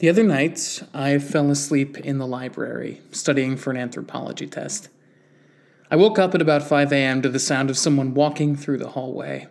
The 0.00 0.08
other 0.08 0.22
night, 0.22 0.82
I 0.94 1.18
fell 1.18 1.50
asleep 1.50 1.98
in 1.98 2.16
the 2.16 2.26
library, 2.26 3.02
studying 3.12 3.58
for 3.58 3.70
an 3.70 3.76
anthropology 3.76 4.46
test. 4.46 4.88
I 5.90 5.96
woke 5.96 6.18
up 6.18 6.34
at 6.34 6.40
about 6.40 6.62
5 6.62 6.90
a.m. 6.90 7.20
to 7.20 7.28
the 7.28 7.38
sound 7.38 7.68
of 7.68 7.76
someone 7.76 8.14
walking 8.14 8.56
through 8.56 8.78
the 8.78 8.88
hallway. 8.88 9.46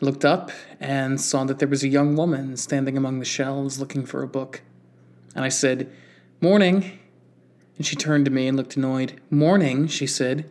I 0.00 0.04
looked 0.04 0.24
up 0.24 0.50
and 0.80 1.20
saw 1.20 1.44
that 1.44 1.58
there 1.58 1.68
was 1.68 1.82
a 1.82 1.88
young 1.88 2.16
woman 2.16 2.56
standing 2.56 2.96
among 2.96 3.18
the 3.18 3.26
shelves 3.26 3.78
looking 3.78 4.06
for 4.06 4.22
a 4.22 4.26
book. 4.26 4.62
And 5.34 5.44
I 5.44 5.50
said, 5.50 5.92
Morning. 6.40 6.98
And 7.76 7.84
she 7.84 7.96
turned 7.96 8.24
to 8.24 8.30
me 8.30 8.48
and 8.48 8.56
looked 8.56 8.78
annoyed. 8.78 9.20
Morning, 9.28 9.88
she 9.88 10.06
said. 10.06 10.48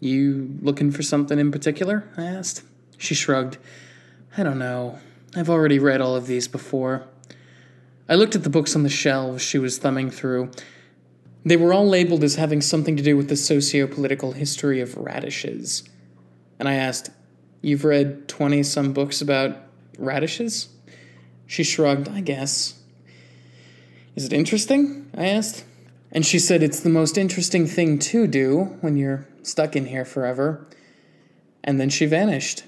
You 0.00 0.58
looking 0.60 0.90
for 0.90 1.04
something 1.04 1.38
in 1.38 1.52
particular? 1.52 2.10
I 2.16 2.24
asked. 2.24 2.64
She 2.98 3.14
shrugged. 3.14 3.58
I 4.36 4.42
don't 4.42 4.58
know. 4.58 4.98
I've 5.36 5.50
already 5.50 5.78
read 5.78 6.00
all 6.00 6.16
of 6.16 6.26
these 6.26 6.48
before. 6.48 7.06
I 8.08 8.16
looked 8.16 8.34
at 8.34 8.42
the 8.42 8.50
books 8.50 8.76
on 8.76 8.82
the 8.82 8.90
shelves 8.90 9.42
she 9.42 9.58
was 9.58 9.78
thumbing 9.78 10.10
through. 10.10 10.50
They 11.44 11.56
were 11.56 11.72
all 11.72 11.86
labeled 11.86 12.22
as 12.22 12.36
having 12.36 12.60
something 12.60 12.96
to 12.96 13.02
do 13.02 13.16
with 13.16 13.28
the 13.28 13.36
socio 13.36 13.86
political 13.86 14.32
history 14.32 14.80
of 14.80 14.96
radishes. 14.96 15.84
And 16.58 16.68
I 16.68 16.74
asked, 16.74 17.10
You've 17.62 17.84
read 17.84 18.28
20 18.28 18.62
some 18.62 18.92
books 18.92 19.22
about 19.22 19.56
radishes? 19.98 20.68
She 21.46 21.64
shrugged, 21.64 22.08
I 22.08 22.20
guess. 22.20 22.78
Is 24.16 24.26
it 24.26 24.34
interesting? 24.34 25.08
I 25.16 25.26
asked. 25.26 25.64
And 26.12 26.26
she 26.26 26.38
said, 26.38 26.62
It's 26.62 26.80
the 26.80 26.90
most 26.90 27.16
interesting 27.16 27.66
thing 27.66 27.98
to 28.00 28.26
do 28.26 28.76
when 28.82 28.98
you're 28.98 29.26
stuck 29.42 29.76
in 29.76 29.86
here 29.86 30.04
forever. 30.04 30.66
And 31.62 31.80
then 31.80 31.88
she 31.88 32.04
vanished. 32.04 32.64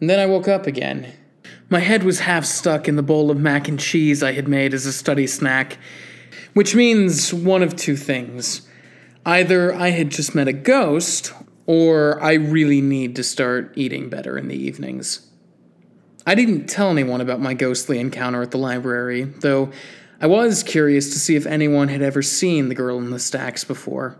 And 0.00 0.08
then 0.08 0.18
I 0.18 0.26
woke 0.26 0.48
up 0.48 0.66
again. 0.66 1.12
My 1.70 1.80
head 1.80 2.02
was 2.02 2.20
half 2.20 2.46
stuck 2.46 2.88
in 2.88 2.96
the 2.96 3.02
bowl 3.02 3.30
of 3.30 3.38
mac 3.38 3.68
and 3.68 3.78
cheese 3.78 4.22
I 4.22 4.32
had 4.32 4.48
made 4.48 4.72
as 4.72 4.86
a 4.86 4.92
study 4.92 5.26
snack, 5.26 5.76
which 6.54 6.74
means 6.74 7.34
one 7.34 7.62
of 7.62 7.76
two 7.76 7.94
things. 7.94 8.62
Either 9.26 9.74
I 9.74 9.90
had 9.90 10.10
just 10.10 10.34
met 10.34 10.48
a 10.48 10.54
ghost, 10.54 11.34
or 11.66 12.22
I 12.22 12.32
really 12.32 12.80
need 12.80 13.14
to 13.16 13.22
start 13.22 13.74
eating 13.76 14.08
better 14.08 14.38
in 14.38 14.48
the 14.48 14.56
evenings. 14.56 15.26
I 16.26 16.34
didn't 16.34 16.68
tell 16.68 16.90
anyone 16.90 17.20
about 17.20 17.40
my 17.40 17.52
ghostly 17.52 17.98
encounter 17.98 18.40
at 18.40 18.50
the 18.50 18.56
library, 18.56 19.24
though 19.24 19.70
I 20.22 20.26
was 20.26 20.62
curious 20.62 21.12
to 21.12 21.20
see 21.20 21.36
if 21.36 21.44
anyone 21.44 21.88
had 21.88 22.00
ever 22.00 22.22
seen 22.22 22.70
the 22.70 22.74
girl 22.74 22.96
in 22.96 23.10
the 23.10 23.18
stacks 23.18 23.64
before. 23.64 24.16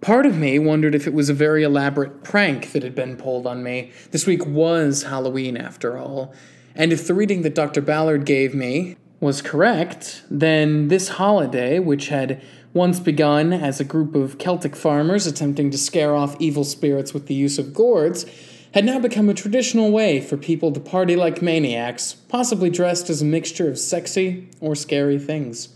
Part 0.00 0.24
of 0.24 0.38
me 0.38 0.58
wondered 0.58 0.94
if 0.94 1.06
it 1.06 1.12
was 1.12 1.28
a 1.28 1.34
very 1.34 1.62
elaborate 1.62 2.24
prank 2.24 2.72
that 2.72 2.82
had 2.82 2.94
been 2.94 3.18
pulled 3.18 3.46
on 3.46 3.62
me. 3.62 3.92
This 4.12 4.26
week 4.26 4.46
was 4.46 5.02
Halloween, 5.02 5.58
after 5.58 5.98
all, 5.98 6.34
and 6.74 6.92
if 6.92 7.06
the 7.06 7.14
reading 7.14 7.42
that 7.42 7.54
Dr. 7.54 7.80
Ballard 7.80 8.24
gave 8.24 8.54
me 8.54 8.96
was 9.20 9.42
correct, 9.42 10.22
then 10.30 10.88
this 10.88 11.08
holiday, 11.08 11.78
which 11.78 12.08
had 12.08 12.42
once 12.72 13.00
begun 13.00 13.52
as 13.52 13.80
a 13.80 13.84
group 13.84 14.14
of 14.14 14.38
Celtic 14.38 14.76
farmers 14.76 15.26
attempting 15.26 15.70
to 15.70 15.78
scare 15.78 16.14
off 16.14 16.40
evil 16.40 16.64
spirits 16.64 17.12
with 17.12 17.26
the 17.26 17.34
use 17.34 17.58
of 17.58 17.74
gourds, 17.74 18.24
had 18.72 18.84
now 18.84 18.98
become 19.00 19.28
a 19.28 19.34
traditional 19.34 19.90
way 19.90 20.20
for 20.20 20.36
people 20.36 20.70
to 20.72 20.78
party 20.78 21.16
like 21.16 21.42
maniacs, 21.42 22.14
possibly 22.14 22.70
dressed 22.70 23.10
as 23.10 23.20
a 23.20 23.24
mixture 23.24 23.68
of 23.68 23.78
sexy 23.78 24.48
or 24.60 24.76
scary 24.76 25.18
things. 25.18 25.70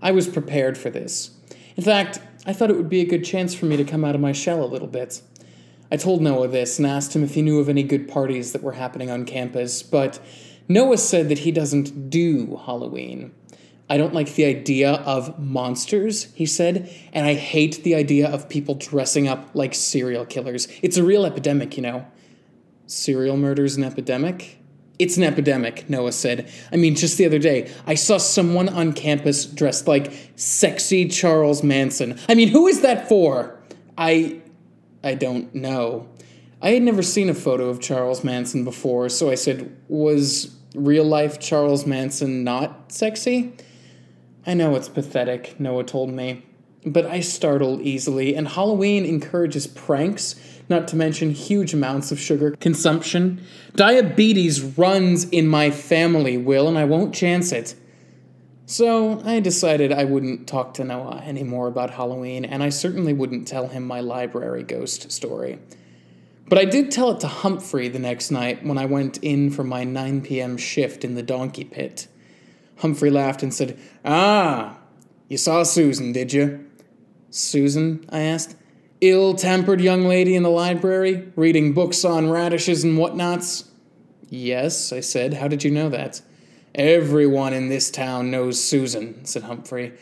I 0.00 0.12
was 0.12 0.28
prepared 0.28 0.78
for 0.78 0.90
this. 0.90 1.30
In 1.76 1.82
fact, 1.82 2.20
I 2.46 2.52
thought 2.52 2.70
it 2.70 2.76
would 2.76 2.88
be 2.88 3.00
a 3.00 3.06
good 3.06 3.24
chance 3.24 3.54
for 3.54 3.66
me 3.66 3.76
to 3.76 3.84
come 3.84 4.04
out 4.04 4.14
of 4.14 4.20
my 4.20 4.32
shell 4.32 4.62
a 4.62 4.66
little 4.66 4.86
bit. 4.86 5.20
I 5.90 5.96
told 5.96 6.20
Noah 6.20 6.48
this 6.48 6.78
and 6.78 6.86
asked 6.86 7.16
him 7.16 7.24
if 7.24 7.34
he 7.34 7.42
knew 7.42 7.60
of 7.60 7.68
any 7.68 7.82
good 7.82 8.08
parties 8.08 8.52
that 8.52 8.62
were 8.62 8.72
happening 8.72 9.10
on 9.10 9.24
campus, 9.24 9.82
but 9.82 10.20
Noah 10.68 10.98
said 10.98 11.28
that 11.30 11.38
he 11.38 11.52
doesn't 11.52 12.10
do 12.10 12.60
Halloween. 12.66 13.32
I 13.90 13.96
don't 13.96 14.12
like 14.12 14.34
the 14.34 14.44
idea 14.44 14.92
of 14.92 15.38
monsters, 15.38 16.24
he 16.34 16.44
said, 16.44 16.94
and 17.14 17.26
I 17.26 17.34
hate 17.34 17.82
the 17.84 17.94
idea 17.94 18.28
of 18.28 18.50
people 18.50 18.74
dressing 18.74 19.28
up 19.28 19.48
like 19.54 19.74
serial 19.74 20.26
killers. 20.26 20.68
It's 20.82 20.98
a 20.98 21.02
real 21.02 21.24
epidemic, 21.24 21.76
you 21.76 21.82
know. 21.82 22.06
Serial 22.86 23.38
murder's 23.38 23.76
an 23.76 23.84
epidemic? 23.84 24.58
It's 24.98 25.16
an 25.16 25.22
epidemic, 25.22 25.88
Noah 25.88 26.12
said. 26.12 26.50
I 26.70 26.76
mean, 26.76 26.96
just 26.96 27.16
the 27.16 27.24
other 27.24 27.38
day, 27.38 27.72
I 27.86 27.94
saw 27.94 28.18
someone 28.18 28.68
on 28.68 28.92
campus 28.92 29.46
dressed 29.46 29.88
like 29.88 30.12
sexy 30.36 31.08
Charles 31.08 31.62
Manson. 31.62 32.18
I 32.28 32.34
mean, 32.34 32.48
who 32.48 32.66
is 32.66 32.82
that 32.82 33.08
for? 33.08 33.58
I 33.96 34.42
I 35.02 35.14
don't 35.14 35.54
know. 35.54 36.08
I 36.60 36.70
had 36.70 36.82
never 36.82 37.02
seen 37.02 37.28
a 37.28 37.34
photo 37.34 37.68
of 37.68 37.80
Charles 37.80 38.24
Manson 38.24 38.64
before, 38.64 39.08
so 39.08 39.30
I 39.30 39.36
said, 39.36 39.76
Was 39.88 40.56
real 40.74 41.04
life 41.04 41.38
Charles 41.38 41.86
Manson 41.86 42.42
not 42.42 42.90
sexy? 42.92 43.52
I 44.46 44.54
know 44.54 44.74
it's 44.74 44.88
pathetic, 44.88 45.58
Noah 45.60 45.84
told 45.84 46.10
me, 46.10 46.44
but 46.84 47.06
I 47.06 47.20
startle 47.20 47.80
easily, 47.82 48.34
and 48.34 48.48
Halloween 48.48 49.04
encourages 49.04 49.66
pranks, 49.66 50.34
not 50.68 50.88
to 50.88 50.96
mention 50.96 51.30
huge 51.30 51.74
amounts 51.74 52.10
of 52.10 52.18
sugar 52.18 52.56
consumption. 52.58 53.40
Diabetes 53.76 54.62
runs 54.62 55.24
in 55.28 55.46
my 55.46 55.70
family, 55.70 56.36
Will, 56.38 56.66
and 56.66 56.78
I 56.78 56.84
won't 56.84 57.14
chance 57.14 57.52
it. 57.52 57.74
So 58.68 59.22
I 59.24 59.40
decided 59.40 59.92
I 59.92 60.04
wouldn't 60.04 60.46
talk 60.46 60.74
to 60.74 60.84
Noah 60.84 61.22
anymore 61.24 61.68
about 61.68 61.88
Halloween, 61.88 62.44
and 62.44 62.62
I 62.62 62.68
certainly 62.68 63.14
wouldn't 63.14 63.48
tell 63.48 63.68
him 63.68 63.86
my 63.86 64.00
library 64.00 64.62
ghost 64.62 65.10
story. 65.10 65.58
But 66.46 66.58
I 66.58 66.66
did 66.66 66.90
tell 66.90 67.10
it 67.10 67.20
to 67.20 67.28
Humphrey 67.28 67.88
the 67.88 67.98
next 67.98 68.30
night 68.30 68.62
when 68.66 68.76
I 68.76 68.84
went 68.84 69.16
in 69.22 69.50
for 69.50 69.64
my 69.64 69.84
9 69.84 70.20
p.m. 70.20 70.58
shift 70.58 71.02
in 71.02 71.14
the 71.14 71.22
donkey 71.22 71.64
pit. 71.64 72.08
Humphrey 72.80 73.08
laughed 73.08 73.42
and 73.42 73.54
said, 73.54 73.78
Ah, 74.04 74.76
you 75.28 75.38
saw 75.38 75.62
Susan, 75.62 76.12
did 76.12 76.34
you? 76.34 76.68
Susan? 77.30 78.04
I 78.10 78.20
asked. 78.20 78.54
Ill 79.00 79.32
tempered 79.32 79.80
young 79.80 80.04
lady 80.04 80.36
in 80.36 80.42
the 80.42 80.50
library, 80.50 81.32
reading 81.36 81.72
books 81.72 82.04
on 82.04 82.28
radishes 82.28 82.84
and 82.84 82.98
whatnots? 82.98 83.70
Yes, 84.28 84.92
I 84.92 85.00
said. 85.00 85.32
How 85.32 85.48
did 85.48 85.64
you 85.64 85.70
know 85.70 85.88
that? 85.88 86.20
Everyone 86.74 87.52
in 87.52 87.68
this 87.68 87.90
town 87.90 88.30
knows 88.30 88.62
Susan, 88.62 89.24
said 89.24 89.44
Humphrey. 89.44 89.92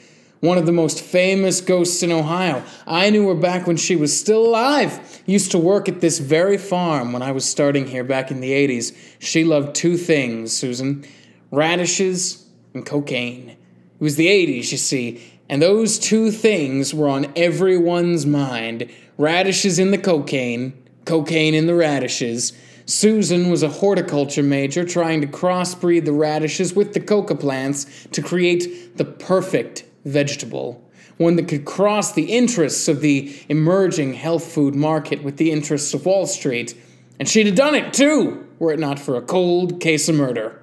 One 0.41 0.59
of 0.59 0.67
the 0.67 0.73
most 0.73 1.01
famous 1.01 1.61
ghosts 1.61 2.03
in 2.03 2.13
Ohio. 2.13 2.63
I 2.87 3.11
knew 3.11 3.29
her 3.29 3.35
back 3.35 3.67
when 3.67 3.77
she 3.79 3.97
was 3.97 4.19
still 4.19 4.47
alive. 4.47 5.23
Used 5.25 5.51
to 5.53 5.59
work 5.59 5.89
at 5.89 6.01
this 6.01 6.19
very 6.19 6.59
farm 6.59 7.13
when 7.13 7.23
I 7.23 7.33
was 7.33 7.45
starting 7.45 7.87
here 7.87 8.05
back 8.05 8.31
in 8.31 8.41
the 8.41 8.53
80s. 8.53 8.97
She 9.19 9.45
loved 9.45 9.75
two 9.75 9.97
things, 9.97 10.53
Susan 10.53 11.07
radishes 11.51 12.45
and 12.75 12.85
cocaine. 12.85 13.51
It 13.51 13.59
was 14.01 14.17
the 14.17 14.27
80s, 14.27 14.73
you 14.73 14.79
see, 14.79 15.23
and 15.49 15.63
those 15.63 15.99
two 15.99 16.31
things 16.31 16.93
were 16.93 17.09
on 17.09 17.33
everyone's 17.37 18.27
mind 18.27 18.91
radishes 19.17 19.79
in 19.79 19.91
the 19.91 19.99
cocaine, 19.99 20.75
cocaine 21.05 21.55
in 21.55 21.67
the 21.67 21.75
radishes. 21.75 22.53
Susan 22.87 23.51
was 23.51 23.65
a 23.65 23.69
horticulture 23.69 24.45
major 24.45 24.85
trying 24.85 25.21
to 25.21 25.27
crossbreed 25.27 26.05
the 26.05 26.13
radishes 26.13 26.73
with 26.73 26.95
the 26.95 27.01
coca 27.01 27.35
plants 27.35 28.07
to 28.13 28.23
create 28.23 28.97
the 28.97 29.05
perfect 29.05 29.85
vegetable, 30.05 30.81
one 31.17 31.35
that 31.35 31.49
could 31.49 31.65
cross 31.65 32.13
the 32.13 32.33
interests 32.33 32.87
of 32.87 33.01
the 33.01 33.37
emerging 33.49 34.15
health 34.15 34.45
food 34.45 34.77
market 34.77 35.25
with 35.25 35.37
the 35.37 35.51
interests 35.51 35.93
of 35.95 36.07
Wall 36.07 36.27
Street. 36.27 36.81
And 37.19 37.29
she'd 37.29 37.47
have 37.47 37.57
done 37.57 37.75
it 37.75 37.93
too, 37.93 38.47
were 38.61 38.73
it 38.73 38.79
not 38.79 39.01
for 39.01 39.17
a 39.17 39.23
cold 39.23 39.81
case 39.81 40.09
of 40.09 40.15
murder. 40.15 40.63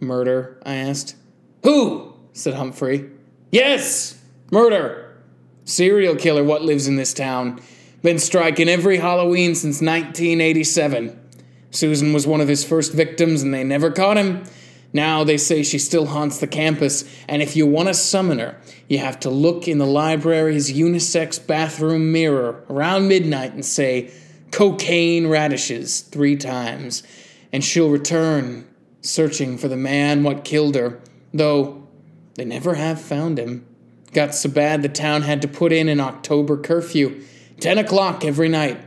Murder? 0.00 0.60
I 0.66 0.74
asked. 0.74 1.16
Who? 1.62 2.12
said 2.34 2.54
Humphrey. 2.54 3.08
Yes, 3.50 4.20
murder. 4.50 5.16
Serial 5.64 6.14
killer 6.14 6.44
what 6.44 6.62
lives 6.62 6.86
in 6.86 6.96
this 6.96 7.14
town. 7.14 7.58
Been 8.02 8.18
striking 8.18 8.68
every 8.68 8.98
Halloween 8.98 9.54
since 9.54 9.80
1987. 9.80 11.18
Susan 11.70 12.12
was 12.12 12.26
one 12.26 12.40
of 12.40 12.48
his 12.48 12.64
first 12.64 12.92
victims, 12.92 13.42
and 13.42 13.52
they 13.52 13.64
never 13.64 13.90
caught 13.90 14.16
him. 14.16 14.44
Now 14.92 15.22
they 15.22 15.36
say 15.36 15.62
she 15.62 15.78
still 15.78 16.06
haunts 16.06 16.38
the 16.38 16.46
campus, 16.46 17.04
and 17.28 17.42
if 17.42 17.56
you 17.56 17.66
want 17.66 17.88
to 17.88 17.94
summon 17.94 18.38
her, 18.38 18.58
you 18.88 18.98
have 18.98 19.20
to 19.20 19.30
look 19.30 19.68
in 19.68 19.78
the 19.78 19.86
library's 19.86 20.72
unisex 20.72 21.44
bathroom 21.46 22.10
mirror 22.10 22.64
around 22.70 23.08
midnight 23.08 23.52
and 23.52 23.64
say, 23.64 24.10
cocaine 24.50 25.26
radishes, 25.26 26.00
three 26.00 26.36
times, 26.36 27.02
and 27.52 27.62
she'll 27.62 27.90
return, 27.90 28.66
searching 29.02 29.58
for 29.58 29.68
the 29.68 29.76
man 29.76 30.22
what 30.22 30.44
killed 30.44 30.74
her, 30.74 31.00
though 31.34 31.86
they 32.34 32.44
never 32.44 32.74
have 32.74 33.00
found 33.00 33.38
him. 33.38 33.66
Got 34.12 34.34
so 34.34 34.48
bad 34.48 34.82
the 34.82 34.88
town 34.88 35.22
had 35.22 35.42
to 35.42 35.48
put 35.48 35.72
in 35.72 35.88
an 35.88 36.00
October 36.00 36.56
curfew, 36.56 37.22
10 37.60 37.76
o'clock 37.76 38.24
every 38.24 38.48
night. 38.48 38.80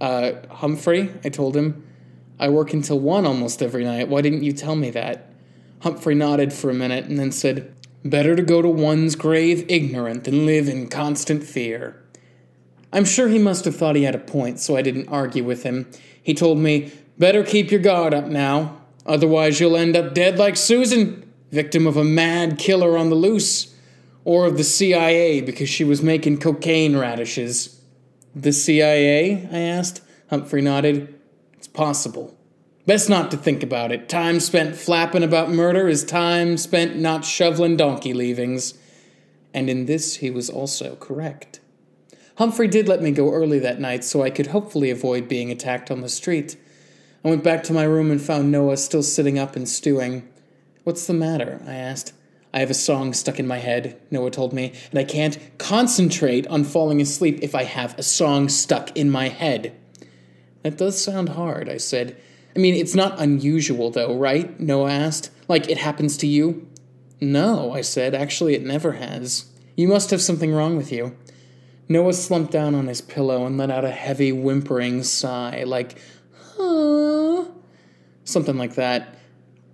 Uh, 0.00 0.32
Humphrey, 0.50 1.12
I 1.24 1.28
told 1.28 1.56
him, 1.56 1.85
I 2.38 2.48
work 2.48 2.72
until 2.72 3.00
one 3.00 3.26
almost 3.26 3.62
every 3.62 3.84
night. 3.84 4.08
Why 4.08 4.20
didn't 4.20 4.42
you 4.42 4.52
tell 4.52 4.76
me 4.76 4.90
that? 4.90 5.30
Humphrey 5.80 6.14
nodded 6.14 6.52
for 6.52 6.70
a 6.70 6.74
minute 6.74 7.06
and 7.06 7.18
then 7.18 7.32
said, 7.32 7.74
Better 8.04 8.36
to 8.36 8.42
go 8.42 8.62
to 8.62 8.68
one's 8.68 9.16
grave 9.16 9.64
ignorant 9.68 10.24
than 10.24 10.46
live 10.46 10.68
in 10.68 10.88
constant 10.88 11.42
fear. 11.42 12.02
I'm 12.92 13.04
sure 13.04 13.28
he 13.28 13.38
must 13.38 13.64
have 13.64 13.76
thought 13.76 13.96
he 13.96 14.04
had 14.04 14.14
a 14.14 14.18
point, 14.18 14.60
so 14.60 14.76
I 14.76 14.82
didn't 14.82 15.08
argue 15.08 15.44
with 15.44 15.64
him. 15.64 15.90
He 16.22 16.34
told 16.34 16.58
me, 16.58 16.92
Better 17.18 17.42
keep 17.42 17.70
your 17.70 17.80
guard 17.80 18.14
up 18.14 18.26
now, 18.26 18.80
otherwise 19.06 19.58
you'll 19.58 19.76
end 19.76 19.96
up 19.96 20.14
dead 20.14 20.38
like 20.38 20.56
Susan. 20.56 21.22
victim 21.50 21.86
of 21.86 21.96
a 21.96 22.04
mad 22.04 22.58
killer 22.58 22.96
on 22.98 23.08
the 23.08 23.16
loose, 23.16 23.74
or 24.24 24.46
of 24.46 24.56
the 24.56 24.64
CIA 24.64 25.40
because 25.40 25.68
she 25.68 25.84
was 25.84 26.02
making 26.02 26.38
cocaine 26.38 26.96
radishes. 26.96 27.80
The 28.34 28.52
CIA? 28.52 29.48
I 29.50 29.58
asked. 29.58 30.02
Humphrey 30.28 30.60
nodded. 30.60 31.15
Possible. 31.76 32.34
Best 32.86 33.10
not 33.10 33.30
to 33.32 33.36
think 33.36 33.62
about 33.62 33.92
it. 33.92 34.08
Time 34.08 34.40
spent 34.40 34.76
flapping 34.76 35.22
about 35.22 35.50
murder 35.50 35.88
is 35.88 36.04
time 36.04 36.56
spent 36.56 36.96
not 36.96 37.22
shoveling 37.22 37.76
donkey 37.76 38.14
leavings. 38.14 38.78
And 39.52 39.68
in 39.68 39.84
this 39.84 40.16
he 40.16 40.30
was 40.30 40.48
also 40.48 40.96
correct. 40.96 41.60
Humphrey 42.38 42.66
did 42.66 42.88
let 42.88 43.02
me 43.02 43.10
go 43.10 43.30
early 43.30 43.58
that 43.58 43.78
night 43.78 44.04
so 44.04 44.22
I 44.22 44.30
could 44.30 44.46
hopefully 44.46 44.90
avoid 44.90 45.28
being 45.28 45.50
attacked 45.50 45.90
on 45.90 46.00
the 46.00 46.08
street. 46.08 46.56
I 47.22 47.28
went 47.28 47.44
back 47.44 47.62
to 47.64 47.74
my 47.74 47.84
room 47.84 48.10
and 48.10 48.22
found 48.22 48.50
Noah 48.50 48.78
still 48.78 49.02
sitting 49.02 49.38
up 49.38 49.54
and 49.54 49.68
stewing. 49.68 50.26
What's 50.84 51.06
the 51.06 51.12
matter? 51.12 51.60
I 51.66 51.74
asked. 51.74 52.14
I 52.54 52.60
have 52.60 52.70
a 52.70 52.74
song 52.74 53.12
stuck 53.12 53.38
in 53.38 53.46
my 53.46 53.58
head, 53.58 54.00
Noah 54.10 54.30
told 54.30 54.54
me, 54.54 54.72
and 54.90 54.98
I 54.98 55.04
can't 55.04 55.38
concentrate 55.58 56.46
on 56.46 56.64
falling 56.64 57.02
asleep 57.02 57.40
if 57.42 57.54
I 57.54 57.64
have 57.64 57.98
a 57.98 58.02
song 58.02 58.48
stuck 58.48 58.96
in 58.96 59.10
my 59.10 59.28
head. 59.28 59.76
That 60.66 60.78
does 60.78 61.00
sound 61.00 61.28
hard, 61.28 61.68
I 61.68 61.76
said. 61.76 62.16
I 62.56 62.58
mean, 62.58 62.74
it's 62.74 62.96
not 62.96 63.20
unusual, 63.20 63.92
though, 63.92 64.16
right? 64.16 64.58
Noah 64.58 64.90
asked. 64.90 65.30
Like 65.46 65.70
it 65.70 65.78
happens 65.78 66.16
to 66.16 66.26
you? 66.26 66.68
No, 67.20 67.72
I 67.72 67.82
said. 67.82 68.16
Actually, 68.16 68.56
it 68.56 68.64
never 68.64 68.94
has. 68.94 69.44
You 69.76 69.86
must 69.86 70.10
have 70.10 70.20
something 70.20 70.52
wrong 70.52 70.76
with 70.76 70.90
you. 70.90 71.16
Noah 71.88 72.14
slumped 72.14 72.50
down 72.50 72.74
on 72.74 72.88
his 72.88 73.00
pillow 73.00 73.46
and 73.46 73.56
let 73.56 73.70
out 73.70 73.84
a 73.84 73.92
heavy, 73.92 74.32
whimpering 74.32 75.04
sigh, 75.04 75.62
like, 75.62 76.00
huh? 76.56 77.44
Something 78.24 78.58
like 78.58 78.74
that. 78.74 79.14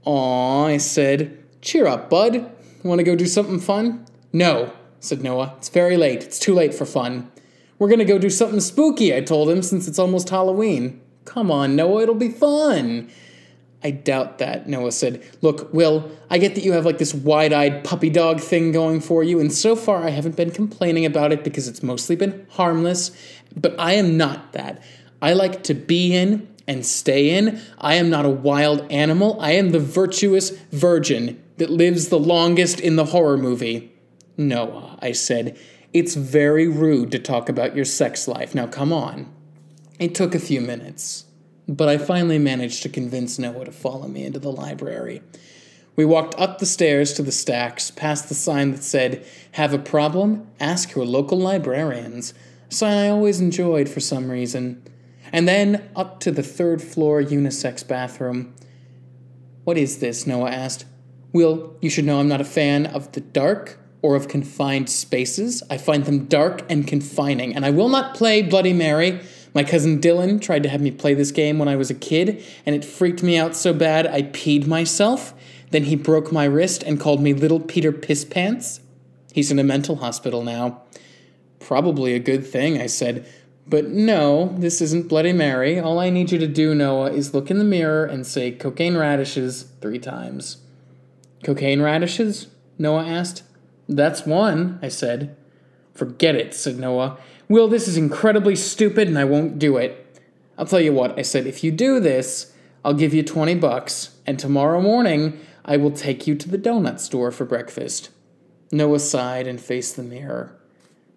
Aw, 0.04 0.66
I 0.66 0.76
said. 0.76 1.42
Cheer 1.62 1.86
up, 1.86 2.10
bud. 2.10 2.52
Want 2.82 2.98
to 2.98 3.02
go 3.02 3.16
do 3.16 3.24
something 3.24 3.60
fun? 3.60 4.04
No, 4.30 4.74
said 5.00 5.22
Noah. 5.22 5.54
It's 5.56 5.70
very 5.70 5.96
late. 5.96 6.22
It's 6.22 6.38
too 6.38 6.52
late 6.52 6.74
for 6.74 6.84
fun. 6.84 7.31
We're 7.82 7.88
to 7.98 8.04
go 8.04 8.16
do 8.16 8.30
something 8.30 8.60
spooky, 8.60 9.12
I 9.12 9.22
told 9.22 9.50
him, 9.50 9.60
since 9.60 9.88
it's 9.88 9.98
almost 9.98 10.28
Halloween. 10.28 11.00
Come 11.24 11.50
on, 11.50 11.74
Noah, 11.74 12.04
it'll 12.04 12.14
be 12.14 12.28
fun. 12.28 13.10
I 13.82 13.90
doubt 13.90 14.38
that, 14.38 14.68
Noah 14.68 14.92
said. 14.92 15.20
Look, 15.40 15.74
Will, 15.74 16.08
I 16.30 16.38
get 16.38 16.54
that 16.54 16.62
you 16.62 16.74
have 16.74 16.84
like 16.84 16.98
this 16.98 17.12
wide 17.12 17.52
eyed 17.52 17.82
puppy 17.82 18.08
dog 18.08 18.40
thing 18.40 18.70
going 18.70 19.00
for 19.00 19.24
you, 19.24 19.40
and 19.40 19.52
so 19.52 19.74
far 19.74 20.04
I 20.04 20.10
haven't 20.10 20.36
been 20.36 20.52
complaining 20.52 21.04
about 21.04 21.32
it 21.32 21.42
because 21.42 21.66
it's 21.66 21.82
mostly 21.82 22.14
been 22.14 22.46
harmless, 22.50 23.10
but 23.56 23.74
I 23.80 23.94
am 23.94 24.16
not 24.16 24.52
that. 24.52 24.80
I 25.20 25.32
like 25.32 25.64
to 25.64 25.74
be 25.74 26.14
in 26.14 26.46
and 26.68 26.86
stay 26.86 27.36
in. 27.36 27.60
I 27.78 27.96
am 27.96 28.08
not 28.08 28.24
a 28.24 28.30
wild 28.30 28.86
animal. 28.92 29.40
I 29.40 29.54
am 29.54 29.70
the 29.70 29.80
virtuous 29.80 30.50
virgin 30.70 31.42
that 31.56 31.68
lives 31.68 32.10
the 32.10 32.20
longest 32.20 32.78
in 32.78 32.94
the 32.94 33.06
horror 33.06 33.38
movie. 33.38 33.90
Noah, 34.36 35.00
I 35.02 35.10
said, 35.10 35.58
it's 35.92 36.14
very 36.14 36.68
rude 36.68 37.10
to 37.12 37.18
talk 37.18 37.48
about 37.48 37.76
your 37.76 37.84
sex 37.84 38.26
life. 38.26 38.54
Now 38.54 38.66
come 38.66 38.92
on. 38.92 39.32
It 39.98 40.14
took 40.14 40.34
a 40.34 40.40
few 40.40 40.60
minutes 40.60 41.26
but 41.68 41.88
I 41.88 41.98
finally 41.98 42.38
managed 42.38 42.82
to 42.82 42.88
convince 42.88 43.38
Noah 43.38 43.64
to 43.64 43.72
follow 43.72 44.08
me 44.08 44.24
into 44.24 44.38
the 44.38 44.52
library. 44.52 45.22
We 45.94 46.04
walked 46.04 46.34
up 46.38 46.58
the 46.58 46.66
stairs 46.66 47.12
to 47.14 47.22
the 47.22 47.32
stacks, 47.32 47.90
past 47.90 48.28
the 48.28 48.34
sign 48.34 48.72
that 48.72 48.82
said, 48.82 49.24
Have 49.52 49.74
a 49.74 49.78
problem? 49.78 50.48
Ask 50.58 50.94
your 50.94 51.04
local 51.04 51.38
librarians. 51.38 52.34
A 52.70 52.74
sign 52.74 52.96
I 52.96 53.08
always 53.08 53.40
enjoyed 53.40 53.88
for 53.88 54.00
some 54.00 54.30
reason. 54.30 54.82
And 55.32 55.46
then 55.46 55.90
up 55.94 56.20
to 56.20 56.30
the 56.30 56.42
third 56.42 56.82
floor 56.82 57.22
unisex 57.22 57.86
bathroom. 57.86 58.54
What 59.64 59.78
is 59.78 59.98
this? 59.98 60.26
Noah 60.26 60.50
asked. 60.50 60.84
Will, 61.32 61.76
you 61.80 61.88
should 61.88 62.04
know 62.04 62.20
I'm 62.20 62.28
not 62.28 62.40
a 62.40 62.44
fan 62.44 62.86
of 62.86 63.12
the 63.12 63.20
dark 63.20 63.78
or 64.02 64.16
of 64.16 64.28
confined 64.28 64.90
spaces. 64.90 65.62
I 65.70 65.78
find 65.78 66.04
them 66.04 66.26
dark 66.26 66.62
and 66.68 66.86
confining, 66.86 67.54
and 67.54 67.64
I 67.64 67.70
will 67.70 67.88
not 67.88 68.14
play 68.14 68.42
Bloody 68.42 68.72
Mary 68.72 69.20
my 69.54 69.64
cousin 69.64 70.00
Dylan 70.00 70.40
tried 70.40 70.62
to 70.62 70.68
have 70.68 70.80
me 70.80 70.90
play 70.90 71.14
this 71.14 71.30
game 71.30 71.58
when 71.58 71.68
I 71.68 71.76
was 71.76 71.90
a 71.90 71.94
kid, 71.94 72.42
and 72.64 72.74
it 72.74 72.84
freaked 72.84 73.22
me 73.22 73.36
out 73.36 73.54
so 73.54 73.74
bad 73.74 74.06
I 74.06 74.22
peed 74.22 74.66
myself. 74.66 75.34
Then 75.70 75.84
he 75.84 75.96
broke 75.96 76.32
my 76.32 76.44
wrist 76.44 76.82
and 76.82 77.00
called 77.00 77.20
me 77.20 77.34
Little 77.34 77.60
Peter 77.60 77.92
Piss 77.92 78.24
Pants. 78.24 78.80
He's 79.32 79.50
in 79.50 79.58
a 79.58 79.64
mental 79.64 79.96
hospital 79.96 80.42
now. 80.42 80.82
Probably 81.58 82.14
a 82.14 82.18
good 82.18 82.46
thing, 82.46 82.80
I 82.80 82.86
said. 82.86 83.26
But 83.66 83.88
no, 83.88 84.54
this 84.58 84.80
isn't 84.80 85.08
Bloody 85.08 85.32
Mary. 85.32 85.78
All 85.78 85.98
I 85.98 86.10
need 86.10 86.32
you 86.32 86.38
to 86.38 86.48
do, 86.48 86.74
Noah, 86.74 87.12
is 87.12 87.34
look 87.34 87.50
in 87.50 87.58
the 87.58 87.64
mirror 87.64 88.04
and 88.04 88.26
say 88.26 88.50
cocaine 88.50 88.96
radishes 88.96 89.64
three 89.80 89.98
times. 89.98 90.58
Cocaine 91.44 91.82
radishes? 91.82 92.48
Noah 92.78 93.06
asked. 93.06 93.42
That's 93.88 94.26
one, 94.26 94.78
I 94.82 94.88
said. 94.88 95.36
Forget 95.94 96.34
it, 96.34 96.54
said 96.54 96.78
Noah. 96.78 97.18
Will, 97.48 97.68
this 97.68 97.86
is 97.86 97.96
incredibly 97.96 98.56
stupid 98.56 99.08
and 99.08 99.18
I 99.18 99.24
won't 99.24 99.58
do 99.58 99.76
it. 99.76 100.20
I'll 100.56 100.66
tell 100.66 100.80
you 100.80 100.92
what, 100.92 101.18
I 101.18 101.22
said, 101.22 101.46
if 101.46 101.64
you 101.64 101.70
do 101.70 102.00
this, 102.00 102.52
I'll 102.84 102.94
give 102.94 103.14
you 103.14 103.22
20 103.22 103.54
bucks, 103.56 104.16
and 104.26 104.38
tomorrow 104.38 104.80
morning 104.80 105.40
I 105.64 105.76
will 105.76 105.90
take 105.90 106.26
you 106.26 106.34
to 106.34 106.48
the 106.48 106.58
donut 106.58 106.98
store 107.00 107.30
for 107.30 107.44
breakfast. 107.44 108.10
Noah 108.70 108.98
sighed 108.98 109.46
and 109.46 109.60
faced 109.60 109.96
the 109.96 110.02
mirror. 110.02 110.58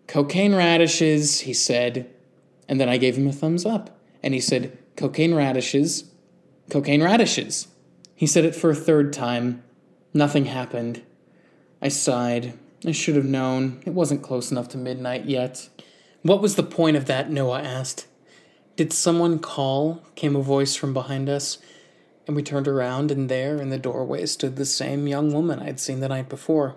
Cocaine 0.08 0.56
radishes, 0.56 1.42
he 1.42 1.54
said, 1.54 2.10
and 2.68 2.80
then 2.80 2.90
I 2.90 2.98
gave 2.98 3.18
him 3.18 3.28
a 3.28 3.32
thumbs 3.32 3.66
up. 3.66 3.98
And 4.22 4.34
he 4.34 4.40
said, 4.40 4.78
Cocaine 4.96 5.34
radishes, 5.34 6.12
cocaine 6.70 7.04
radishes. 7.04 7.68
He 8.16 8.28
said 8.28 8.46
it 8.46 8.56
for 8.56 8.70
a 8.70 8.76
third 8.76 9.14
time. 9.14 9.64
Nothing 10.14 10.46
happened. 10.46 11.02
I 11.86 11.90
sighed. 11.90 12.58
I 12.84 12.94
should 12.94 13.16
have 13.16 13.26
known. 13.26 13.80
It 13.86 13.94
wasn't 13.94 14.24
close 14.24 14.50
enough 14.50 14.68
to 14.70 14.78
midnight 14.80 15.26
yet. 15.26 15.70
What 16.24 16.42
was 16.42 16.56
the 16.56 16.64
point 16.64 16.98
of 16.98 17.06
that? 17.06 17.30
Noah 17.30 17.62
asked. 17.62 18.08
Did 18.76 18.92
someone 18.92 19.38
call? 19.38 20.02
came 20.16 20.36
a 20.36 20.42
voice 20.42 20.76
from 20.76 20.96
behind 20.96 21.30
us, 21.30 21.60
and 22.26 22.36
we 22.36 22.42
turned 22.42 22.68
around, 22.68 23.12
and 23.12 23.30
there 23.30 23.58
in 23.58 23.70
the 23.70 23.78
doorway 23.78 24.26
stood 24.26 24.56
the 24.56 24.66
same 24.66 25.06
young 25.06 25.32
woman 25.32 25.60
I'd 25.60 25.80
seen 25.80 26.00
the 26.00 26.10
night 26.10 26.28
before. 26.28 26.76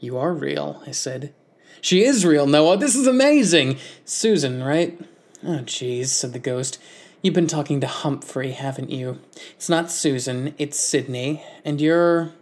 You 0.00 0.18
are 0.18 0.34
real, 0.34 0.82
I 0.86 0.90
said. 0.90 1.32
She 1.80 2.04
is 2.04 2.26
real, 2.26 2.46
Noah. 2.46 2.76
This 2.76 2.94
is 2.94 3.06
amazing. 3.06 3.78
Susan, 4.04 4.62
right? 4.62 5.00
Oh, 5.42 5.62
jeez, 5.64 6.08
said 6.08 6.34
the 6.34 6.38
ghost. 6.38 6.78
You've 7.22 7.32
been 7.32 7.46
talking 7.46 7.80
to 7.80 7.86
Humphrey, 7.86 8.50
haven't 8.50 8.90
you? 8.90 9.18
It's 9.52 9.70
not 9.70 9.90
Susan, 9.90 10.54
it's 10.58 10.78
Sydney. 10.78 11.42
And 11.64 11.80
you're. 11.80 12.32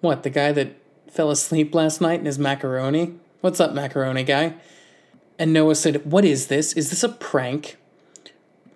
What, 0.00 0.22
the 0.22 0.30
guy 0.30 0.52
that 0.52 0.76
fell 1.14 1.30
asleep 1.30 1.72
last 1.74 2.00
night 2.00 2.18
in 2.18 2.26
his 2.26 2.40
macaroni? 2.40 3.14
What's 3.40 3.60
up, 3.60 3.72
macaroni 3.72 4.24
guy? 4.24 4.54
And 5.38 5.52
Noah 5.52 5.76
said, 5.76 6.04
What 6.04 6.24
is 6.24 6.48
this? 6.48 6.72
Is 6.72 6.90
this 6.90 7.04
a 7.04 7.08
prank? 7.08 7.76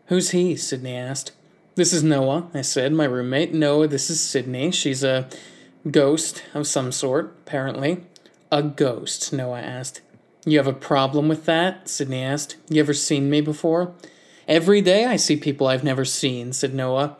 Who's 0.06 0.30
he? 0.30 0.54
Sydney 0.54 0.94
asked. 0.94 1.32
This 1.74 1.92
is 1.92 2.04
Noah, 2.04 2.48
I 2.54 2.62
said, 2.62 2.92
my 2.92 3.04
roommate. 3.04 3.52
Noah, 3.52 3.88
this 3.88 4.08
is 4.08 4.20
Sydney. 4.20 4.70
She's 4.70 5.02
a 5.02 5.28
ghost 5.90 6.44
of 6.54 6.66
some 6.66 6.92
sort, 6.92 7.36
apparently. 7.46 8.04
A 8.52 8.62
ghost, 8.62 9.32
Noah 9.32 9.60
asked. 9.60 10.00
You 10.44 10.58
have 10.58 10.66
a 10.66 10.72
problem 10.72 11.28
with 11.28 11.44
that? 11.46 11.88
Sydney 11.88 12.22
asked. 12.22 12.56
You 12.68 12.80
ever 12.80 12.94
seen 12.94 13.28
me 13.28 13.40
before? 13.40 13.94
Every 14.46 14.80
day 14.80 15.06
I 15.06 15.16
see 15.16 15.36
people 15.36 15.66
I've 15.66 15.84
never 15.84 16.04
seen, 16.04 16.52
said 16.52 16.72
Noah. 16.72 17.16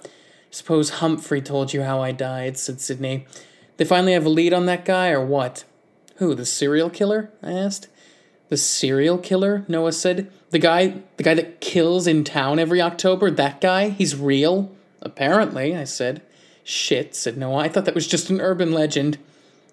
Suppose 0.51 0.91
Humphrey 0.91 1.43
told 1.43 1.73
you 1.73 1.83
how 1.83 2.01
I 2.01 2.13
died, 2.13 2.57
said 2.57 2.81
Sydney. 2.81 3.27
They 3.79 3.85
finally 3.85 4.13
have 4.13 4.27
a 4.27 4.31
lead 4.31 4.53
on 4.53 4.67
that 4.67 4.85
guy, 4.85 5.11
or 5.11 5.25
what? 5.25 5.65
Who, 6.17 6.35
the 6.35 6.45
serial 6.45 6.91
killer? 6.91 7.31
I 7.43 7.53
asked. 7.53 7.89
The 8.49 8.57
serial 8.57 9.19
killer, 9.19 9.65
Noah 9.69 9.93
said. 9.93 10.31
The 10.51 10.59
guy 10.59 11.03
the 11.17 11.23
guy 11.23 11.35
that 11.35 11.61
kills 11.61 12.07
in 12.07 12.25
town 12.25 12.59
every 12.59 12.83
October, 12.83 13.31
that 13.31 13.61
guy, 13.61 13.91
he's 13.91 14.17
real? 14.17 14.71
Apparently, 15.01 15.77
I 15.77 15.85
said. 15.85 16.23
Shit, 16.65 17.15
said 17.15 17.37
Noah. 17.39 17.59
I 17.59 17.69
thought 17.69 17.85
that 17.85 17.95
was 17.95 18.07
just 18.07 18.31
an 18.31 18.41
urban 18.41 18.73
legend. 18.73 19.19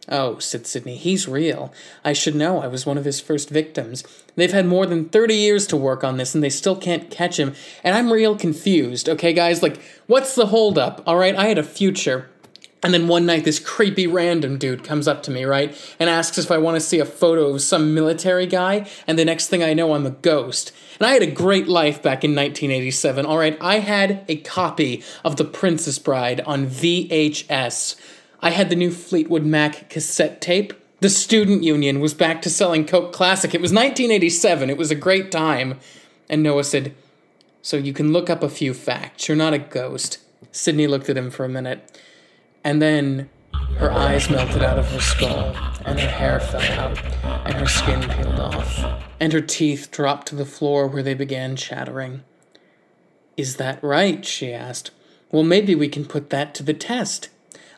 Oh, 0.07 0.37
said 0.37 0.67
Sydney, 0.67 0.97
he's 0.97 1.27
real. 1.27 1.73
I 2.03 2.13
should 2.13 2.35
know. 2.35 2.61
I 2.61 2.67
was 2.67 2.85
one 2.85 2.97
of 2.97 3.05
his 3.05 3.19
first 3.19 3.49
victims. 3.49 4.03
They've 4.35 4.51
had 4.51 4.67
more 4.67 4.85
than 4.85 5.09
30 5.09 5.33
years 5.33 5.65
to 5.67 5.77
work 5.77 6.03
on 6.03 6.17
this, 6.17 6.35
and 6.35 6.43
they 6.43 6.49
still 6.51 6.75
can't 6.75 7.09
catch 7.09 7.39
him. 7.39 7.55
And 7.83 7.95
I'm 7.95 8.13
real 8.13 8.37
confused, 8.37 9.09
okay, 9.09 9.33
guys? 9.33 9.63
Like, 9.63 9.81
what's 10.05 10.35
the 10.35 10.47
holdup? 10.47 11.01
All 11.07 11.17
right, 11.17 11.35
I 11.35 11.47
had 11.47 11.57
a 11.57 11.63
future. 11.63 12.29
And 12.85 12.93
then 12.93 13.07
one 13.07 13.25
night, 13.25 13.45
this 13.45 13.57
creepy 13.57 14.05
random 14.05 14.59
dude 14.59 14.83
comes 14.83 15.07
up 15.07 15.23
to 15.23 15.31
me, 15.31 15.43
right, 15.43 15.75
and 15.99 16.07
asks 16.07 16.37
if 16.37 16.51
I 16.51 16.59
want 16.59 16.75
to 16.75 16.79
see 16.79 16.99
a 16.99 17.05
photo 17.05 17.47
of 17.47 17.63
some 17.63 17.95
military 17.95 18.45
guy. 18.45 18.87
And 19.07 19.17
the 19.17 19.25
next 19.25 19.47
thing 19.47 19.63
I 19.63 19.73
know, 19.73 19.95
I'm 19.95 20.05
a 20.05 20.11
ghost. 20.11 20.71
And 20.99 21.07
I 21.07 21.13
had 21.13 21.23
a 21.23 21.31
great 21.31 21.67
life 21.67 22.03
back 22.03 22.23
in 22.23 22.35
1987. 22.35 23.25
All 23.25 23.39
right, 23.39 23.57
I 23.59 23.79
had 23.79 24.23
a 24.27 24.35
copy 24.35 25.03
of 25.23 25.37
The 25.37 25.45
Princess 25.45 25.97
Bride 25.97 26.41
on 26.41 26.67
VHS. 26.67 27.95
I 28.41 28.51
had 28.51 28.69
the 28.69 28.75
new 28.75 28.91
Fleetwood 28.91 29.45
Mac 29.45 29.89
cassette 29.89 30.39
tape. 30.39 30.71
The 30.99 31.09
Student 31.09 31.63
Union 31.63 32.01
was 32.01 32.13
back 32.13 32.39
to 32.43 32.51
selling 32.51 32.85
Coke 32.85 33.11
Classic. 33.11 33.55
It 33.55 33.61
was 33.61 33.73
1987. 33.73 34.69
It 34.69 34.77
was 34.77 34.91
a 34.91 34.95
great 34.95 35.31
time. 35.31 35.79
And 36.29 36.43
Noah 36.43 36.63
said, 36.63 36.93
So 37.63 37.77
you 37.77 37.93
can 37.93 38.13
look 38.13 38.29
up 38.29 38.43
a 38.43 38.47
few 38.47 38.75
facts. 38.75 39.27
You're 39.27 39.37
not 39.37 39.55
a 39.55 39.57
ghost. 39.57 40.19
Sydney 40.51 40.85
looked 40.85 41.09
at 41.09 41.17
him 41.17 41.31
for 41.31 41.45
a 41.45 41.49
minute. 41.49 41.99
And 42.65 42.81
then 42.81 43.29
Her 43.77 43.91
eyes 43.91 44.27
melted 44.27 44.63
out 44.63 44.79
of 44.79 44.89
her 44.91 44.99
skull, 44.99 45.55
and 45.85 45.99
her 45.99 46.09
hair 46.09 46.39
fell 46.39 46.61
out, 46.79 46.99
and 47.45 47.53
her 47.53 47.67
skin 47.67 48.01
peeled 48.01 48.39
off, 48.39 48.83
and 49.19 49.33
her 49.33 49.41
teeth 49.41 49.91
dropped 49.91 50.27
to 50.29 50.35
the 50.35 50.45
floor 50.45 50.87
where 50.87 51.03
they 51.03 51.13
began 51.13 51.55
chattering. 51.55 52.23
Is 53.37 53.57
that 53.57 53.83
right? 53.83 54.25
she 54.25 54.51
asked. 54.51 54.89
Well, 55.31 55.43
maybe 55.43 55.75
we 55.75 55.87
can 55.87 56.05
put 56.05 56.31
that 56.31 56.55
to 56.55 56.63
the 56.63 56.73
test. 56.73 57.29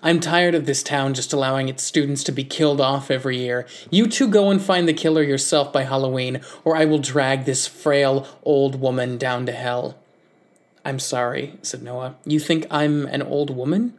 I'm 0.02 0.22
tired 0.22 0.56
of 0.56 0.68
this 0.68 0.84
town 0.84 1.16
just 1.16 1.34
allowing 1.34 1.68
its 1.68 1.84
students 1.84 2.24
to 2.24 2.32
be 2.32 2.46
killed 2.46 2.80
off 2.80 3.12
every 3.12 3.40
year. 3.40 3.66
You 3.90 4.08
two 4.08 4.30
go 4.30 4.50
and 4.50 4.62
find 4.62 4.88
the 4.88 4.94
killer 4.94 5.24
yourself 5.24 5.74
by 5.74 5.84
Halloween, 5.84 6.40
or 6.64 6.78
I 6.78 6.86
will 6.86 7.00
drag 7.00 7.44
this 7.44 7.68
frail 7.68 8.26
old 8.44 8.80
woman 8.80 9.18
down 9.18 9.48
to 9.48 9.52
hell. 9.52 9.98
I'm 10.86 11.00
sorry, 11.00 11.58
said 11.62 11.82
Noah. 11.82 12.16
You 12.26 12.40
think 12.40 12.68
I'm 12.72 13.06
an 13.08 13.22
old 13.22 13.50
woman? 13.50 13.96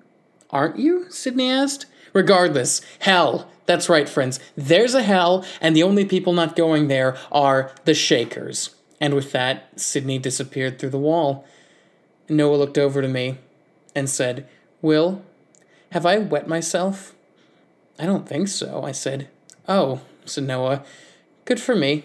Aren't 0.50 0.78
you? 0.78 1.10
Sydney 1.10 1.50
asked. 1.50 1.86
Regardless, 2.12 2.80
hell. 3.00 3.50
That's 3.66 3.88
right, 3.88 4.08
friends. 4.08 4.40
There's 4.56 4.94
a 4.94 5.02
hell, 5.02 5.44
and 5.60 5.76
the 5.76 5.82
only 5.82 6.04
people 6.04 6.32
not 6.32 6.56
going 6.56 6.88
there 6.88 7.16
are 7.30 7.72
the 7.84 7.94
Shakers. 7.94 8.74
And 9.00 9.14
with 9.14 9.32
that, 9.32 9.78
Sydney 9.78 10.18
disappeared 10.18 10.78
through 10.78 10.90
the 10.90 10.98
wall. 10.98 11.46
Noah 12.28 12.56
looked 12.56 12.78
over 12.78 13.02
to 13.02 13.08
me 13.08 13.38
and 13.94 14.08
said, 14.08 14.48
Will, 14.80 15.22
have 15.92 16.06
I 16.06 16.18
wet 16.18 16.48
myself? 16.48 17.14
I 17.98 18.06
don't 18.06 18.28
think 18.28 18.48
so, 18.48 18.82
I 18.82 18.92
said. 18.92 19.28
Oh, 19.68 20.00
said 20.24 20.44
Noah. 20.44 20.84
Good 21.44 21.60
for 21.60 21.74
me. 21.74 22.04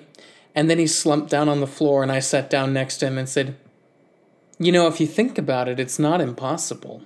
And 0.56 0.70
then 0.70 0.80
he 0.80 0.88
slumped 0.88 1.30
down 1.30 1.50
on 1.50 1.62
the 1.62 1.68
floor, 1.68 2.04
and 2.04 2.12
I 2.12 2.20
sat 2.20 2.50
down 2.50 2.74
next 2.74 2.98
to 2.98 3.08
him 3.08 3.18
and 3.18 3.28
said, 3.28 3.56
You 4.60 4.72
know, 4.72 4.88
if 4.88 5.00
you 5.00 5.08
think 5.08 5.38
about 5.38 5.68
it, 5.68 5.80
it's 5.80 5.98
not 5.98 6.22
impossible. 6.22 7.04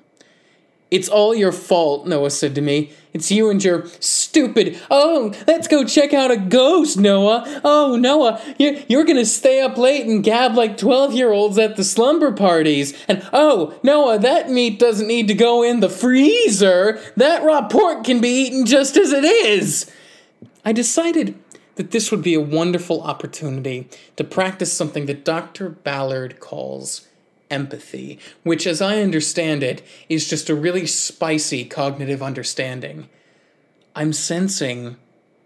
It's 0.90 1.10
all 1.10 1.36
your 1.36 1.52
fault, 1.52 2.08
Noah 2.08 2.30
said 2.30 2.56
to 2.56 2.62
me. 2.62 2.94
It's 3.14 3.30
you 3.30 3.50
and 3.50 3.62
your 3.62 3.88
stupid. 4.00 4.80
Oh, 4.90 5.34
let's 5.46 5.68
go 5.68 5.84
check 5.84 6.14
out 6.14 6.32
a 6.32 6.38
ghost, 6.38 6.98
Noah. 6.98 7.62
Oh, 7.66 7.98
Noah, 7.98 8.42
you're, 8.58 8.76
you're 8.88 9.04
gonna 9.04 9.26
stay 9.26 9.60
up 9.62 9.78
late 9.78 10.06
and 10.06 10.24
gab 10.24 10.56
like 10.56 10.78
12 10.78 11.14
year 11.14 11.32
olds 11.34 11.58
at 11.58 11.76
the 11.76 11.84
slumber 11.84 12.32
parties. 12.32 12.94
And 13.08 13.28
oh, 13.34 13.78
Noah, 13.84 14.20
that 14.20 14.50
meat 14.50 14.80
doesn't 14.80 15.08
need 15.08 15.28
to 15.28 15.34
go 15.34 15.62
in 15.62 15.82
the 15.82 15.90
freezer. 15.90 17.02
That 17.18 17.44
raw 17.44 17.68
pork 17.68 18.06
can 18.06 18.22
be 18.22 18.30
eaten 18.30 18.66
just 18.66 18.96
as 18.96 19.12
it 19.12 19.26
is. 19.26 19.92
I 20.64 20.72
decided 20.72 21.38
that 21.76 21.92
this 21.92 22.12
would 22.12 22.22
be 22.22 22.34
a 22.34 22.42
wonderful 22.42 23.02
opportunity 23.02 23.90
to 24.16 24.24
practice 24.24 24.72
something 24.72 25.06
that 25.08 25.26
Dr. 25.26 25.70
Ballard 25.70 26.40
calls 26.40 27.08
empathy, 27.50 28.20
which, 28.44 28.68
as 28.68 28.82
I 28.82 29.02
understand 29.02 29.64
it, 29.64 29.82
is 30.10 30.30
just 30.30 30.50
a 30.50 30.56
really 30.56 30.86
spicy 30.86 31.66
cognitive 31.66 32.22
understanding. 32.22 33.10
I'm 33.96 34.14
sensing 34.14 34.98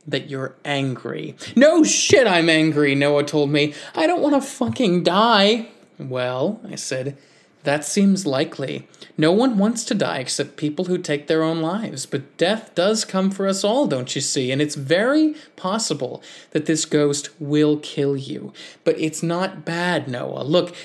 that 0.08 0.29
you're 0.29 0.55
angry. 0.65 1.36
No 1.55 1.84
shit, 1.84 2.27
I'm 2.27 2.50
angry, 2.50 2.96
Noah 2.96 3.24
told 3.24 3.50
me. 3.50 3.74
I 3.96 4.08
don't 4.08 4.22
want 4.22 4.36
to 4.36 4.41
fucking 4.41 5.03
die. 5.03 5.70
Well, 6.00 6.60
I 6.67 6.75
said, 6.75 7.17
that 7.63 7.86
seems 7.86 8.25
likely. 8.25 8.88
No 9.17 9.31
one 9.31 9.58
wants 9.58 9.84
to 9.86 9.93
die 9.93 10.17
except 10.17 10.58
people 10.58 10.86
who 10.86 10.98
take 10.98 11.27
their 11.27 11.43
own 11.43 11.62
lives, 11.62 12.08
but 12.08 12.36
death 12.38 12.74
does 12.74 13.05
come 13.05 13.29
for 13.29 13.48
us 13.48 13.63
all, 13.63 13.86
don't 13.86 14.15
you 14.15 14.22
see? 14.22 14.51
And 14.51 14.62
it's 14.62 14.74
very 14.74 15.36
possible 15.55 16.24
that 16.51 16.65
this 16.65 16.86
ghost 16.86 17.29
will 17.39 17.77
kill 17.77 18.17
you. 18.17 18.51
But 18.84 19.00
it's 19.00 19.22
not 19.22 19.63
bad, 19.63 20.08
Noah. 20.08 20.43
Look, 20.43 20.75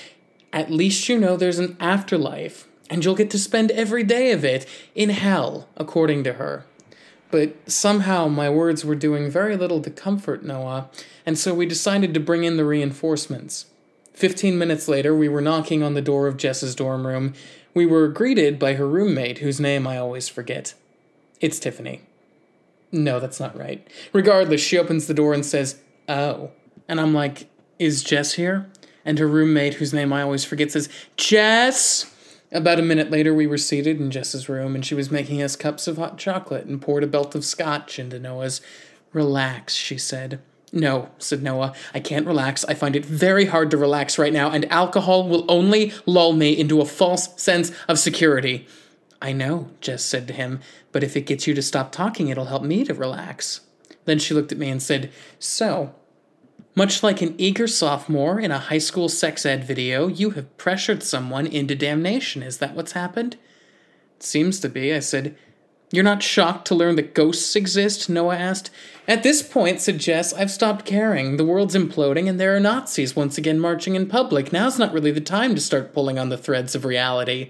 at 0.57 0.71
least 0.71 1.07
you 1.07 1.19
know 1.19 1.37
there's 1.37 1.59
an 1.59 1.77
afterlife, 1.79 2.67
and 2.89 3.05
you'll 3.05 3.13
get 3.13 3.29
to 3.29 3.37
spend 3.37 3.69
every 3.69 4.03
day 4.03 4.31
of 4.31 4.43
it 4.43 4.67
in 4.95 5.11
hell, 5.11 5.67
according 5.77 6.23
to 6.23 6.33
her. 6.33 6.65
But 7.29 7.69
somehow 7.69 8.27
my 8.27 8.49
words 8.49 8.83
were 8.83 8.95
doing 8.95 9.29
very 9.29 9.55
little 9.55 9.81
to 9.81 9.91
comfort 9.91 10.43
Noah, 10.43 10.89
and 11.27 11.37
so 11.37 11.53
we 11.53 11.67
decided 11.67 12.11
to 12.15 12.19
bring 12.19 12.43
in 12.43 12.57
the 12.57 12.65
reinforcements. 12.65 13.67
Fifteen 14.13 14.57
minutes 14.57 14.87
later, 14.87 15.15
we 15.15 15.29
were 15.29 15.41
knocking 15.41 15.83
on 15.83 15.93
the 15.93 16.01
door 16.01 16.25
of 16.25 16.37
Jess's 16.37 16.73
dorm 16.73 17.05
room. 17.05 17.35
We 17.75 17.85
were 17.85 18.07
greeted 18.07 18.57
by 18.57 18.73
her 18.73 18.87
roommate, 18.87 19.37
whose 19.37 19.59
name 19.59 19.85
I 19.85 19.99
always 19.99 20.27
forget. 20.27 20.73
It's 21.39 21.59
Tiffany. 21.59 22.01
No, 22.91 23.19
that's 23.19 23.39
not 23.39 23.55
right. 23.55 23.87
Regardless, 24.11 24.61
she 24.61 24.79
opens 24.79 25.05
the 25.05 25.13
door 25.13 25.35
and 25.35 25.45
says, 25.45 25.79
Oh. 26.09 26.49
And 26.87 26.99
I'm 26.99 27.13
like, 27.13 27.47
Is 27.77 28.03
Jess 28.03 28.33
here? 28.33 28.71
And 29.07 29.17
her 29.17 29.27
roommate, 29.27 29.75
whose 29.75 29.93
name 29.93 30.11
I 30.11 30.21
always 30.21 30.43
forget, 30.43 30.71
says, 30.71 30.89
Jess! 31.15 32.13
About 32.51 32.77
a 32.77 32.83
minute 32.83 33.09
later, 33.09 33.33
we 33.33 33.47
were 33.47 33.57
seated 33.57 33.99
in 33.99 34.11
Jess's 34.11 34.49
room, 34.49 34.75
and 34.75 34.85
she 34.85 34.95
was 34.95 35.09
making 35.09 35.41
us 35.41 35.55
cups 35.55 35.87
of 35.87 35.97
hot 35.97 36.17
chocolate 36.17 36.65
and 36.65 36.81
poured 36.81 37.03
a 37.03 37.07
belt 37.07 37.33
of 37.33 37.45
scotch 37.45 37.97
into 37.97 38.19
Noah's. 38.19 38.61
Relax, 39.13 39.73
she 39.73 39.97
said. 39.97 40.41
No, 40.73 41.09
said 41.17 41.41
Noah. 41.41 41.73
I 41.93 42.01
can't 42.01 42.27
relax. 42.27 42.65
I 42.65 42.73
find 42.73 42.95
it 42.97 43.05
very 43.05 43.45
hard 43.45 43.71
to 43.71 43.77
relax 43.77 44.17
right 44.17 44.33
now, 44.33 44.51
and 44.51 44.69
alcohol 44.71 45.27
will 45.27 45.45
only 45.47 45.93
lull 46.05 46.33
me 46.33 46.51
into 46.51 46.81
a 46.81 46.85
false 46.85 47.41
sense 47.41 47.71
of 47.87 47.97
security. 47.97 48.67
I 49.21 49.31
know, 49.31 49.69
Jess 49.79 50.03
said 50.03 50.27
to 50.27 50.33
him, 50.33 50.59
but 50.91 51.03
if 51.03 51.15
it 51.15 51.25
gets 51.25 51.47
you 51.47 51.53
to 51.53 51.61
stop 51.61 51.93
talking, 51.93 52.27
it'll 52.27 52.45
help 52.45 52.63
me 52.63 52.83
to 52.83 52.93
relax. 52.93 53.61
Then 54.03 54.19
she 54.19 54.33
looked 54.33 54.51
at 54.51 54.57
me 54.57 54.69
and 54.69 54.81
said, 54.81 55.11
So, 55.39 55.95
much 56.77 57.01
like 57.01 57.23
an 57.23 57.33
eager 57.39 57.65
sophomore 57.65 58.39
in 58.39 58.51
a 58.51 58.59
high 58.59 58.77
school 58.77 59.09
sex 59.09 59.47
ed 59.47 59.63
video, 59.63 60.05
you 60.05 60.29
have 60.31 60.57
pressured 60.57 61.01
someone 61.01 61.47
into 61.47 61.73
damnation. 61.73 62.43
Is 62.43 62.59
that 62.59 62.75
what's 62.75 62.91
happened? 62.91 63.35
Seems 64.19 64.59
to 64.59 64.69
be, 64.69 64.93
I 64.93 64.99
said. 64.99 65.35
You're 65.91 66.03
not 66.03 66.21
shocked 66.21 66.67
to 66.67 66.75
learn 66.75 66.95
that 66.97 67.15
ghosts 67.15 67.55
exist? 67.55 68.11
Noah 68.11 68.35
asked. 68.35 68.69
At 69.07 69.23
this 69.23 69.41
point, 69.41 69.81
said 69.81 69.97
Jess, 69.97 70.33
I've 70.35 70.51
stopped 70.51 70.85
caring. 70.85 71.37
The 71.37 71.45
world's 71.45 71.75
imploding 71.75 72.29
and 72.29 72.39
there 72.39 72.55
are 72.55 72.59
Nazis 72.59 73.15
once 73.15 73.39
again 73.39 73.59
marching 73.59 73.95
in 73.95 74.05
public. 74.05 74.53
Now's 74.53 74.77
not 74.77 74.93
really 74.93 75.11
the 75.11 75.19
time 75.19 75.55
to 75.55 75.61
start 75.61 75.93
pulling 75.93 76.19
on 76.19 76.29
the 76.29 76.37
threads 76.37 76.75
of 76.75 76.85
reality. 76.85 77.49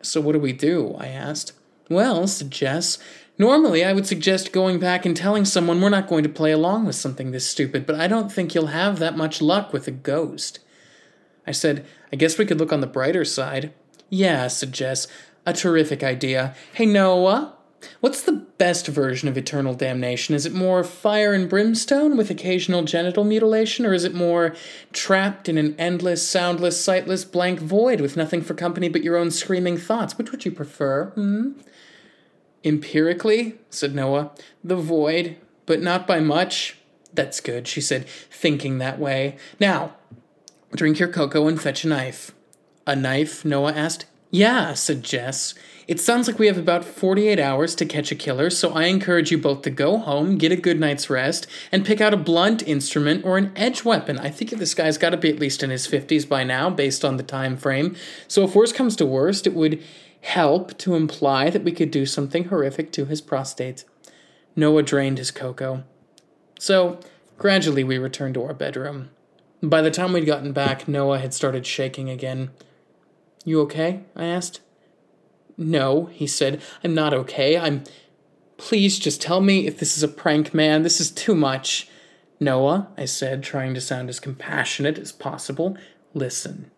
So 0.00 0.20
what 0.20 0.34
do 0.34 0.38
we 0.38 0.52
do? 0.52 0.94
I 0.96 1.08
asked. 1.08 1.54
Well, 1.90 2.28
said 2.28 2.52
Jess, 2.52 2.98
Normally, 3.38 3.84
I 3.84 3.92
would 3.92 4.06
suggest 4.06 4.52
going 4.52 4.80
back 4.80 5.06
and 5.06 5.16
telling 5.16 5.44
someone 5.44 5.80
we're 5.80 5.90
not 5.90 6.08
going 6.08 6.24
to 6.24 6.28
play 6.28 6.50
along 6.50 6.86
with 6.86 6.96
something 6.96 7.30
this 7.30 7.46
stupid, 7.46 7.86
but 7.86 7.94
I 7.94 8.08
don't 8.08 8.32
think 8.32 8.52
you'll 8.52 8.66
have 8.68 8.98
that 8.98 9.16
much 9.16 9.40
luck 9.40 9.72
with 9.72 9.86
a 9.86 9.92
ghost. 9.92 10.58
I 11.46 11.52
said, 11.52 11.86
I 12.12 12.16
guess 12.16 12.36
we 12.36 12.44
could 12.44 12.58
look 12.58 12.72
on 12.72 12.80
the 12.80 12.86
brighter 12.88 13.24
side. 13.24 13.72
Yeah, 14.10 14.48
said 14.48 14.72
Jess. 14.72 15.06
A 15.46 15.52
terrific 15.52 16.02
idea. 16.02 16.54
Hey, 16.74 16.84
Noah, 16.84 17.54
what's 18.00 18.22
the 18.22 18.32
best 18.58 18.88
version 18.88 19.28
of 19.28 19.38
eternal 19.38 19.72
damnation? 19.72 20.34
Is 20.34 20.44
it 20.44 20.52
more 20.52 20.82
fire 20.82 21.32
and 21.32 21.48
brimstone 21.48 22.16
with 22.16 22.30
occasional 22.30 22.82
genital 22.82 23.22
mutilation, 23.22 23.86
or 23.86 23.94
is 23.94 24.02
it 24.02 24.14
more 24.14 24.56
trapped 24.92 25.48
in 25.48 25.56
an 25.58 25.76
endless, 25.78 26.28
soundless, 26.28 26.82
sightless, 26.82 27.24
blank 27.24 27.60
void 27.60 28.00
with 28.00 28.16
nothing 28.16 28.42
for 28.42 28.54
company 28.54 28.88
but 28.88 29.04
your 29.04 29.16
own 29.16 29.30
screaming 29.30 29.78
thoughts? 29.78 30.18
Which 30.18 30.32
would 30.32 30.44
you 30.44 30.50
prefer? 30.50 31.12
Hmm? 31.14 31.52
Empirically, 32.68 33.54
said 33.70 33.94
Noah, 33.94 34.30
the 34.62 34.76
void, 34.76 35.36
but 35.64 35.80
not 35.80 36.06
by 36.06 36.20
much. 36.20 36.76
That's 37.14 37.40
good, 37.40 37.66
she 37.66 37.80
said, 37.80 38.06
thinking 38.06 38.76
that 38.78 38.98
way. 38.98 39.38
Now, 39.58 39.94
drink 40.72 40.98
your 40.98 41.08
cocoa 41.08 41.48
and 41.48 41.60
fetch 41.60 41.84
a 41.84 41.88
knife. 41.88 42.32
A 42.86 42.94
knife? 42.94 43.42
Noah 43.44 43.72
asked. 43.72 44.04
Yeah, 44.30 44.74
said 44.74 45.02
Jess. 45.02 45.54
It 45.86 45.98
sounds 45.98 46.28
like 46.28 46.38
we 46.38 46.48
have 46.48 46.58
about 46.58 46.84
48 46.84 47.40
hours 47.40 47.74
to 47.76 47.86
catch 47.86 48.12
a 48.12 48.14
killer, 48.14 48.50
so 48.50 48.72
I 48.72 48.84
encourage 48.84 49.30
you 49.30 49.38
both 49.38 49.62
to 49.62 49.70
go 49.70 49.96
home, 49.96 50.36
get 50.36 50.52
a 50.52 50.56
good 50.56 50.78
night's 50.78 51.08
rest, 51.08 51.46
and 51.72 51.86
pick 51.86 52.02
out 52.02 52.12
a 52.12 52.18
blunt 52.18 52.62
instrument 52.68 53.24
or 53.24 53.38
an 53.38 53.52
edge 53.56 53.86
weapon. 53.86 54.18
I 54.18 54.28
think 54.28 54.50
this 54.50 54.74
guy's 54.74 54.98
got 54.98 55.10
to 55.10 55.16
be 55.16 55.30
at 55.30 55.38
least 55.38 55.62
in 55.62 55.70
his 55.70 55.88
50s 55.88 56.28
by 56.28 56.44
now, 56.44 56.68
based 56.68 57.06
on 57.06 57.16
the 57.16 57.22
time 57.22 57.56
frame. 57.56 57.96
So 58.26 58.44
if 58.44 58.54
worst 58.54 58.74
comes 58.74 58.96
to 58.96 59.06
worst, 59.06 59.46
it 59.46 59.54
would 59.54 59.82
help 60.22 60.76
to 60.78 60.94
imply 60.94 61.50
that 61.50 61.64
we 61.64 61.72
could 61.72 61.90
do 61.90 62.06
something 62.06 62.44
horrific 62.44 62.92
to 62.92 63.04
his 63.04 63.20
prostate. 63.20 63.84
Noah 64.56 64.82
drained 64.82 65.18
his 65.18 65.30
cocoa. 65.30 65.84
So, 66.58 66.98
gradually, 67.38 67.84
we 67.84 67.98
returned 67.98 68.34
to 68.34 68.44
our 68.44 68.54
bedroom. 68.54 69.10
By 69.62 69.82
the 69.82 69.90
time 69.90 70.12
we'd 70.12 70.26
gotten 70.26 70.52
back, 70.52 70.88
Noah 70.88 71.18
had 71.18 71.34
started 71.34 71.66
shaking 71.66 72.10
again. 72.10 72.50
You 73.44 73.60
okay? 73.62 74.04
I 74.14 74.24
asked. 74.24 74.60
No, 75.56 76.06
he 76.06 76.26
said. 76.26 76.62
I'm 76.84 76.94
not 76.94 77.14
okay. 77.14 77.58
I'm. 77.58 77.84
Please 78.56 78.98
just 78.98 79.22
tell 79.22 79.40
me 79.40 79.66
if 79.66 79.78
this 79.78 79.96
is 79.96 80.02
a 80.02 80.08
prank, 80.08 80.52
man. 80.52 80.82
This 80.82 81.00
is 81.00 81.10
too 81.10 81.34
much. 81.34 81.88
Noah, 82.40 82.88
I 82.96 83.04
said, 83.04 83.42
trying 83.42 83.74
to 83.74 83.80
sound 83.80 84.08
as 84.08 84.20
compassionate 84.20 84.98
as 84.98 85.10
possible, 85.10 85.76
listen. 86.14 86.70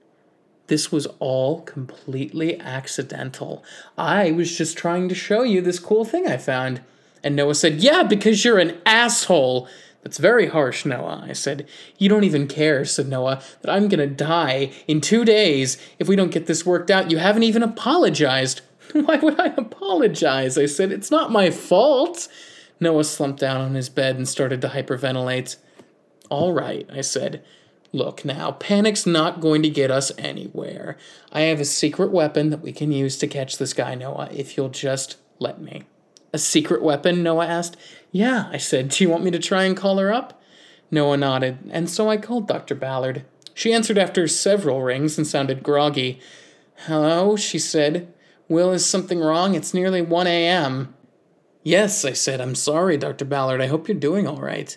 This 0.71 0.93
was 0.93 1.09
all 1.19 1.62
completely 1.62 2.61
accidental. 2.61 3.65
I 3.99 4.31
was 4.31 4.57
just 4.57 4.79
trying 4.79 5.09
to 5.09 5.17
show 5.17 5.43
you 5.43 5.61
this 5.61 5.81
cool 5.81 6.05
thing 6.05 6.29
I 6.29 6.37
found. 6.37 6.81
And 7.25 7.35
Noah 7.35 7.57
said, 7.57 7.81
Yeah, 7.81 8.05
because 8.05 8.45
you're 8.45 8.61
an 8.61 8.79
asshole. 8.87 9.69
That's 10.05 10.19
very 10.19 10.47
harsh, 10.47 10.87
Noah. 10.87 11.25
I 11.27 11.33
said, 11.33 11.67
You 11.99 12.09
don't 12.09 12.23
even 12.23 12.47
care, 12.47 12.85
said 12.85 13.09
Noah, 13.09 13.43
that 13.62 13.71
I'm 13.73 13.89
gonna 13.89 14.07
die 14.07 14.71
in 14.87 15.00
two 15.00 15.25
days 15.25 15.77
if 15.99 16.07
we 16.07 16.15
don't 16.15 16.31
get 16.31 16.47
this 16.47 16.65
worked 16.65 16.89
out. 16.89 17.11
You 17.11 17.19
haven't 17.19 17.43
even 17.43 17.65
apologized. 17.65 18.61
Why 18.93 19.17
would 19.17 19.41
I 19.41 19.47
apologize? 19.57 20.57
I 20.57 20.67
said, 20.67 20.93
It's 20.93 21.11
not 21.11 21.33
my 21.33 21.50
fault. 21.50 22.29
Noah 22.79 23.03
slumped 23.03 23.41
down 23.41 23.61
on 23.61 23.75
his 23.75 23.89
bed 23.89 24.15
and 24.15 24.29
started 24.29 24.61
to 24.61 24.69
hyperventilate. 24.69 25.57
All 26.31 26.53
right, 26.53 26.89
I 26.93 27.00
said. 27.00 27.43
Look 27.92 28.25
now, 28.25 28.52
panic's 28.52 29.04
not 29.04 29.40
going 29.40 29.62
to 29.62 29.68
get 29.68 29.90
us 29.90 30.12
anywhere. 30.16 30.97
I 31.32 31.42
have 31.42 31.61
a 31.61 31.64
secret 31.64 32.12
weapon 32.12 32.50
that 32.50 32.61
we 32.61 32.73
can 32.73 32.92
use 32.92 33.16
to 33.18 33.26
catch 33.26 33.59
this 33.59 33.73
guy, 33.73 33.97
Noah, 33.97 34.28
if 34.32 34.56
you'll 34.56 34.68
just 34.68 35.16
let 35.40 35.61
me. 35.61 35.82
A 36.32 36.38
secret 36.38 36.82
weapon? 36.82 37.25
Noah 37.25 37.47
asked. 37.47 37.76
Yeah, 38.12 38.49
I 38.52 38.59
said. 38.59 38.90
Do 38.90 39.02
you 39.02 39.11
want 39.11 39.25
me 39.25 39.32
to 39.32 39.40
try 39.40 39.64
and 39.64 39.76
call 39.76 39.99
her 39.99 40.12
up? 40.12 40.40
Noah 40.92 41.16
nodded, 41.16 41.59
and 41.70 41.90
so 41.90 42.09
I 42.09 42.16
called 42.16 42.47
Dr. 42.47 42.76
Ballard. 42.76 43.25
She 43.54 43.73
answered 43.73 43.99
after 43.99 44.26
several 44.28 44.82
rings 44.82 45.18
and 45.18 45.26
sounded 45.26 45.62
groggy. 45.62 46.20
Hello, 46.87 47.37
she 47.37 47.59
said. 47.59 48.12
Will, 48.49 48.73
is 48.73 48.87
something 48.87 49.20
wrong? 49.20 49.54
It's 49.54 49.75
nearly 49.75 50.02
1 50.02 50.26
a.m. 50.26 50.94
Yes, 51.62 52.04
I 52.04 52.12
said. 52.12 52.40
I'm 52.40 52.54
sorry, 52.54 52.97
Dr. 52.97 53.25
Ballard. 53.25 53.61
I 53.61 53.66
hope 53.66 53.87
you're 53.87 53.97
doing 53.97 54.26
all 54.26 54.40
right. 54.40 54.76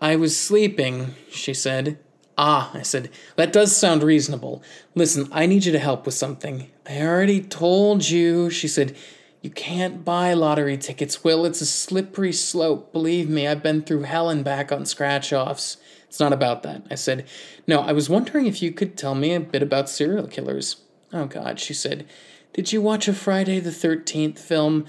I 0.00 0.16
was 0.16 0.36
sleeping, 0.36 1.14
she 1.30 1.54
said. 1.54 1.98
Ah, 2.44 2.72
I 2.74 2.82
said, 2.82 3.08
that 3.36 3.52
does 3.52 3.76
sound 3.76 4.02
reasonable. 4.02 4.64
Listen, 4.96 5.28
I 5.30 5.46
need 5.46 5.64
you 5.64 5.70
to 5.70 5.78
help 5.78 6.04
with 6.04 6.16
something. 6.16 6.72
I 6.84 7.00
already 7.00 7.40
told 7.40 8.08
you, 8.08 8.50
she 8.50 8.66
said. 8.66 8.96
You 9.42 9.50
can't 9.50 10.04
buy 10.04 10.34
lottery 10.34 10.76
tickets, 10.76 11.22
Will. 11.22 11.44
It's 11.44 11.60
a 11.60 11.66
slippery 11.66 12.32
slope. 12.32 12.92
Believe 12.92 13.28
me, 13.28 13.46
I've 13.46 13.62
been 13.62 13.82
through 13.82 14.02
hell 14.02 14.28
and 14.28 14.44
back 14.44 14.72
on 14.72 14.86
scratch 14.86 15.32
offs. 15.32 15.76
It's 16.08 16.18
not 16.18 16.32
about 16.32 16.64
that. 16.64 16.82
I 16.90 16.96
said, 16.96 17.26
No, 17.66 17.80
I 17.80 17.92
was 17.92 18.08
wondering 18.08 18.46
if 18.46 18.60
you 18.60 18.72
could 18.72 18.96
tell 18.96 19.14
me 19.14 19.34
a 19.34 19.40
bit 19.40 19.62
about 19.62 19.88
serial 19.88 20.26
killers. 20.26 20.76
Oh, 21.12 21.26
God, 21.26 21.60
she 21.60 21.74
said. 21.74 22.06
Did 22.52 22.72
you 22.72 22.82
watch 22.82 23.06
a 23.06 23.12
Friday 23.12 23.60
the 23.60 23.70
13th 23.70 24.40
film? 24.40 24.84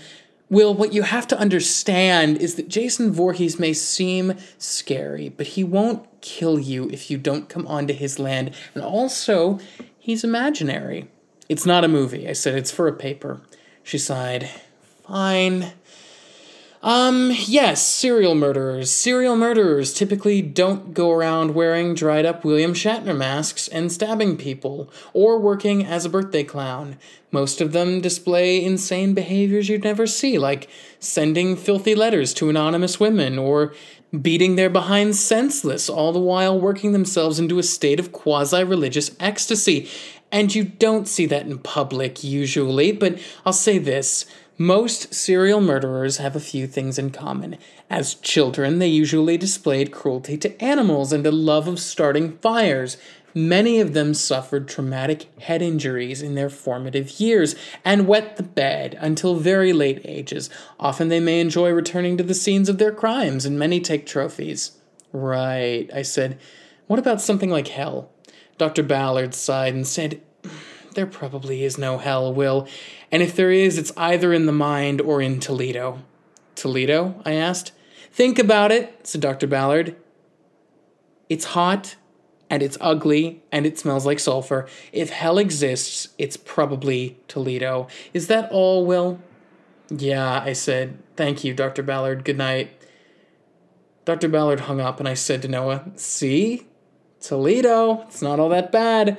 Will, 0.49 0.73
what 0.73 0.93
you 0.93 1.03
have 1.03 1.27
to 1.27 1.37
understand 1.37 2.37
is 2.37 2.55
that 2.55 2.67
Jason 2.67 3.11
Voorhees 3.11 3.59
may 3.59 3.73
seem 3.73 4.37
scary, 4.57 5.29
but 5.29 5.47
he 5.47 5.63
won't 5.63 6.07
kill 6.23 6.57
you 6.57 6.89
if 6.89 7.11
you 7.11 7.19
don't 7.19 7.49
come 7.49 7.67
onto 7.67 7.93
his 7.93 8.17
land. 8.17 8.55
And 8.73 8.83
also, 8.83 9.59
he's 9.99 10.23
imaginary. 10.23 11.07
It's 11.47 11.67
not 11.67 11.83
a 11.83 11.87
movie. 11.87 12.27
I 12.27 12.33
said 12.33 12.55
it's 12.55 12.71
for 12.71 12.87
a 12.87 12.93
paper. 12.93 13.41
She 13.83 13.99
sighed. 13.99 14.49
Fine. 15.05 15.73
Um, 16.81 17.31
yes, 17.45 17.85
serial 17.85 18.35
murderers. 18.35 18.91
Serial 18.91 19.37
murderers 19.37 19.93
typically 19.93 20.41
don't 20.41 20.93
go 20.93 21.11
around 21.11 21.53
wearing 21.53 21.93
dried 21.93 22.25
up 22.25 22.43
William 22.43 22.73
Shatner 22.73 23.15
masks 23.15 23.69
and 23.69 23.89
stabbing 23.89 24.35
people, 24.35 24.91
or 25.13 25.39
working 25.39 25.85
as 25.85 26.03
a 26.03 26.09
birthday 26.09 26.43
clown. 26.43 26.97
Most 27.31 27.61
of 27.61 27.71
them 27.71 28.01
display 28.01 28.61
insane 28.61 29.13
behaviors 29.13 29.69
you'd 29.69 29.85
never 29.85 30.05
see, 30.05 30.37
like 30.37 30.69
sending 30.99 31.55
filthy 31.55 31.95
letters 31.95 32.33
to 32.33 32.49
anonymous 32.49 32.99
women, 32.99 33.39
or 33.39 33.73
beating 34.21 34.55
their 34.55 34.69
behinds 34.69 35.19
senseless, 35.19 35.89
all 35.89 36.11
the 36.11 36.19
while 36.19 36.59
working 36.59 36.91
themselves 36.91 37.39
into 37.39 37.59
a 37.59 37.63
state 37.63 37.99
of 37.99 38.11
quasi 38.11 38.63
religious 38.63 39.11
ecstasy. 39.19 39.89
And 40.31 40.53
you 40.53 40.63
don't 40.63 41.07
see 41.07 41.25
that 41.27 41.45
in 41.45 41.59
public 41.59 42.23
usually, 42.23 42.91
but 42.91 43.19
I'll 43.45 43.53
say 43.53 43.77
this 43.77 44.25
most 44.57 45.15
serial 45.15 45.61
murderers 45.61 46.17
have 46.17 46.35
a 46.35 46.39
few 46.39 46.67
things 46.67 46.99
in 46.99 47.09
common. 47.09 47.57
As 47.89 48.13
children, 48.13 48.77
they 48.77 48.87
usually 48.87 49.35
displayed 49.35 49.91
cruelty 49.91 50.37
to 50.37 50.63
animals 50.63 51.11
and 51.11 51.25
a 51.25 51.31
love 51.31 51.67
of 51.67 51.79
starting 51.79 52.37
fires. 52.37 52.97
Many 53.35 53.79
of 53.79 53.93
them 53.93 54.13
suffered 54.13 54.67
traumatic 54.67 55.27
head 55.39 55.61
injuries 55.61 56.21
in 56.21 56.35
their 56.35 56.49
formative 56.49 57.19
years 57.19 57.55
and 57.83 58.07
wet 58.07 58.37
the 58.37 58.43
bed 58.43 58.95
until 58.99 59.35
very 59.35 59.73
late 59.73 60.01
ages. 60.05 60.49
Often 60.79 61.07
they 61.07 61.19
may 61.19 61.39
enjoy 61.39 61.71
returning 61.71 62.15
to 62.17 62.23
the 62.23 62.35
scenes 62.35 62.69
of 62.69 62.77
their 62.77 62.91
crimes, 62.91 63.45
and 63.45 63.57
many 63.57 63.79
take 63.79 64.05
trophies. 64.05 64.73
Right, 65.11 65.89
I 65.93 66.03
said. 66.03 66.39
What 66.87 66.99
about 66.99 67.21
something 67.21 67.49
like 67.49 67.69
hell? 67.69 68.11
Dr. 68.57 68.83
Ballard 68.83 69.33
sighed 69.33 69.73
and 69.73 69.87
said, 69.87 70.21
There 70.93 71.07
probably 71.07 71.63
is 71.63 71.77
no 71.77 71.97
hell, 71.97 72.31
Will. 72.31 72.67
And 73.11 73.23
if 73.23 73.35
there 73.35 73.51
is, 73.51 73.77
it's 73.77 73.91
either 73.97 74.31
in 74.31 74.45
the 74.45 74.51
mind 74.51 75.01
or 75.01 75.21
in 75.21 75.39
Toledo. 75.39 76.03
Toledo? 76.55 77.21
I 77.25 77.33
asked. 77.33 77.71
Think 78.11 78.37
about 78.37 78.71
it, 78.71 79.07
said 79.07 79.21
Dr. 79.21 79.47
Ballard. 79.47 79.95
It's 81.29 81.45
hot, 81.45 81.95
and 82.49 82.61
it's 82.61 82.77
ugly, 82.79 83.41
and 83.51 83.65
it 83.65 83.79
smells 83.79 84.05
like 84.05 84.19
sulfur. 84.19 84.67
If 84.91 85.09
hell 85.09 85.37
exists, 85.37 86.09
it's 86.17 86.37
probably 86.37 87.17
Toledo. 87.27 87.87
Is 88.13 88.27
that 88.27 88.51
all, 88.51 88.85
Will? 88.85 89.19
Yeah, 89.89 90.41
I 90.43 90.53
said. 90.53 90.97
Thank 91.15 91.43
you, 91.43 91.53
Dr. 91.53 91.83
Ballard. 91.83 92.23
Good 92.25 92.37
night. 92.37 92.71
Dr. 94.05 94.27
Ballard 94.27 94.61
hung 94.61 94.81
up, 94.81 94.99
and 94.99 95.07
I 95.07 95.13
said 95.13 95.41
to 95.43 95.47
Noah, 95.47 95.85
See? 95.95 96.67
Toledo. 97.21 98.01
It's 98.01 98.21
not 98.21 98.39
all 98.39 98.49
that 98.49 98.71
bad. 98.71 99.17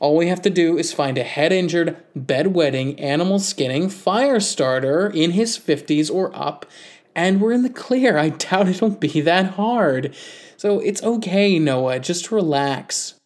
All 0.00 0.16
we 0.16 0.26
have 0.26 0.42
to 0.42 0.50
do 0.50 0.76
is 0.76 0.92
find 0.92 1.16
a 1.16 1.22
head 1.22 1.52
injured, 1.52 1.96
bedwetting, 2.18 3.00
animal 3.00 3.38
skinning 3.38 3.88
fire 3.88 4.40
starter 4.40 5.08
in 5.08 5.30
his 5.30 5.56
50s 5.56 6.12
or 6.12 6.34
up, 6.36 6.66
and 7.14 7.40
we're 7.40 7.52
in 7.52 7.62
the 7.62 7.70
clear. 7.70 8.18
I 8.18 8.30
doubt 8.30 8.68
it'll 8.68 8.90
be 8.90 9.20
that 9.20 9.52
hard. 9.52 10.14
So 10.64 10.80
it's 10.80 11.02
okay, 11.02 11.58
Noah, 11.58 12.00
just 12.00 12.32
relax. 12.32 13.20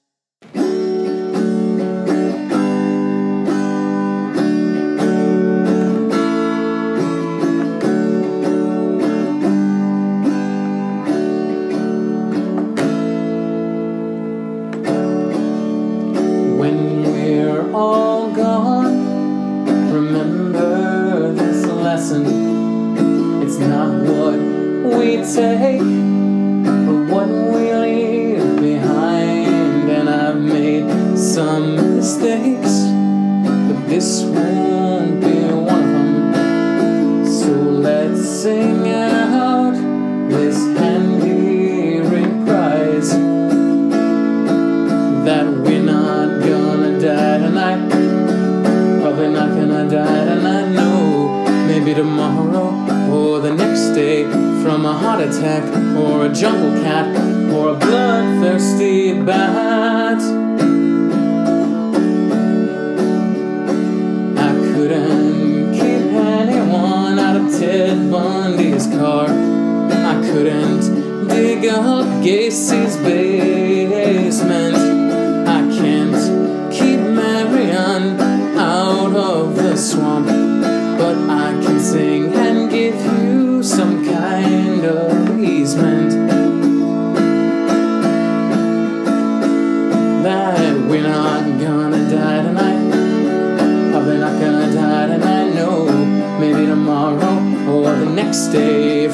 When 16.59 17.05
we're 17.05 17.73
all 17.73 18.33
gone 18.33 18.99
remember 19.93 21.33
this 21.35 21.65
lesson. 21.67 22.27
It's 23.45 23.59
not 23.59 24.03
what 24.03 24.39
we 24.99 25.17
take, 25.23 25.98
this 33.99 34.23
won't 34.23 35.21
be 35.21 35.41
one 35.75 35.91
of 35.99 36.33
them. 36.33 37.27
So 37.27 37.51
let's 37.51 38.23
sing 38.43 38.89
out 38.89 39.75
this 40.31 40.57
handy 40.79 41.99
reprise 41.99 43.11
that 45.27 45.47
we're 45.65 45.83
not 45.83 46.29
gonna 46.47 47.01
die 47.01 47.39
tonight. 47.39 47.89
Probably 49.01 49.31
not 49.33 49.49
gonna 49.59 49.91
die 49.91 50.25
tonight, 50.27 50.69
no. 50.81 51.45
Maybe 51.67 51.93
tomorrow 51.93 52.69
or 53.11 53.41
the 53.41 53.53
next 53.53 53.97
day 53.97 54.23
from 54.63 54.87
a 54.87 54.93
heart 54.93 55.23
attack 55.23 55.65
or 55.97 56.27
a 56.27 56.29
jungle 56.33 56.81
cat 56.85 57.09
or 57.53 57.71
a 57.71 57.75
bloodthirsty 57.75 59.21
bat. 59.23 60.48
Ted 67.59 68.09
Bundy's 68.09 68.87
car. 68.87 69.27
I 69.27 70.23
couldn't 70.23 71.27
dig 71.27 71.67
up 71.67 72.07
Gacy's 72.23 72.97
basement. 72.99 73.58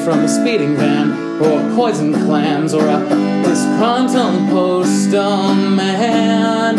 From 0.05 0.19
a 0.19 0.27
speeding 0.27 0.75
van 0.75 1.13
or 1.41 1.75
poison 1.75 2.13
clams 2.13 2.75
or 2.75 2.85
a 2.87 2.99
disgruntled 3.43 4.47
postal 4.51 5.55
man. 5.55 6.75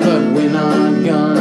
But 0.00 0.32
we're 0.32 0.48
not 0.48 1.04
gonna 1.04 1.39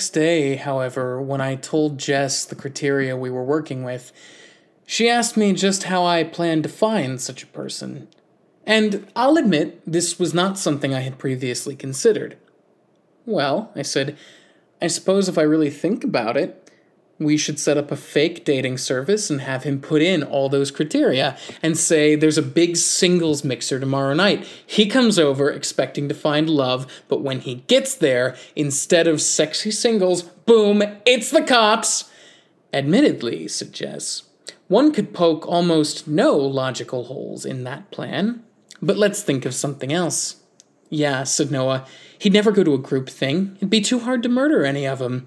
next 0.00 0.14
day, 0.14 0.56
however, 0.56 1.20
when 1.20 1.42
I 1.42 1.56
told 1.56 1.98
Jess 1.98 2.46
the 2.46 2.54
criteria 2.54 3.18
we 3.18 3.28
were 3.28 3.44
working 3.44 3.84
with, 3.84 4.12
she 4.86 5.10
asked 5.10 5.36
me 5.36 5.52
just 5.52 5.82
how 5.82 6.06
I 6.06 6.24
planned 6.24 6.62
to 6.62 6.70
find 6.70 7.20
such 7.20 7.42
a 7.42 7.48
person. 7.48 8.08
And 8.64 9.06
I'll 9.14 9.36
admit, 9.36 9.82
this 9.84 10.18
was 10.18 10.32
not 10.32 10.56
something 10.56 10.94
I 10.94 11.00
had 11.00 11.18
previously 11.18 11.76
considered. 11.76 12.38
Well, 13.26 13.70
I 13.76 13.82
said, 13.82 14.16
I 14.80 14.86
suppose 14.86 15.28
if 15.28 15.36
I 15.36 15.42
really 15.42 15.68
think 15.68 16.02
about 16.02 16.34
it, 16.34 16.69
we 17.20 17.36
should 17.36 17.60
set 17.60 17.76
up 17.76 17.92
a 17.92 17.96
fake 17.96 18.44
dating 18.46 18.78
service 18.78 19.28
and 19.28 19.42
have 19.42 19.62
him 19.62 19.80
put 19.80 20.00
in 20.00 20.22
all 20.22 20.48
those 20.48 20.70
criteria 20.70 21.36
and 21.62 21.76
say 21.76 22.16
there's 22.16 22.38
a 22.38 22.42
big 22.42 22.76
singles 22.76 23.44
mixer 23.44 23.78
tomorrow 23.78 24.14
night. 24.14 24.44
He 24.66 24.86
comes 24.86 25.18
over 25.18 25.50
expecting 25.50 26.08
to 26.08 26.14
find 26.14 26.48
love, 26.48 26.90
but 27.08 27.20
when 27.20 27.40
he 27.40 27.56
gets 27.66 27.94
there, 27.94 28.36
instead 28.56 29.06
of 29.06 29.20
sexy 29.20 29.70
singles, 29.70 30.22
boom, 30.22 30.82
it's 31.04 31.30
the 31.30 31.42
cops. 31.42 32.10
Admittedly, 32.72 33.46
suggests 33.48 34.22
one 34.68 34.92
could 34.92 35.12
poke 35.12 35.46
almost 35.46 36.08
no 36.08 36.36
logical 36.36 37.04
holes 37.04 37.44
in 37.44 37.64
that 37.64 37.90
plan. 37.90 38.42
But 38.80 38.96
let's 38.96 39.22
think 39.22 39.44
of 39.44 39.54
something 39.54 39.92
else. 39.92 40.36
Yeah, 40.88 41.24
said 41.24 41.50
Noah. 41.50 41.86
He'd 42.18 42.32
never 42.32 42.50
go 42.50 42.64
to 42.64 42.74
a 42.74 42.78
group 42.78 43.10
thing. 43.10 43.56
It'd 43.56 43.68
be 43.68 43.80
too 43.80 43.98
hard 44.00 44.22
to 44.22 44.28
murder 44.28 44.64
any 44.64 44.86
of 44.86 45.00
them. 45.00 45.24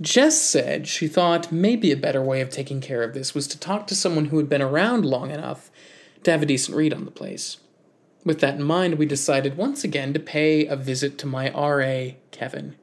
Jess 0.00 0.40
said 0.40 0.86
she 0.86 1.08
thought 1.08 1.50
maybe 1.50 1.90
a 1.90 1.96
better 1.96 2.22
way 2.22 2.40
of 2.40 2.50
taking 2.50 2.80
care 2.80 3.02
of 3.02 3.14
this 3.14 3.34
was 3.34 3.48
to 3.48 3.58
talk 3.58 3.86
to 3.88 3.96
someone 3.96 4.26
who 4.26 4.36
had 4.36 4.48
been 4.48 4.62
around 4.62 5.04
long 5.04 5.30
enough 5.30 5.70
to 6.22 6.30
have 6.30 6.42
a 6.42 6.46
decent 6.46 6.76
read 6.76 6.94
on 6.94 7.04
the 7.04 7.10
place. 7.10 7.58
With 8.24 8.40
that 8.40 8.56
in 8.56 8.62
mind, 8.62 8.94
we 8.94 9.06
decided 9.06 9.56
once 9.56 9.82
again 9.82 10.12
to 10.12 10.20
pay 10.20 10.66
a 10.66 10.76
visit 10.76 11.18
to 11.18 11.26
my 11.26 11.50
RA, 11.50 12.14
Kevin. 12.30 12.76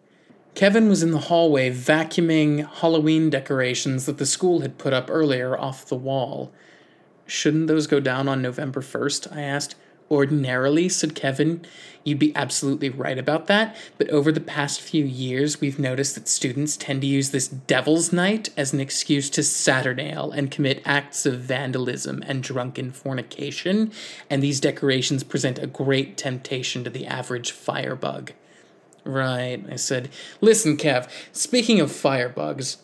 Kevin 0.56 0.90
was 0.90 1.04
in 1.04 1.12
the 1.12 1.20
hallway 1.20 1.70
vacuuming 1.70 2.66
Halloween 2.80 3.30
decorations 3.30 4.06
that 4.06 4.18
the 4.18 4.26
school 4.26 4.62
had 4.62 4.78
put 4.78 4.94
up 4.94 5.10
earlier 5.10 5.58
off 5.58 5.86
the 5.86 5.96
wall. 5.96 6.52
Shouldn't 7.26 7.68
those 7.68 7.88
go 7.88 8.00
down 8.00 8.28
on 8.28 8.42
November 8.42 8.82
1st? 8.82 9.36
I 9.36 9.42
asked. 9.42 9.76
Ordinarily, 10.10 10.88
said 10.88 11.16
Kevin, 11.16 11.66
you'd 12.04 12.20
be 12.20 12.36
absolutely 12.36 12.90
right 12.90 13.18
about 13.18 13.48
that, 13.48 13.76
but 13.98 14.08
over 14.12 14.32
the 14.32 14.40
past 14.40 14.80
few 14.80 15.04
years, 15.04 15.60
we've 15.60 15.80
noticed 15.80 16.14
that 16.14 16.28
students 16.28 16.78
tend 16.78 17.02
to 17.02 17.08
use 17.08 17.32
this 17.32 17.48
Devil's 17.48 18.14
Night 18.14 18.50
as 18.56 18.72
an 18.72 18.80
excuse 18.80 19.32
to 19.32 19.42
Saturnail 19.42 20.32
and 20.32 20.52
commit 20.52 20.84
acts 20.86 21.26
of 21.26 21.40
vandalism 21.40 22.24
and 22.28 22.44
drunken 22.44 22.92
fornication, 22.92 23.92
and 24.30 24.44
these 24.44 24.60
decorations 24.60 25.24
present 25.24 25.58
a 25.58 25.68
great 25.68 26.18
temptation 26.18 26.84
to 26.84 26.92
the 26.92 27.08
average 27.08 27.52
firebug. 27.52 28.32
Right, 29.04 29.64
I 29.72 29.76
said. 29.76 30.10
Listen, 30.40 30.78
Kev, 30.78 31.10
speaking 31.32 31.80
of 31.80 31.90
firebugs, 31.90 32.78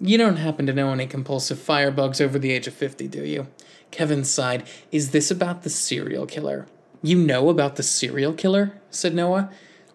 you 0.00 0.18
don't 0.18 0.36
happen 0.36 0.66
to 0.66 0.72
know 0.72 0.90
any 0.90 1.06
compulsive 1.06 1.58
firebugs 1.58 2.20
over 2.20 2.38
the 2.38 2.50
age 2.50 2.66
of 2.66 2.74
50, 2.74 3.08
do 3.08 3.24
you? 3.24 3.46
Kevin 3.92 4.24
sighed. 4.24 4.64
Is 4.90 5.12
this 5.12 5.30
about 5.30 5.62
the 5.62 5.70
serial 5.70 6.26
killer? 6.26 6.66
You 7.02 7.16
know 7.16 7.48
about 7.48 7.76
the 7.76 7.82
serial 7.82 8.32
killer? 8.32 8.72
said 8.90 9.14
Noah. 9.14 9.50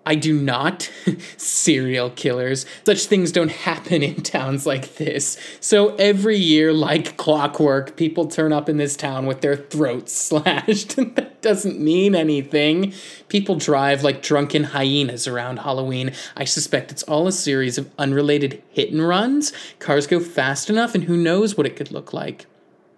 I 0.07 0.15
do 0.15 0.39
not. 0.39 0.89
serial 1.37 2.09
killers. 2.11 2.65
Such 2.85 3.07
things 3.07 3.33
don't 3.33 3.51
happen 3.51 4.01
in 4.01 4.23
towns 4.23 4.65
like 4.65 4.95
this. 4.95 5.37
So 5.59 5.95
every 5.95 6.37
year, 6.37 6.71
like 6.71 7.17
clockwork, 7.17 7.97
people 7.97 8.25
turn 8.27 8.53
up 8.53 8.69
in 8.69 8.77
this 8.77 8.95
town 8.95 9.25
with 9.25 9.41
their 9.41 9.57
throats 9.57 10.13
slashed. 10.27 10.95
that 10.95 11.41
doesn't 11.41 11.81
mean 11.81 12.15
anything. 12.15 12.93
People 13.27 13.55
drive 13.55 14.01
like 14.01 14.21
drunken 14.21 14.63
hyenas 14.63 15.27
around 15.27 15.57
Halloween. 15.57 16.13
I 16.37 16.45
suspect 16.45 16.93
it's 16.93 17.03
all 17.03 17.27
a 17.27 17.33
series 17.33 17.77
of 17.77 17.91
unrelated 17.97 18.63
hit 18.69 18.93
and 18.93 19.05
runs. 19.05 19.51
Cars 19.79 20.07
go 20.07 20.21
fast 20.21 20.69
enough, 20.69 20.95
and 20.95 21.03
who 21.03 21.17
knows 21.17 21.57
what 21.57 21.67
it 21.67 21.75
could 21.75 21.91
look 21.91 22.13
like. 22.13 22.45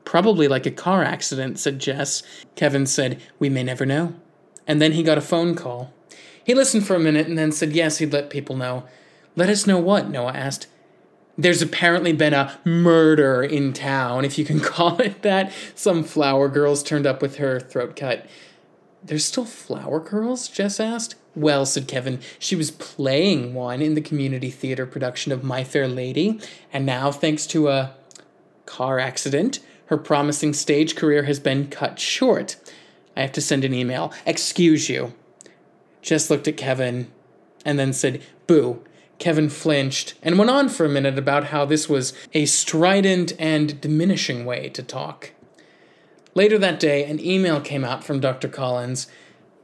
Probably 0.10 0.48
like 0.48 0.66
a 0.66 0.72
car 0.72 1.04
accident, 1.04 1.60
said 1.60 1.78
Jess. 1.78 2.24
Kevin 2.56 2.88
said, 2.88 3.22
We 3.38 3.48
may 3.48 3.62
never 3.62 3.86
know. 3.86 4.16
And 4.66 4.82
then 4.82 4.94
he 4.94 5.04
got 5.04 5.20
a 5.20 5.22
phone 5.22 5.54
call. 5.54 5.94
He 6.44 6.56
listened 6.56 6.88
for 6.88 6.96
a 6.96 7.00
minute 7.00 7.28
and 7.28 7.38
then 7.38 7.52
said 7.52 7.74
yes, 7.74 8.00
he'd 8.00 8.12
let 8.12 8.32
people 8.32 8.56
know. 8.56 8.86
Let 9.36 9.50
us 9.50 9.68
know 9.68 9.78
what? 9.78 10.10
Noah 10.10 10.34
asked. 10.34 10.66
There's 11.38 11.62
apparently 11.62 12.12
been 12.12 12.34
a 12.34 12.60
murder 12.66 13.44
in 13.44 13.72
town, 13.72 14.26
if 14.26 14.40
you 14.40 14.46
can 14.46 14.60
call 14.76 15.00
it 15.00 15.22
that. 15.22 15.54
Some 15.76 16.04
flower 16.04 16.48
girls 16.50 16.82
turned 16.82 17.06
up 17.06 17.22
with 17.22 17.36
her 17.36 17.60
throat 17.60 17.96
cut. 17.96 18.26
There's 19.04 19.26
still 19.26 19.46
flower 19.46 20.00
girls? 20.00 20.48
Jess 20.48 20.80
asked. 20.80 21.14
Well, 21.36 21.68
said 21.68 21.88
Kevin, 21.88 22.20
she 22.40 22.56
was 22.56 22.72
playing 22.72 23.54
one 23.54 23.80
in 23.80 23.94
the 23.94 24.02
community 24.02 24.50
theater 24.50 24.88
production 24.88 25.32
of 25.32 25.44
My 25.44 25.64
Fair 25.64 25.88
Lady, 25.88 26.40
and 26.74 26.84
now, 26.84 27.12
thanks 27.12 27.46
to 27.46 27.68
a 27.68 27.94
car 28.66 28.98
accident, 28.98 29.60
her 29.90 29.98
promising 29.98 30.54
stage 30.54 30.96
career 30.96 31.24
has 31.24 31.40
been 31.40 31.68
cut 31.68 32.00
short. 32.00 32.56
I 33.18 33.22
have 33.22 33.32
to 33.34 33.42
send 33.42 33.66
an 33.66 33.74
email. 33.74 34.14
Excuse 34.24 34.88
you. 34.88 35.14
Jess 36.04 36.30
looked 36.30 36.48
at 36.48 36.58
Kevin 36.58 37.12
and 37.66 37.80
then 37.80 37.92
said, 37.92 38.22
Boo. 38.48 38.84
Kevin 39.18 39.50
flinched 39.50 40.14
and 40.22 40.38
went 40.38 40.52
on 40.52 40.70
for 40.70 40.86
a 40.86 40.90
minute 40.90 41.18
about 41.18 41.46
how 41.46 41.66
this 41.66 41.90
was 41.90 42.14
a 42.34 42.46
strident 42.46 43.34
and 43.38 43.82
diminishing 43.82 44.46
way 44.46 44.70
to 44.70 44.82
talk. 44.82 45.32
Later 46.36 46.58
that 46.60 46.80
day, 46.80 47.04
an 47.04 47.20
email 47.20 47.60
came 47.60 47.84
out 47.84 48.04
from 48.04 48.22
Dr. 48.22 48.48
Collins. 48.48 49.08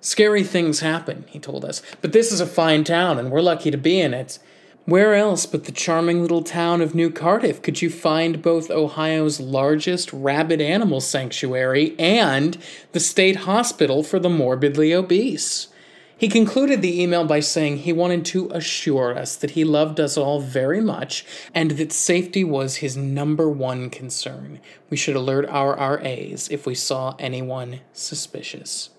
Scary 0.01 0.43
things 0.43 0.81
happen, 0.81 1.23
he 1.29 1.39
told 1.39 1.63
us, 1.63 1.81
but 2.01 2.11
this 2.11 2.33
is 2.33 2.41
a 2.41 2.47
fine 2.47 2.83
town 2.83 3.17
and 3.17 3.31
we're 3.31 3.41
lucky 3.41 3.71
to 3.71 3.77
be 3.77 4.01
in 4.01 4.13
it. 4.13 4.39
Where 4.85 5.15
else 5.15 5.47
but 5.47 5.63
the 5.63 5.71
charming 5.71 6.21
little 6.21 6.43
town 6.43 6.79
of 6.79 6.93
New 6.93 7.09
Cardiff 7.09 7.63
could 7.63 7.81
you 7.81 7.89
find 7.89 8.43
both 8.43 8.69
Ohio's 8.69 9.39
largest 9.39 10.13
rabid 10.13 10.61
animal 10.61 11.01
sanctuary 11.01 11.95
and 11.97 12.55
the 12.91 12.99
state 12.99 13.37
hospital 13.37 14.03
for 14.03 14.19
the 14.19 14.29
morbidly 14.29 14.93
obese? 14.93 15.69
He 16.15 16.27
concluded 16.29 16.83
the 16.83 17.01
email 17.01 17.25
by 17.25 17.39
saying 17.39 17.77
he 17.77 17.91
wanted 17.91 18.25
to 18.25 18.49
assure 18.51 19.17
us 19.17 19.35
that 19.35 19.51
he 19.51 19.63
loved 19.63 19.99
us 19.99 20.17
all 20.17 20.39
very 20.39 20.79
much 20.79 21.25
and 21.53 21.71
that 21.71 21.91
safety 21.91 22.43
was 22.43 22.77
his 22.77 22.95
number 22.95 23.49
one 23.49 23.89
concern. 23.89 24.59
We 24.91 24.97
should 24.97 25.15
alert 25.15 25.49
our 25.49 25.75
RAs 25.75 26.47
if 26.49 26.67
we 26.67 26.75
saw 26.75 27.15
anyone 27.17 27.81
suspicious. 27.91 28.91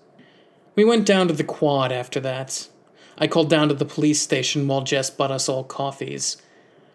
We 0.75 0.83
went 0.83 1.05
down 1.05 1.29
to 1.29 1.33
the 1.33 1.45
quad 1.45 1.93
after 1.93 2.19
that. 2.19 2.67
I 3.17 3.27
called 3.27 3.49
down 3.49 3.69
to 3.69 3.73
the 3.73 3.85
police 3.85 4.21
station 4.21 4.67
while 4.67 4.81
Jess 4.81 5.09
bought 5.09 5.31
us 5.31 5.49
all 5.49 5.63
coffees. 5.63 6.37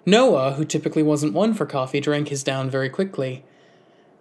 Noah, 0.07 0.53
who 0.55 0.65
typically 0.65 1.03
wasn't 1.03 1.33
one 1.33 1.55
for 1.55 1.67
coffee, 1.67 2.01
drank 2.01 2.29
his 2.29 2.43
down 2.43 2.71
very 2.71 2.89
quickly. 2.89 3.45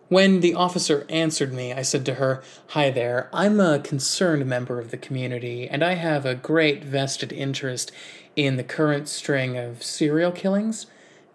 When 0.09 0.41
the 0.41 0.53
officer 0.53 1.05
answered 1.09 1.53
me, 1.53 1.71
I 1.71 1.83
said 1.83 2.05
to 2.05 2.15
her, 2.15 2.43
Hi 2.69 2.91
there, 2.91 3.29
I'm 3.31 3.59
a 3.59 3.79
concerned 3.79 4.45
member 4.45 4.79
of 4.79 4.91
the 4.91 4.97
community, 4.97 5.69
and 5.69 5.83
I 5.83 5.93
have 5.93 6.25
a 6.25 6.35
great 6.35 6.83
vested 6.83 7.31
interest 7.31 7.91
in 8.35 8.57
the 8.57 8.63
current 8.63 9.07
string 9.07 9.57
of 9.57 9.83
serial 9.83 10.31
killings. 10.31 10.85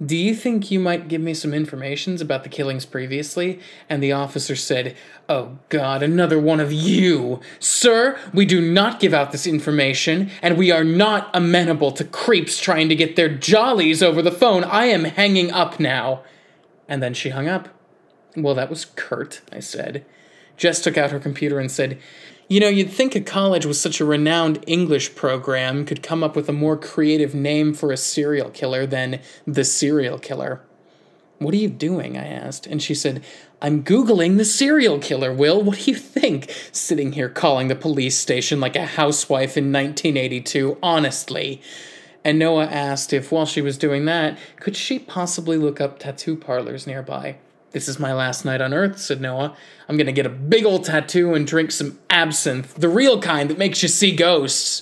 Do 0.05 0.15
you 0.15 0.35
think 0.35 0.71
you 0.71 0.79
might 0.79 1.09
give 1.09 1.23
me 1.23 1.33
some 1.33 1.55
informations 1.55 2.21
about 2.21 2.43
the 2.43 2.51
killings 2.51 2.85
previously? 2.85 3.61
And 3.89 4.03
the 4.03 4.13
officer 4.13 4.55
said, 4.55 4.95
Oh 5.27 5.57
God, 5.71 6.03
another 6.03 6.39
one 6.39 6.61
of 6.61 6.71
you! 6.71 7.41
Sir, 7.59 8.19
we 8.35 8.45
do 8.45 8.61
not 8.61 9.01
give 9.01 9.15
out 9.15 9.33
this 9.33 9.47
information, 9.47 10.31
and 10.43 10.59
we 10.59 10.71
are 10.71 10.85
not 10.85 11.31
amenable 11.33 11.93
to 11.93 12.05
creeps 12.05 12.61
trying 12.61 12.91
to 12.91 12.95
get 12.95 13.17
their 13.17 13.31
jollies 13.31 14.03
over 14.03 14.21
the 14.21 14.31
phone. 14.31 14.65
I 14.65 14.87
am 14.87 15.05
hanging 15.05 15.51
up 15.51 15.81
now. 15.81 16.23
And 16.87 17.03
then 17.03 17.15
she 17.15 17.31
hung 17.31 17.49
up. 17.49 17.71
Well, 18.37 18.55
that 18.55 18.69
was 18.69 18.85
curt, 18.85 19.41
I 19.51 19.61
said. 19.61 20.05
Jess 20.59 20.83
took 20.83 20.99
out 20.99 21.11
her 21.11 21.19
computer 21.19 21.59
and 21.59 21.71
said, 21.71 21.99
you 22.49 22.61
know, 22.61 22.69
you'd 22.69 22.91
think 22.91 23.15
a 23.15 23.21
college 23.21 23.67
with 23.67 23.77
such 23.77 24.01
a 24.01 24.05
renowned 24.05 24.63
English 24.67 25.15
program 25.17 25.85
could 25.85 26.03
come 26.03 26.23
up 26.23 26.37
with 26.37 26.49
a 26.49 26.53
more 26.53 26.77
creative 26.77 27.35
name 27.35 27.75
for 27.75 27.91
a 27.91 27.97
serial 27.97 28.51
killer 28.51 28.87
than 28.87 29.21
the 29.47 29.65
serial 29.65 30.19
killer. 30.19 30.63
What 31.39 31.53
are 31.55 31.59
you 31.59 31.69
doing? 31.69 32.17
I 32.17 32.27
asked. 32.27 32.67
And 32.67 32.81
she 32.83 32.95
said, 32.95 33.23
I'm 33.61 33.83
Googling 33.83 34.37
the 34.37 34.45
serial 34.45 34.99
killer, 34.99 35.33
Will. 35.33 35.61
What 35.61 35.79
do 35.79 35.91
you 35.91 35.97
think? 35.97 36.51
Sitting 36.73 37.13
here 37.13 37.29
calling 37.29 37.69
the 37.69 37.75
police 37.75 38.17
station 38.17 38.61
like 38.61 38.77
a 38.77 38.87
housewife 38.87 39.57
in 39.57 39.73
1982, 39.73 40.79
honestly. 40.83 41.61
And 42.25 42.39
Noah 42.39 42.67
asked 42.67 43.13
if, 43.13 43.31
while 43.31 43.47
she 43.47 43.61
was 43.61 43.77
doing 43.77 44.05
that, 44.07 44.39
could 44.61 44.77
she 44.77 44.99
possibly 44.99 45.57
look 45.57 45.81
up 45.81 45.99
tattoo 45.99 46.37
parlors 46.37 46.87
nearby? 46.87 47.37
This 47.77 47.89
is 47.89 47.99
my 47.99 48.15
last 48.15 48.47
night 48.47 48.63
on 48.63 48.73
Earth, 48.73 48.99
said 48.99 49.21
Noah. 49.21 49.55
I'm 49.87 49.99
gonna 49.99 50.11
get 50.11 50.25
a 50.25 50.31
big 50.31 50.65
old 50.65 50.87
tattoo 50.87 51.35
and 51.35 51.47
drink 51.47 51.71
some 51.71 51.99
absinthe, 52.09 52.75
the 52.75 52.89
real 52.89 53.21
kind 53.21 53.51
that 53.51 53.59
makes 53.59 53.83
you 53.83 53.89
see 53.91 54.17
ghosts. 54.17 54.81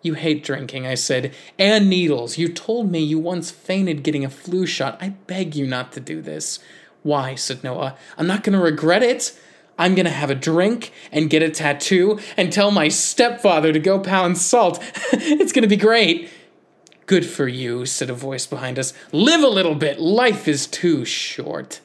You 0.00 0.14
hate 0.14 0.44
drinking, 0.44 0.86
I 0.86 0.94
said, 0.94 1.34
and 1.58 1.90
needles. 1.90 2.38
You 2.38 2.48
told 2.48 2.88
me 2.88 3.00
you 3.00 3.18
once 3.18 3.50
fainted 3.50 4.04
getting 4.04 4.24
a 4.24 4.30
flu 4.30 4.64
shot. 4.64 4.96
I 5.00 5.08
beg 5.26 5.56
you 5.56 5.66
not 5.66 5.90
to 5.94 6.00
do 6.00 6.22
this. 6.22 6.60
Why, 7.02 7.34
said 7.34 7.64
Noah. 7.64 7.96
I'm 8.16 8.28
not 8.28 8.44
gonna 8.44 8.62
regret 8.62 9.02
it. 9.02 9.36
I'm 9.76 9.96
gonna 9.96 10.10
have 10.10 10.30
a 10.30 10.36
drink 10.36 10.92
and 11.10 11.28
get 11.28 11.42
a 11.42 11.50
tattoo 11.50 12.20
and 12.36 12.52
tell 12.52 12.70
my 12.70 12.86
stepfather 12.86 13.72
to 13.72 13.80
go 13.80 13.98
pound 13.98 14.38
salt. 14.38 14.78
it's 15.12 15.50
gonna 15.50 15.66
be 15.66 15.74
great. 15.74 16.30
Good 17.06 17.26
for 17.26 17.48
you, 17.48 17.86
said 17.86 18.08
a 18.08 18.14
voice 18.14 18.46
behind 18.46 18.78
us. 18.78 18.92
Live 19.10 19.42
a 19.42 19.48
little 19.48 19.74
bit. 19.74 19.98
Life 19.98 20.46
is 20.46 20.68
too 20.68 21.04
short. 21.04 21.80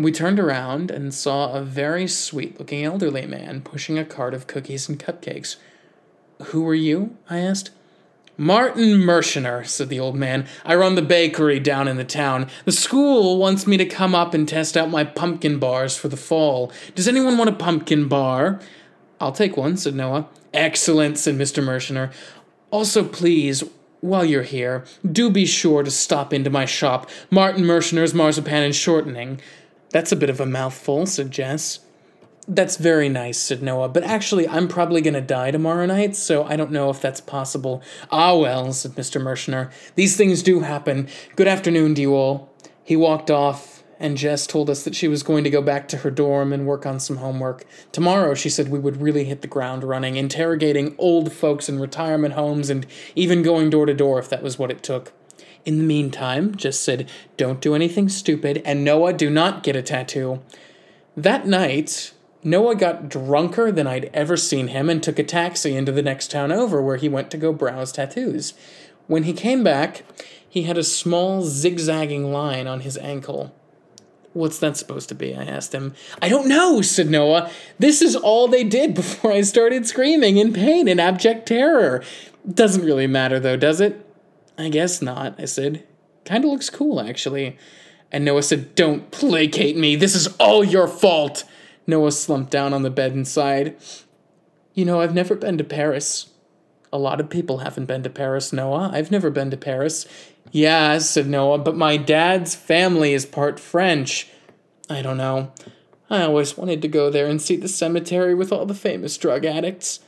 And 0.00 0.04
we 0.06 0.12
turned 0.12 0.40
around 0.40 0.90
and 0.90 1.12
saw 1.12 1.52
a 1.52 1.60
very 1.60 2.08
sweet 2.08 2.58
looking 2.58 2.82
elderly 2.82 3.26
man 3.26 3.60
pushing 3.60 3.98
a 3.98 4.04
cart 4.06 4.32
of 4.32 4.46
cookies 4.46 4.88
and 4.88 4.98
cupcakes. 4.98 5.56
Who 6.42 6.66
are 6.66 6.74
you? 6.74 7.18
I 7.28 7.40
asked. 7.40 7.70
Martin 8.38 9.02
Mershiner, 9.02 9.66
said 9.66 9.90
the 9.90 10.00
old 10.00 10.16
man. 10.16 10.46
I 10.64 10.74
run 10.74 10.94
the 10.94 11.02
bakery 11.02 11.60
down 11.60 11.86
in 11.86 11.98
the 11.98 12.04
town. 12.04 12.48
The 12.64 12.72
school 12.72 13.36
wants 13.36 13.66
me 13.66 13.76
to 13.76 13.84
come 13.84 14.14
up 14.14 14.32
and 14.32 14.48
test 14.48 14.74
out 14.74 14.88
my 14.88 15.04
pumpkin 15.04 15.58
bars 15.58 15.98
for 15.98 16.08
the 16.08 16.16
fall. 16.16 16.72
Does 16.94 17.06
anyone 17.06 17.36
want 17.36 17.50
a 17.50 17.54
pumpkin 17.54 18.08
bar? 18.08 18.58
I'll 19.20 19.32
take 19.32 19.58
one, 19.58 19.76
said 19.76 19.94
Noah. 19.94 20.30
Excellent, 20.54 21.18
said 21.18 21.34
Mr. 21.34 21.62
Mershiner. 21.62 22.10
Also, 22.70 23.04
please, 23.04 23.64
while 24.00 24.24
you're 24.24 24.44
here, 24.44 24.82
do 25.12 25.28
be 25.28 25.44
sure 25.44 25.82
to 25.82 25.90
stop 25.90 26.32
into 26.32 26.48
my 26.48 26.64
shop, 26.64 27.10
Martin 27.30 27.64
Mershiner's 27.64 28.14
Marzipan 28.14 28.62
and 28.62 28.74
Shortening. 28.74 29.42
That's 29.90 30.12
a 30.12 30.16
bit 30.16 30.30
of 30.30 30.40
a 30.40 30.46
mouthful, 30.46 31.06
said 31.06 31.30
Jess. 31.30 31.80
That's 32.46 32.76
very 32.76 33.08
nice, 33.08 33.38
said 33.38 33.62
Noah, 33.62 33.88
but 33.88 34.02
actually, 34.02 34.48
I'm 34.48 34.66
probably 34.66 35.00
going 35.00 35.14
to 35.14 35.20
die 35.20 35.50
tomorrow 35.50 35.86
night, 35.86 36.16
so 36.16 36.44
I 36.44 36.56
don't 36.56 36.72
know 36.72 36.90
if 36.90 37.00
that's 37.00 37.20
possible. 37.20 37.82
Ah, 38.10 38.36
well, 38.36 38.72
said 38.72 38.92
Mr. 38.92 39.20
Mershiner. 39.20 39.70
These 39.94 40.16
things 40.16 40.42
do 40.42 40.60
happen. 40.60 41.08
Good 41.36 41.46
afternoon 41.46 41.94
to 41.96 42.00
you 42.00 42.14
all. 42.14 42.52
He 42.82 42.96
walked 42.96 43.30
off, 43.30 43.84
and 44.00 44.16
Jess 44.16 44.46
told 44.46 44.70
us 44.70 44.84
that 44.84 44.94
she 44.94 45.06
was 45.06 45.22
going 45.22 45.44
to 45.44 45.50
go 45.50 45.60
back 45.60 45.86
to 45.88 45.98
her 45.98 46.10
dorm 46.10 46.52
and 46.52 46.66
work 46.66 46.86
on 46.86 46.98
some 46.98 47.18
homework. 47.18 47.64
Tomorrow, 47.92 48.34
she 48.34 48.48
said 48.48 48.68
we 48.68 48.78
would 48.78 49.00
really 49.00 49.24
hit 49.24 49.42
the 49.42 49.46
ground 49.46 49.84
running, 49.84 50.16
interrogating 50.16 50.94
old 50.98 51.32
folks 51.32 51.68
in 51.68 51.78
retirement 51.78 52.34
homes 52.34 52.70
and 52.70 52.86
even 53.14 53.42
going 53.42 53.70
door 53.70 53.86
to 53.86 53.94
door 53.94 54.18
if 54.18 54.28
that 54.30 54.42
was 54.42 54.58
what 54.58 54.70
it 54.70 54.82
took. 54.82 55.12
In 55.64 55.78
the 55.78 55.84
meantime, 55.84 56.54
Jess 56.54 56.78
said, 56.78 57.08
don't 57.36 57.60
do 57.60 57.74
anything 57.74 58.08
stupid, 58.08 58.62
and 58.64 58.82
Noah, 58.82 59.12
do 59.12 59.28
not 59.28 59.62
get 59.62 59.76
a 59.76 59.82
tattoo. 59.82 60.40
That 61.16 61.46
night, 61.46 62.12
Noah 62.42 62.74
got 62.74 63.08
drunker 63.08 63.70
than 63.70 63.86
I'd 63.86 64.10
ever 64.14 64.36
seen 64.36 64.68
him 64.68 64.88
and 64.88 65.02
took 65.02 65.18
a 65.18 65.24
taxi 65.24 65.76
into 65.76 65.92
the 65.92 66.02
next 66.02 66.30
town 66.30 66.50
over 66.50 66.80
where 66.80 66.96
he 66.96 67.08
went 67.08 67.30
to 67.32 67.36
go 67.36 67.52
browse 67.52 67.92
tattoos. 67.92 68.54
When 69.06 69.24
he 69.24 69.32
came 69.32 69.62
back, 69.62 70.04
he 70.48 70.62
had 70.62 70.78
a 70.78 70.84
small 70.84 71.42
zigzagging 71.42 72.32
line 72.32 72.66
on 72.66 72.80
his 72.80 72.96
ankle. 72.98 73.54
What's 74.32 74.58
that 74.60 74.76
supposed 74.76 75.08
to 75.08 75.14
be? 75.14 75.34
I 75.34 75.44
asked 75.44 75.74
him. 75.74 75.94
I 76.22 76.28
don't 76.28 76.48
know, 76.48 76.80
said 76.82 77.10
Noah. 77.10 77.50
This 77.78 78.00
is 78.00 78.14
all 78.16 78.48
they 78.48 78.64
did 78.64 78.94
before 78.94 79.32
I 79.32 79.42
started 79.42 79.86
screaming 79.86 80.38
in 80.38 80.52
pain 80.52 80.88
and 80.88 81.00
abject 81.00 81.46
terror. 81.46 82.02
Doesn't 82.48 82.84
really 82.84 83.08
matter, 83.08 83.38
though, 83.40 83.56
does 83.56 83.80
it? 83.80 84.06
I 84.60 84.68
guess 84.68 85.00
not, 85.00 85.40
I 85.40 85.46
said. 85.46 85.86
Kinda 86.24 86.46
looks 86.46 86.68
cool, 86.68 87.00
actually. 87.00 87.56
And 88.12 88.24
Noah 88.24 88.42
said, 88.42 88.74
Don't 88.74 89.10
placate 89.10 89.76
me. 89.76 89.96
This 89.96 90.14
is 90.14 90.28
all 90.38 90.62
your 90.62 90.86
fault. 90.86 91.44
Noah 91.86 92.12
slumped 92.12 92.50
down 92.50 92.74
on 92.74 92.82
the 92.82 92.90
bed 92.90 93.14
and 93.14 93.26
sighed. 93.26 93.76
You 94.74 94.84
know, 94.84 95.00
I've 95.00 95.14
never 95.14 95.34
been 95.34 95.56
to 95.58 95.64
Paris. 95.64 96.28
A 96.92 96.98
lot 96.98 97.20
of 97.20 97.30
people 97.30 97.58
haven't 97.58 97.86
been 97.86 98.02
to 98.02 98.10
Paris, 98.10 98.52
Noah. 98.52 98.90
I've 98.92 99.10
never 99.10 99.30
been 99.30 99.50
to 99.50 99.56
Paris. 99.56 100.06
Yeah, 100.52 100.98
said 100.98 101.26
Noah, 101.26 101.58
but 101.58 101.76
my 101.76 101.96
dad's 101.96 102.54
family 102.54 103.14
is 103.14 103.24
part 103.24 103.58
French. 103.58 104.28
I 104.90 105.00
don't 105.00 105.16
know. 105.16 105.52
I 106.10 106.22
always 106.22 106.58
wanted 106.58 106.82
to 106.82 106.88
go 106.88 107.08
there 107.08 107.28
and 107.28 107.40
see 107.40 107.56
the 107.56 107.68
cemetery 107.68 108.34
with 108.34 108.52
all 108.52 108.66
the 108.66 108.74
famous 108.74 109.16
drug 109.16 109.46
addicts. 109.46 110.00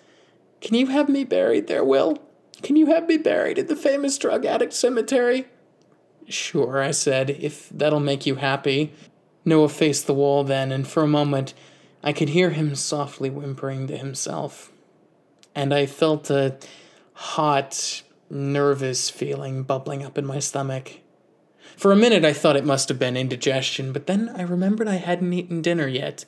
Can 0.60 0.74
you 0.74 0.88
have 0.88 1.08
me 1.08 1.24
buried 1.24 1.68
there, 1.68 1.84
Will? 1.84 2.18
Can 2.62 2.76
you 2.76 2.86
have 2.86 3.06
me 3.08 3.16
buried 3.16 3.58
in 3.58 3.66
the 3.66 3.76
famous 3.76 4.16
drug 4.18 4.44
addict 4.44 4.72
cemetery? 4.72 5.46
Sure, 6.28 6.80
I 6.80 6.92
said, 6.92 7.30
if 7.30 7.68
that'll 7.70 8.00
make 8.00 8.26
you 8.26 8.36
happy. 8.36 8.92
Noah 9.44 9.68
faced 9.68 10.06
the 10.06 10.14
wall 10.14 10.44
then, 10.44 10.70
and 10.70 10.86
for 10.86 11.02
a 11.02 11.08
moment 11.08 11.54
I 12.02 12.12
could 12.12 12.30
hear 12.30 12.50
him 12.50 12.74
softly 12.74 13.30
whimpering 13.30 13.86
to 13.88 13.96
himself. 13.96 14.70
And 15.54 15.74
I 15.74 15.86
felt 15.86 16.30
a 16.30 16.56
hot, 17.14 18.02
nervous 18.30 19.10
feeling 19.10 19.64
bubbling 19.64 20.04
up 20.04 20.16
in 20.16 20.24
my 20.24 20.38
stomach. 20.38 21.00
For 21.76 21.92
a 21.92 21.96
minute 21.96 22.24
I 22.24 22.32
thought 22.32 22.56
it 22.56 22.64
must 22.64 22.88
have 22.88 22.98
been 22.98 23.16
indigestion, 23.16 23.92
but 23.92 24.06
then 24.06 24.30
I 24.36 24.42
remembered 24.42 24.88
I 24.88 24.96
hadn't 24.96 25.32
eaten 25.32 25.62
dinner 25.62 25.88
yet. 25.88 26.24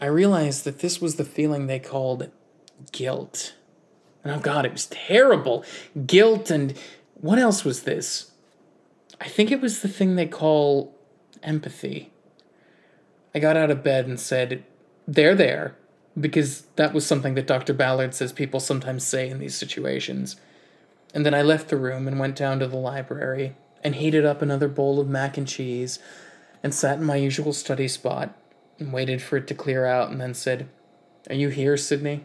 I 0.00 0.06
realized 0.06 0.64
that 0.64 0.80
this 0.80 1.00
was 1.00 1.16
the 1.16 1.24
feeling 1.24 1.66
they 1.66 1.78
called 1.78 2.30
guilt. 2.92 3.54
Oh 4.30 4.40
god, 4.40 4.66
it 4.66 4.72
was 4.72 4.86
terrible. 4.86 5.64
Guilt 6.06 6.50
and 6.50 6.76
what 7.20 7.38
else 7.38 7.64
was 7.64 7.82
this? 7.82 8.32
I 9.20 9.28
think 9.28 9.50
it 9.50 9.60
was 9.60 9.80
the 9.80 9.88
thing 9.88 10.16
they 10.16 10.26
call 10.26 10.94
empathy. 11.42 12.12
I 13.34 13.38
got 13.38 13.56
out 13.56 13.70
of 13.70 13.82
bed 13.82 14.06
and 14.06 14.18
said, 14.18 14.64
They're 15.06 15.34
there, 15.34 15.76
because 16.18 16.62
that 16.76 16.92
was 16.92 17.06
something 17.06 17.34
that 17.34 17.46
Dr. 17.46 17.72
Ballard 17.72 18.14
says 18.14 18.32
people 18.32 18.60
sometimes 18.60 19.06
say 19.06 19.28
in 19.28 19.38
these 19.38 19.54
situations. 19.54 20.36
And 21.14 21.24
then 21.24 21.34
I 21.34 21.42
left 21.42 21.68
the 21.68 21.76
room 21.76 22.06
and 22.08 22.18
went 22.18 22.36
down 22.36 22.58
to 22.58 22.66
the 22.66 22.76
library 22.76 23.54
and 23.82 23.94
heated 23.94 24.24
up 24.24 24.42
another 24.42 24.68
bowl 24.68 25.00
of 25.00 25.08
mac 25.08 25.38
and 25.38 25.46
cheese 25.46 25.98
and 26.62 26.74
sat 26.74 26.98
in 26.98 27.04
my 27.04 27.16
usual 27.16 27.52
study 27.52 27.88
spot 27.88 28.36
and 28.78 28.92
waited 28.92 29.22
for 29.22 29.36
it 29.36 29.46
to 29.46 29.54
clear 29.54 29.86
out 29.86 30.10
and 30.10 30.20
then 30.20 30.34
said, 30.34 30.68
Are 31.28 31.34
you 31.34 31.48
here, 31.48 31.76
Sydney? 31.76 32.24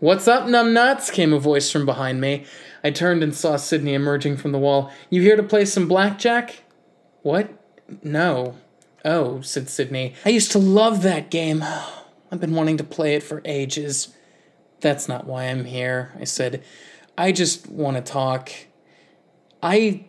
What's 0.00 0.26
up, 0.26 0.44
numbnuts? 0.44 1.12
came 1.12 1.34
a 1.34 1.38
voice 1.38 1.70
from 1.70 1.84
behind 1.84 2.22
me. 2.22 2.46
I 2.82 2.90
turned 2.90 3.22
and 3.22 3.34
saw 3.34 3.56
Sydney 3.56 3.92
emerging 3.92 4.38
from 4.38 4.50
the 4.50 4.58
wall. 4.58 4.90
You 5.10 5.20
here 5.20 5.36
to 5.36 5.42
play 5.42 5.66
some 5.66 5.88
blackjack? 5.88 6.62
What? 7.20 7.50
No. 8.02 8.56
Oh, 9.04 9.42
said 9.42 9.68
Sydney. 9.68 10.14
I 10.24 10.30
used 10.30 10.52
to 10.52 10.58
love 10.58 11.02
that 11.02 11.30
game. 11.30 11.62
I've 12.32 12.40
been 12.40 12.54
wanting 12.54 12.78
to 12.78 12.84
play 12.84 13.14
it 13.14 13.22
for 13.22 13.42
ages. 13.44 14.14
That's 14.80 15.06
not 15.06 15.26
why 15.26 15.44
I'm 15.44 15.66
here, 15.66 16.14
I 16.18 16.24
said. 16.24 16.64
I 17.18 17.30
just 17.30 17.68
want 17.68 17.98
to 17.98 18.02
talk. 18.02 18.50
I 19.62 20.06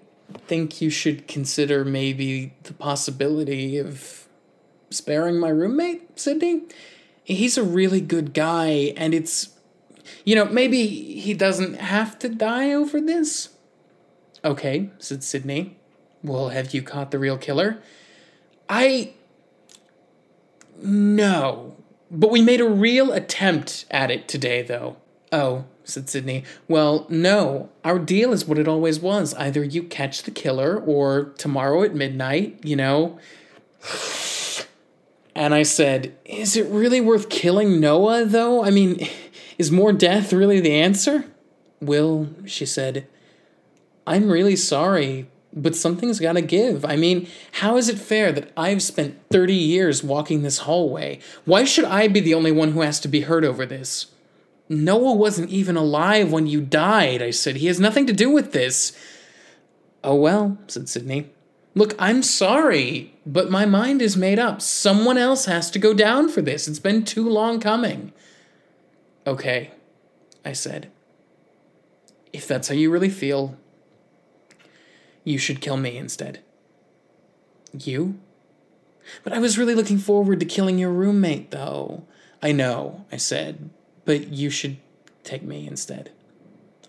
think 0.47 0.79
you 0.79 0.89
should 0.89 1.27
consider 1.27 1.83
maybe 1.83 2.53
the 2.63 2.73
possibility 2.73 3.77
of 3.77 4.29
sparing 4.89 5.37
my 5.37 5.49
roommate, 5.49 6.17
Sydney. 6.17 6.61
He's 7.25 7.57
a 7.57 7.63
really 7.63 7.99
good 7.99 8.33
guy, 8.33 8.93
and 8.95 9.13
it's. 9.13 9.49
You 10.23 10.35
know, 10.35 10.45
maybe 10.45 10.85
he 10.87 11.33
doesn't 11.33 11.75
have 11.75 12.19
to 12.19 12.29
die 12.29 12.71
over 12.73 13.01
this? 13.01 13.49
Okay, 14.43 14.89
said 14.99 15.23
Sydney. 15.23 15.77
Well, 16.23 16.49
have 16.49 16.73
you 16.73 16.81
caught 16.81 17.11
the 17.11 17.19
real 17.19 17.37
killer? 17.37 17.81
I. 18.69 19.13
No. 20.81 21.75
But 22.09 22.31
we 22.31 22.41
made 22.41 22.61
a 22.61 22.69
real 22.69 23.11
attempt 23.11 23.85
at 23.89 24.11
it 24.11 24.27
today, 24.27 24.61
though. 24.61 24.97
Oh, 25.31 25.65
said 25.83 26.09
Sydney. 26.09 26.43
Well, 26.67 27.05
no. 27.09 27.69
Our 27.83 27.99
deal 27.99 28.33
is 28.33 28.45
what 28.45 28.57
it 28.57 28.67
always 28.67 28.99
was. 28.99 29.33
Either 29.35 29.63
you 29.63 29.83
catch 29.83 30.23
the 30.23 30.31
killer, 30.31 30.77
or 30.77 31.33
tomorrow 31.37 31.83
at 31.83 31.95
midnight, 31.95 32.59
you 32.63 32.75
know. 32.75 33.19
And 35.33 35.53
I 35.55 35.63
said, 35.63 36.13
Is 36.25 36.57
it 36.57 36.67
really 36.67 36.99
worth 36.99 37.29
killing 37.29 37.79
Noah, 37.79 38.25
though? 38.25 38.65
I 38.65 38.69
mean, 38.69 39.07
is 39.61 39.71
more 39.71 39.93
death 39.93 40.33
really 40.33 40.59
the 40.59 40.73
answer? 40.73 41.23
Will, 41.79 42.29
she 42.47 42.65
said, 42.65 43.07
I'm 44.07 44.27
really 44.27 44.55
sorry, 44.55 45.29
but 45.53 45.75
something's 45.75 46.19
got 46.19 46.33
to 46.33 46.41
give. 46.41 46.83
I 46.83 46.95
mean, 46.95 47.27
how 47.53 47.77
is 47.77 47.87
it 47.87 47.99
fair 47.99 48.31
that 48.31 48.51
I've 48.57 48.81
spent 48.81 49.19
30 49.29 49.53
years 49.53 50.03
walking 50.03 50.41
this 50.41 50.59
hallway? 50.59 51.19
Why 51.45 51.63
should 51.63 51.85
I 51.85 52.07
be 52.07 52.19
the 52.19 52.33
only 52.33 52.51
one 52.51 52.71
who 52.71 52.81
has 52.81 52.99
to 53.01 53.07
be 53.07 53.21
hurt 53.21 53.45
over 53.45 53.67
this? 53.67 54.07
Noah 54.67 55.13
wasn't 55.13 55.51
even 55.51 55.77
alive 55.77 56.31
when 56.31 56.47
you 56.47 56.59
died, 56.59 57.21
I 57.21 57.29
said. 57.29 57.57
He 57.57 57.67
has 57.67 57.79
nothing 57.79 58.07
to 58.07 58.13
do 58.13 58.31
with 58.31 58.53
this. 58.53 58.97
Oh, 60.03 60.15
well, 60.15 60.57
said 60.67 60.89
Sydney. 60.89 61.29
Look, 61.75 61.93
I'm 61.99 62.23
sorry, 62.23 63.13
but 63.27 63.51
my 63.51 63.67
mind 63.67 64.01
is 64.01 64.17
made 64.17 64.39
up. 64.39 64.59
Someone 64.59 65.19
else 65.19 65.45
has 65.45 65.69
to 65.71 65.79
go 65.79 65.93
down 65.93 66.29
for 66.29 66.41
this. 66.41 66.67
It's 66.67 66.79
been 66.79 67.05
too 67.05 67.29
long 67.29 67.59
coming. 67.59 68.11
Okay, 69.25 69.71
I 70.43 70.53
said. 70.53 70.91
If 72.33 72.47
that's 72.47 72.69
how 72.69 72.75
you 72.75 72.89
really 72.89 73.09
feel, 73.09 73.57
you 75.23 75.37
should 75.37 75.61
kill 75.61 75.77
me 75.77 75.97
instead. 75.97 76.39
You? 77.77 78.19
But 79.23 79.33
I 79.33 79.39
was 79.39 79.57
really 79.57 79.75
looking 79.75 79.97
forward 79.97 80.39
to 80.39 80.45
killing 80.45 80.79
your 80.79 80.91
roommate, 80.91 81.51
though. 81.51 82.03
I 82.41 82.51
know, 82.51 83.05
I 83.11 83.17
said, 83.17 83.69
but 84.05 84.29
you 84.29 84.49
should 84.49 84.77
take 85.23 85.43
me 85.43 85.67
instead. 85.67 86.11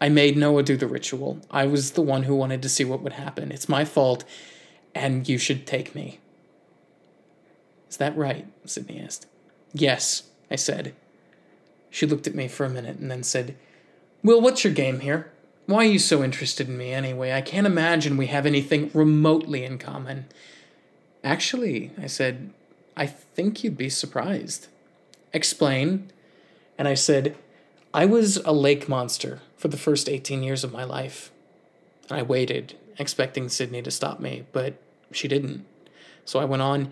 I 0.01 0.09
made 0.09 0.37
Noah 0.37 0.62
do 0.62 0.77
the 0.77 0.87
ritual. 0.87 1.40
I 1.51 1.66
was 1.66 1.92
the 1.92 2.03
one 2.03 2.25
who 2.25 2.35
wanted 2.35 2.62
to 2.62 2.68
see 2.68 2.85
what 2.85 3.03
would 3.03 3.12
happen. 3.12 3.53
It's 3.53 3.68
my 3.68 3.85
fault, 3.85 4.25
and 4.95 5.29
you 5.29 5.38
should 5.38 5.66
take 5.66 5.95
me. 5.95 6.18
Is 7.90 7.99
that 7.99 8.16
right? 8.16 8.47
Sydney 8.64 9.01
asked. 9.01 9.27
Yes, 9.75 10.25
I 10.51 10.57
said. 10.57 10.95
She 11.93 12.07
looked 12.07 12.27
at 12.27 12.35
me 12.35 12.49
for 12.49 12.65
a 12.65 12.71
minute 12.71 12.99
and 12.99 13.11
then 13.11 13.23
said, 13.23 13.55
Will, 14.25 14.41
what's 14.41 14.65
your 14.65 14.73
game 14.73 15.01
here? 15.01 15.31
Why 15.67 15.85
are 15.85 15.91
you 15.91 15.99
so 15.99 16.25
interested 16.25 16.67
in 16.67 16.79
me 16.79 16.91
anyway? 16.91 17.33
I 17.33 17.43
can't 17.43 17.67
imagine 17.67 18.17
we 18.17 18.29
have 18.29 18.47
anything 18.47 18.91
remotely 18.95 19.63
in 19.63 19.77
common. 19.77 20.25
Actually, 21.23 21.91
I 22.01 22.07
said, 22.07 22.51
I 22.97 23.07
think 23.07 23.63
you'd 23.63 23.77
be 23.77 23.91
surprised. 23.91 24.69
Explain. 25.35 26.11
And 26.79 26.89
I 26.89 26.95
said, 26.95 27.37
I 27.93 28.07
was 28.07 28.39
a 28.39 28.53
lake 28.53 28.89
monster 28.89 29.41
for 29.59 29.69
the 29.69 29.77
first 29.77 30.09
18 30.09 30.43
years 30.43 30.65
of 30.65 30.73
my 30.73 30.85
life. 30.85 31.31
And 32.09 32.19
I 32.19 32.23
waited, 32.23 32.75
expecting 32.99 33.51
Sydney 33.51 33.83
to 33.83 33.91
stop 33.91 34.19
me, 34.19 34.47
but 34.53 34.75
she 35.13 35.29
didn't. 35.29 35.67
So 36.25 36.41
I 36.41 36.47
went 36.47 36.63
on. 36.63 36.91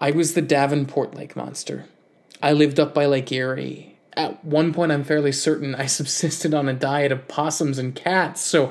I 0.00 0.10
was 0.10 0.34
the 0.34 0.42
Davenport 0.42 1.14
Lake 1.14 1.36
monster. 1.36 1.86
I 2.42 2.52
lived 2.52 2.80
up 2.80 2.92
by 2.92 3.06
Lake 3.06 3.30
Erie. 3.30 3.89
At 4.20 4.44
one 4.44 4.74
point, 4.74 4.92
I'm 4.92 5.02
fairly 5.02 5.32
certain 5.32 5.74
I 5.74 5.86
subsisted 5.98 6.52
on 6.52 6.68
a 6.68 6.74
diet 6.74 7.10
of 7.10 7.26
possums 7.26 7.78
and 7.78 7.94
cats, 7.94 8.42
so 8.42 8.70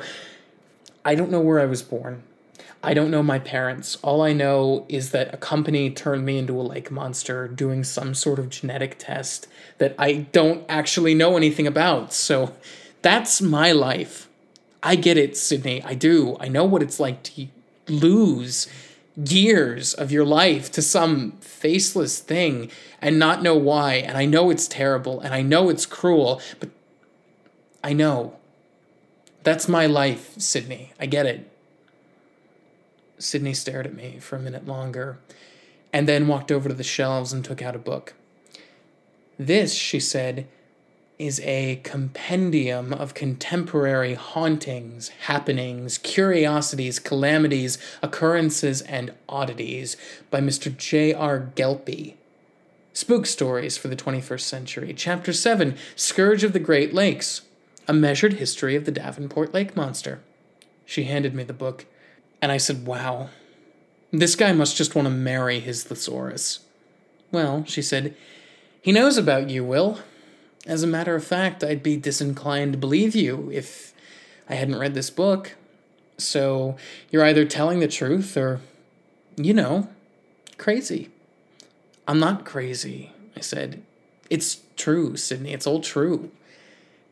I 1.04 1.16
don't 1.16 1.32
know 1.32 1.42
where 1.42 1.60
I 1.60 1.66
was 1.66 1.82
born. 1.82 2.22
I 2.84 2.94
don't 2.94 3.10
know 3.10 3.24
my 3.24 3.40
parents. 3.40 3.98
All 4.04 4.22
I 4.22 4.32
know 4.32 4.86
is 4.88 5.10
that 5.10 5.34
a 5.34 5.38
company 5.38 5.90
turned 5.90 6.24
me 6.24 6.38
into 6.38 6.60
a 6.60 6.62
lake 6.62 6.92
monster 6.92 7.48
doing 7.48 7.84
some 7.84 8.14
sort 8.14 8.38
of 8.38 8.50
genetic 8.50 9.00
test 9.00 9.48
that 9.80 9.96
I 9.98 10.28
don't 10.32 10.64
actually 10.70 11.16
know 11.16 11.36
anything 11.36 11.66
about. 11.66 12.14
So 12.14 12.54
that's 13.02 13.42
my 13.42 13.72
life. 13.72 14.30
I 14.84 14.96
get 14.96 15.18
it, 15.18 15.36
Sydney. 15.36 15.82
I 15.82 15.96
do. 15.96 16.38
I 16.40 16.48
know 16.48 16.64
what 16.64 16.84
it's 16.84 17.00
like 17.00 17.24
to 17.24 17.48
lose 17.88 18.68
years 19.26 19.94
of 19.94 20.12
your 20.12 20.26
life 20.26 20.72
to 20.72 20.82
some 20.82 21.32
faceless 21.42 22.20
thing 22.20 22.72
and 23.02 23.20
not 23.20 23.42
know 23.42 23.56
why. 23.56 23.96
And 23.96 24.18
I 24.18 24.26
know 24.26 24.50
it's 24.50 24.68
terrible 24.68 25.20
and 25.20 25.34
I 25.34 25.42
know 25.42 25.70
it's 25.70 25.86
cruel, 25.86 26.42
but 26.60 26.70
I 27.84 27.94
know. 27.94 28.36
That's 29.44 29.68
my 29.68 29.86
life, 29.86 30.34
Sydney. 30.38 30.94
I 31.00 31.06
get 31.06 31.26
it. 31.26 31.50
Sydney 33.18 33.54
stared 33.54 33.86
at 33.86 33.96
me 33.96 34.20
for 34.20 34.36
a 34.36 34.40
minute 34.40 34.68
longer 34.68 35.20
and 35.92 36.08
then 36.08 36.28
walked 36.28 36.52
over 36.52 36.70
to 36.70 36.76
the 36.76 36.84
shelves 36.84 37.34
and 37.34 37.44
took 37.44 37.62
out 37.62 37.76
a 37.76 37.80
book. 37.80 38.14
This, 39.38 39.74
she 39.74 40.00
said, 40.00 40.48
is 41.20 41.42
a 41.42 41.82
compendium 41.84 42.94
of 42.94 43.14
contemporary 43.14 44.14
hauntings, 44.14 45.10
happenings, 45.10 45.98
curiosities, 45.98 46.98
calamities, 46.98 47.78
occurrences, 48.02 48.82
and 48.84 49.14
oddities 49.28 49.98
by 50.32 50.40
Mr. 50.40 50.76
J.R. 50.76 51.52
Gelpie. 51.56 52.16
Spook 52.94 53.26
Stories 53.26 53.78
for 53.78 53.90
the 53.90 53.98
21st 53.98 54.42
Century, 54.42 54.94
Chapter 54.94 55.34
7 55.34 55.76
Scourge 55.98 56.46
of 56.46 56.54
the 56.54 56.60
Great 56.60 56.94
Lakes, 56.94 57.42
A 57.86 57.94
Measured 57.94 58.34
History 58.34 58.78
of 58.78 58.86
the 58.86 58.92
Davenport 58.92 59.54
Lake 59.54 59.76
Monster. 59.76 60.22
She 60.86 61.04
handed 61.04 61.36
me 61.36 61.44
the 61.44 61.54
book, 61.54 61.86
and 62.42 62.50
I 62.50 62.58
said, 62.58 62.88
Wow, 62.88 63.30
this 64.12 64.36
guy 64.36 64.54
must 64.54 64.78
just 64.78 64.96
want 64.96 65.06
to 65.06 65.14
marry 65.14 65.60
his 65.60 65.84
thesaurus. 65.84 66.62
Well, 67.32 67.66
she 67.66 67.82
said, 67.82 68.16
he 68.82 68.94
knows 68.94 69.18
about 69.18 69.50
you, 69.50 69.64
Will. 69.64 70.00
As 70.70 70.84
a 70.84 70.88
matter 70.88 71.16
of 71.16 71.24
fact, 71.24 71.64
I'd 71.64 71.82
be 71.82 71.98
disinclined 71.98 72.74
to 72.74 72.78
believe 72.78 73.16
you 73.16 73.50
if 73.52 73.92
I 74.48 74.54
hadn't 74.54 74.78
read 74.78 74.94
this 74.94 75.10
book. 75.10 75.56
So 76.20 76.78
you're 77.10 77.26
either 77.26 77.44
telling 77.44 77.80
the 77.80 77.88
truth 77.88 78.38
or, 78.38 78.62
you 79.36 79.52
know, 79.52 79.90
crazy. 80.60 81.10
I'm 82.08 82.20
not 82.20 82.46
crazy, 82.46 83.14
I 83.36 83.40
said. 83.40 83.82
It's 84.30 84.60
true, 84.78 85.18
Sydney. 85.18 85.54
It's 85.54 85.66
all 85.66 85.82
true. 85.82 86.30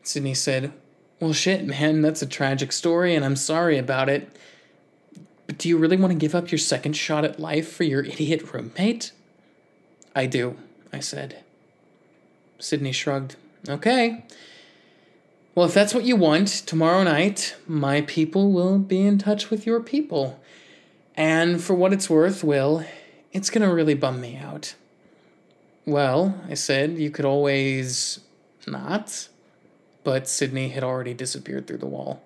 Sydney 0.04 0.34
said, 0.34 0.72
Well, 1.18 1.32
shit, 1.32 1.66
man, 1.66 2.00
that's 2.00 2.22
a 2.22 2.26
tragic 2.26 2.70
story, 2.70 3.16
and 3.16 3.24
I'm 3.24 3.34
sorry 3.34 3.76
about 3.76 4.08
it. 4.08 4.30
But 5.48 5.58
do 5.58 5.68
you 5.68 5.78
really 5.78 5.96
want 5.96 6.12
to 6.12 6.18
give 6.18 6.36
up 6.36 6.52
your 6.52 6.60
second 6.60 6.92
shot 6.92 7.24
at 7.24 7.40
life 7.40 7.72
for 7.72 7.82
your 7.82 8.04
idiot 8.04 8.54
roommate? 8.54 9.10
I 10.14 10.26
do, 10.26 10.56
I 10.92 11.00
said. 11.00 11.42
Sydney 12.60 12.92
shrugged. 12.92 13.34
Okay. 13.66 14.24
Well, 15.54 15.66
if 15.66 15.74
that's 15.74 15.94
what 15.94 16.04
you 16.04 16.14
want, 16.14 16.48
tomorrow 16.48 17.02
night, 17.02 17.56
my 17.66 18.02
people 18.02 18.52
will 18.52 18.78
be 18.78 19.00
in 19.00 19.18
touch 19.18 19.50
with 19.50 19.66
your 19.66 19.80
people. 19.80 20.40
And 21.16 21.60
for 21.60 21.74
what 21.74 21.92
it's 21.92 22.08
worth, 22.08 22.44
Will, 22.44 22.84
it's 23.32 23.50
gonna 23.50 23.72
really 23.72 23.94
bum 23.94 24.20
me 24.20 24.36
out. 24.36 24.74
Well, 25.84 26.40
I 26.48 26.54
said, 26.54 26.98
you 26.98 27.10
could 27.10 27.24
always 27.24 28.20
not. 28.66 29.28
But 30.04 30.28
Sydney 30.28 30.68
had 30.68 30.84
already 30.84 31.12
disappeared 31.12 31.66
through 31.66 31.78
the 31.78 31.86
wall. 31.86 32.22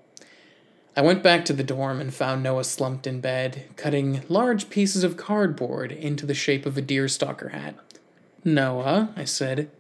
I 0.95 1.01
went 1.01 1.23
back 1.23 1.47
to 1.47 1.55
the 1.55 1.65
dorm 1.65 2.01
and 2.01 2.13
found 2.13 2.43
Noah 2.43 2.65
slumped 2.65 3.07
in 3.07 3.21
bed, 3.21 3.65
cutting 3.77 4.23
large 4.29 4.69
pieces 4.69 5.05
of 5.05 5.17
cardboard 5.17 5.91
into 5.91 6.27
the 6.27 6.35
shape 6.35 6.67
of 6.67 6.77
a 6.77 6.83
deerstalker 6.83 7.53
hat. 7.53 7.77
Noah, 8.45 9.11
I 9.17 9.25
said, 9.25 9.71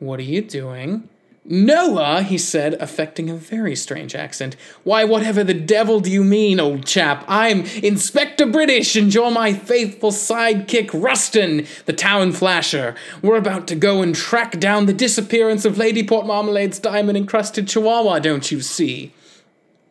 what 0.00 0.18
are 0.18 0.24
you 0.24 0.42
doing? 0.42 1.08
Noah, 1.44 2.22
he 2.22 2.36
said, 2.36 2.74
affecting 2.74 3.30
a 3.30 3.34
very 3.34 3.74
strange 3.74 4.14
accent. 4.14 4.56
Why, 4.84 5.04
whatever 5.04 5.42
the 5.42 5.54
devil 5.54 6.00
do 6.00 6.10
you 6.10 6.22
mean, 6.22 6.60
old 6.60 6.84
chap? 6.86 7.24
I'm 7.26 7.62
Inspector 7.82 8.44
British, 8.46 8.94
and 8.94 9.12
you're 9.12 9.30
my 9.30 9.54
faithful 9.54 10.10
sidekick, 10.10 10.90
Rustin, 10.92 11.66
the 11.86 11.92
town 11.92 12.32
flasher. 12.32 12.94
We're 13.22 13.36
about 13.36 13.66
to 13.68 13.74
go 13.74 14.02
and 14.02 14.14
track 14.14 14.60
down 14.60 14.86
the 14.86 14.92
disappearance 14.92 15.64
of 15.64 15.78
Lady 15.78 16.06
Port 16.06 16.26
Marmalade's 16.26 16.78
diamond 16.78 17.16
encrusted 17.16 17.68
chihuahua, 17.68 18.18
don't 18.18 18.50
you 18.50 18.60
see? 18.60 19.12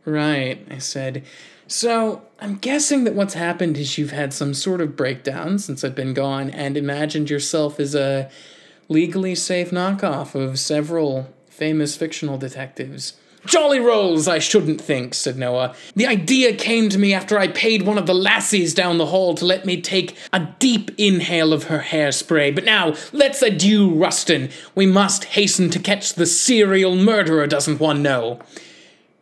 Right, 0.05 0.65
I 0.69 0.77
said. 0.77 1.23
So, 1.67 2.23
I'm 2.39 2.55
guessing 2.55 3.03
that 3.03 3.15
what's 3.15 3.33
happened 3.33 3.77
is 3.77 3.97
you've 3.97 4.11
had 4.11 4.33
some 4.33 4.53
sort 4.53 4.81
of 4.81 4.95
breakdown 4.95 5.59
since 5.59 5.83
I've 5.83 5.95
been 5.95 6.13
gone 6.13 6.49
and 6.51 6.77
imagined 6.77 7.29
yourself 7.29 7.79
as 7.79 7.95
a 7.95 8.29
legally 8.89 9.35
safe 9.35 9.69
knockoff 9.69 10.35
of 10.35 10.59
several 10.59 11.29
famous 11.47 11.95
fictional 11.95 12.37
detectives. 12.37 13.13
Jolly 13.45 13.79
rolls, 13.79 14.27
I 14.27 14.39
shouldn't 14.39 14.81
think, 14.81 15.13
said 15.13 15.37
Noah. 15.37 15.73
The 15.95 16.07
idea 16.07 16.53
came 16.53 16.89
to 16.89 16.97
me 16.97 17.13
after 17.13 17.39
I 17.39 17.47
paid 17.47 17.83
one 17.83 17.97
of 17.97 18.05
the 18.05 18.13
lassies 18.13 18.73
down 18.73 18.97
the 18.97 19.05
hall 19.05 19.33
to 19.35 19.45
let 19.45 19.65
me 19.65 19.79
take 19.79 20.17
a 20.33 20.53
deep 20.59 20.91
inhale 20.97 21.53
of 21.53 21.65
her 21.65 21.79
hairspray. 21.79 22.53
But 22.53 22.65
now, 22.65 22.95
let's 23.13 23.41
adieu, 23.41 23.91
Rustin. 23.91 24.49
We 24.75 24.85
must 24.85 25.23
hasten 25.23 25.69
to 25.69 25.79
catch 25.79 26.15
the 26.15 26.25
serial 26.25 26.95
murderer, 26.95 27.47
doesn't 27.47 27.79
one 27.79 28.01
know? 28.01 28.39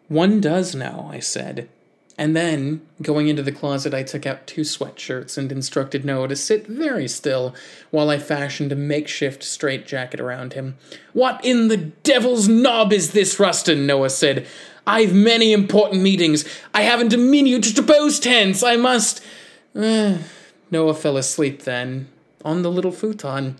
One 0.07 0.41
does 0.41 0.73
know, 0.73 1.09
I 1.11 1.19
said. 1.19 1.69
And 2.17 2.35
then, 2.35 2.81
going 3.01 3.27
into 3.27 3.43
the 3.43 3.51
closet, 3.51 3.93
I 3.93 4.01
took 4.01 4.25
out 4.25 4.47
two 4.47 4.61
sweatshirts 4.61 5.37
and 5.37 5.51
instructed 5.51 6.03
Noah 6.03 6.29
to 6.29 6.35
sit 6.35 6.65
very 6.65 7.07
still 7.07 7.53
while 7.91 8.09
I 8.09 8.17
fashioned 8.17 8.71
a 8.71 8.75
makeshift 8.75 9.43
straitjacket 9.43 10.19
around 10.19 10.53
him. 10.53 10.77
What 11.13 11.39
in 11.45 11.67
the 11.67 11.77
devil's 11.77 12.47
knob 12.47 12.91
is 12.91 13.11
this, 13.11 13.39
Rustin? 13.39 13.85
Noah 13.85 14.09
said. 14.09 14.47
I've 14.87 15.13
many 15.13 15.51
important 15.51 16.01
meetings. 16.01 16.45
I 16.73 16.83
haven't 16.83 17.11
a 17.11 17.17
minute 17.17 17.63
to 17.63 17.83
propose 17.83 18.21
tense. 18.21 18.63
I 18.63 18.77
must. 18.77 19.21
Noah 19.75 20.93
fell 20.93 21.17
asleep 21.17 21.63
then, 21.63 22.07
on 22.43 22.61
the 22.61 22.71
little 22.71 22.93
futon. 22.93 23.57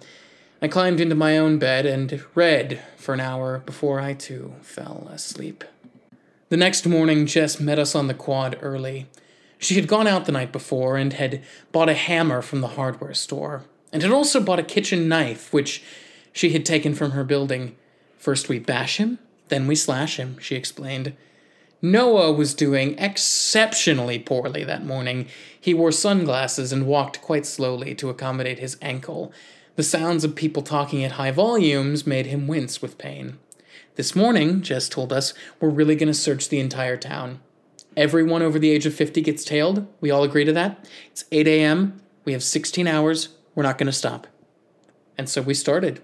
I 0.61 0.69
climbed 0.69 0.99
into 0.99 1.15
my 1.15 1.37
own 1.37 1.59
bed 1.59 1.85
and 1.85 2.23
read 2.33 2.81
for 2.95 3.13
an 3.13 3.19
hour 3.19 3.59
before 3.59 3.99
I 3.99 4.13
too 4.13 4.55
fell 4.61 5.09
asleep. 5.11 5.63
The 6.49 6.57
next 6.57 6.87
morning, 6.87 7.25
Jess 7.25 7.59
met 7.59 7.77
us 7.77 7.93
on 7.93 8.07
the 8.07 8.13
quad 8.13 8.57
early. 8.61 9.07
She 9.57 9.75
had 9.75 9.87
gone 9.87 10.07
out 10.07 10.25
the 10.25 10.31
night 10.31 10.53
before 10.53 10.95
and 10.95 11.11
had 11.11 11.43
bought 11.73 11.89
a 11.89 11.93
hammer 11.93 12.41
from 12.41 12.61
the 12.61 12.69
hardware 12.69 13.13
store, 13.13 13.65
and 13.91 14.01
had 14.01 14.11
also 14.11 14.39
bought 14.39 14.59
a 14.59 14.63
kitchen 14.63 15.09
knife, 15.09 15.51
which 15.51 15.83
she 16.31 16.51
had 16.51 16.65
taken 16.65 16.95
from 16.95 17.11
her 17.11 17.25
building. 17.25 17.75
First 18.17 18.47
we 18.47 18.59
bash 18.59 18.95
him, 18.95 19.19
then 19.49 19.67
we 19.67 19.75
slash 19.75 20.17
him, 20.17 20.37
she 20.39 20.55
explained. 20.55 21.13
Noah 21.81 22.31
was 22.31 22.53
doing 22.53 22.97
exceptionally 22.97 24.17
poorly 24.17 24.63
that 24.63 24.85
morning. 24.85 25.27
He 25.59 25.73
wore 25.73 25.91
sunglasses 25.91 26.71
and 26.71 26.87
walked 26.87 27.21
quite 27.21 27.45
slowly 27.45 27.93
to 27.95 28.09
accommodate 28.09 28.59
his 28.59 28.77
ankle. 28.81 29.33
The 29.75 29.83
sounds 29.83 30.23
of 30.23 30.35
people 30.35 30.63
talking 30.63 31.03
at 31.03 31.13
high 31.13 31.31
volumes 31.31 32.07
made 32.07 32.27
him 32.27 32.47
wince 32.47 32.81
with 32.81 32.97
pain. 32.97 33.37
This 33.97 34.15
morning, 34.15 34.61
Jess 34.61 34.87
told 34.87 35.11
us, 35.11 35.33
we're 35.59 35.69
really 35.69 35.95
going 35.95 36.05
to 36.05 36.13
search 36.13 36.49
the 36.49 36.59
entire 36.59 36.97
town. 36.97 37.39
Everyone 37.95 38.43
over 38.43 38.59
the 38.59 38.69
age 38.69 38.85
of 38.85 38.93
50 38.93 39.21
gets 39.21 39.43
tailed. 39.43 39.87
We 40.01 40.11
all 40.11 40.23
agree 40.23 40.45
to 40.45 40.53
that. 40.53 40.87
It's 41.07 41.25
8 41.31 41.47
a.m. 41.47 41.99
We 42.23 42.33
have 42.33 42.43
16 42.43 42.85
hours. 42.85 43.29
We're 43.55 43.63
not 43.63 43.79
going 43.79 43.87
to 43.87 43.91
stop. 43.91 44.27
And 45.17 45.27
so 45.27 45.41
we 45.41 45.55
started. 45.55 46.03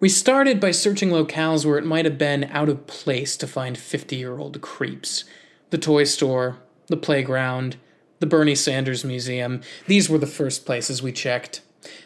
We 0.00 0.08
started 0.08 0.58
by 0.58 0.72
searching 0.72 1.10
locales 1.10 1.64
where 1.64 1.78
it 1.78 1.86
might 1.86 2.06
have 2.06 2.18
been 2.18 2.50
out 2.50 2.68
of 2.68 2.88
place 2.88 3.36
to 3.36 3.46
find 3.46 3.78
50 3.78 4.16
year 4.16 4.36
old 4.36 4.60
creeps. 4.60 5.22
The 5.70 5.78
toy 5.78 6.02
store, 6.02 6.58
the 6.88 6.96
playground, 6.96 7.76
the 8.18 8.26
Bernie 8.26 8.56
Sanders 8.56 9.04
Museum. 9.04 9.60
These 9.86 10.10
were 10.10 10.18
the 10.18 10.26
first 10.26 10.66
places 10.66 11.04
we 11.04 11.12
checked. 11.12 11.62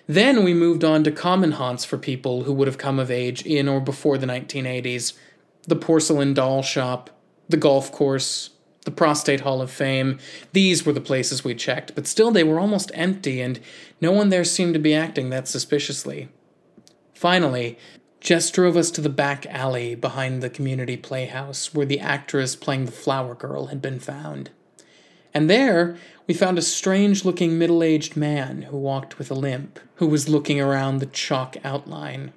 Then 0.07 0.45
we 0.45 0.55
moved 0.55 0.85
on 0.85 1.05
to 1.05 1.11
common 1.11 1.53
haunts 1.53 1.85
for 1.85 1.99
people 1.99 2.45
who 2.45 2.53
would 2.53 2.69
have 2.69 2.79
come 2.79 2.99
of 2.99 3.11
age 3.11 3.45
in 3.45 3.69
or 3.69 3.81
before 3.81 4.19
the 4.19 4.27
1980s 4.27 5.13
the 5.67 5.77
porcelain 5.77 6.33
doll 6.33 6.63
shop, 6.63 7.11
The 7.49 7.57
golf 7.57 7.93
course, 7.93 8.51
the 8.85 8.91
Prostate 8.91 9.41
Hall 9.41 9.61
of 9.61 9.71
Fame, 9.71 10.19
these 10.53 10.87
were 10.87 10.93
the 10.93 11.01
places 11.01 11.45
we 11.45 11.55
checked, 11.55 11.95
but 11.95 12.07
still 12.07 12.31
they 12.31 12.45
were 12.45 12.61
almost 12.61 12.91
empty, 12.95 13.41
and 13.41 13.61
no 14.01 14.13
one 14.13 14.29
there 14.29 14.45
seemed 14.45 14.75
to 14.75 14.81
be 14.81 14.95
acting 14.95 15.31
that 15.31 15.49
suspiciously. 15.49 16.29
Finally, 17.15 17.79
Jess 18.21 18.51
drove 18.51 18.77
us 18.77 18.91
to 18.93 19.01
the 19.01 19.09
back 19.09 19.47
alley 19.47 19.95
behind 19.95 20.43
the 20.43 20.51
community 20.51 20.97
playhouse 20.97 21.75
where 21.75 21.87
the 21.87 22.01
actress 22.01 22.57
playing 22.57 22.87
the 22.87 22.93
flower 22.93 23.35
girl 23.35 23.67
had 23.67 23.83
been 23.83 24.01
found. 24.01 24.51
And 25.37 25.51
there, 25.51 25.99
we 26.27 26.33
found 26.33 26.57
a 26.57 26.63
strange 26.63 27.23
looking 27.27 27.59
middle 27.59 27.83
aged 27.83 28.17
man 28.17 28.63
who 28.63 28.79
walked 28.79 29.19
with 29.19 29.31
a 29.31 29.35
limp, 29.35 29.79
who 29.97 30.07
was 30.07 30.31
looking 30.31 30.59
around 30.59 30.97
the 30.97 31.05
chalk 31.05 31.59
outline. 31.63 32.33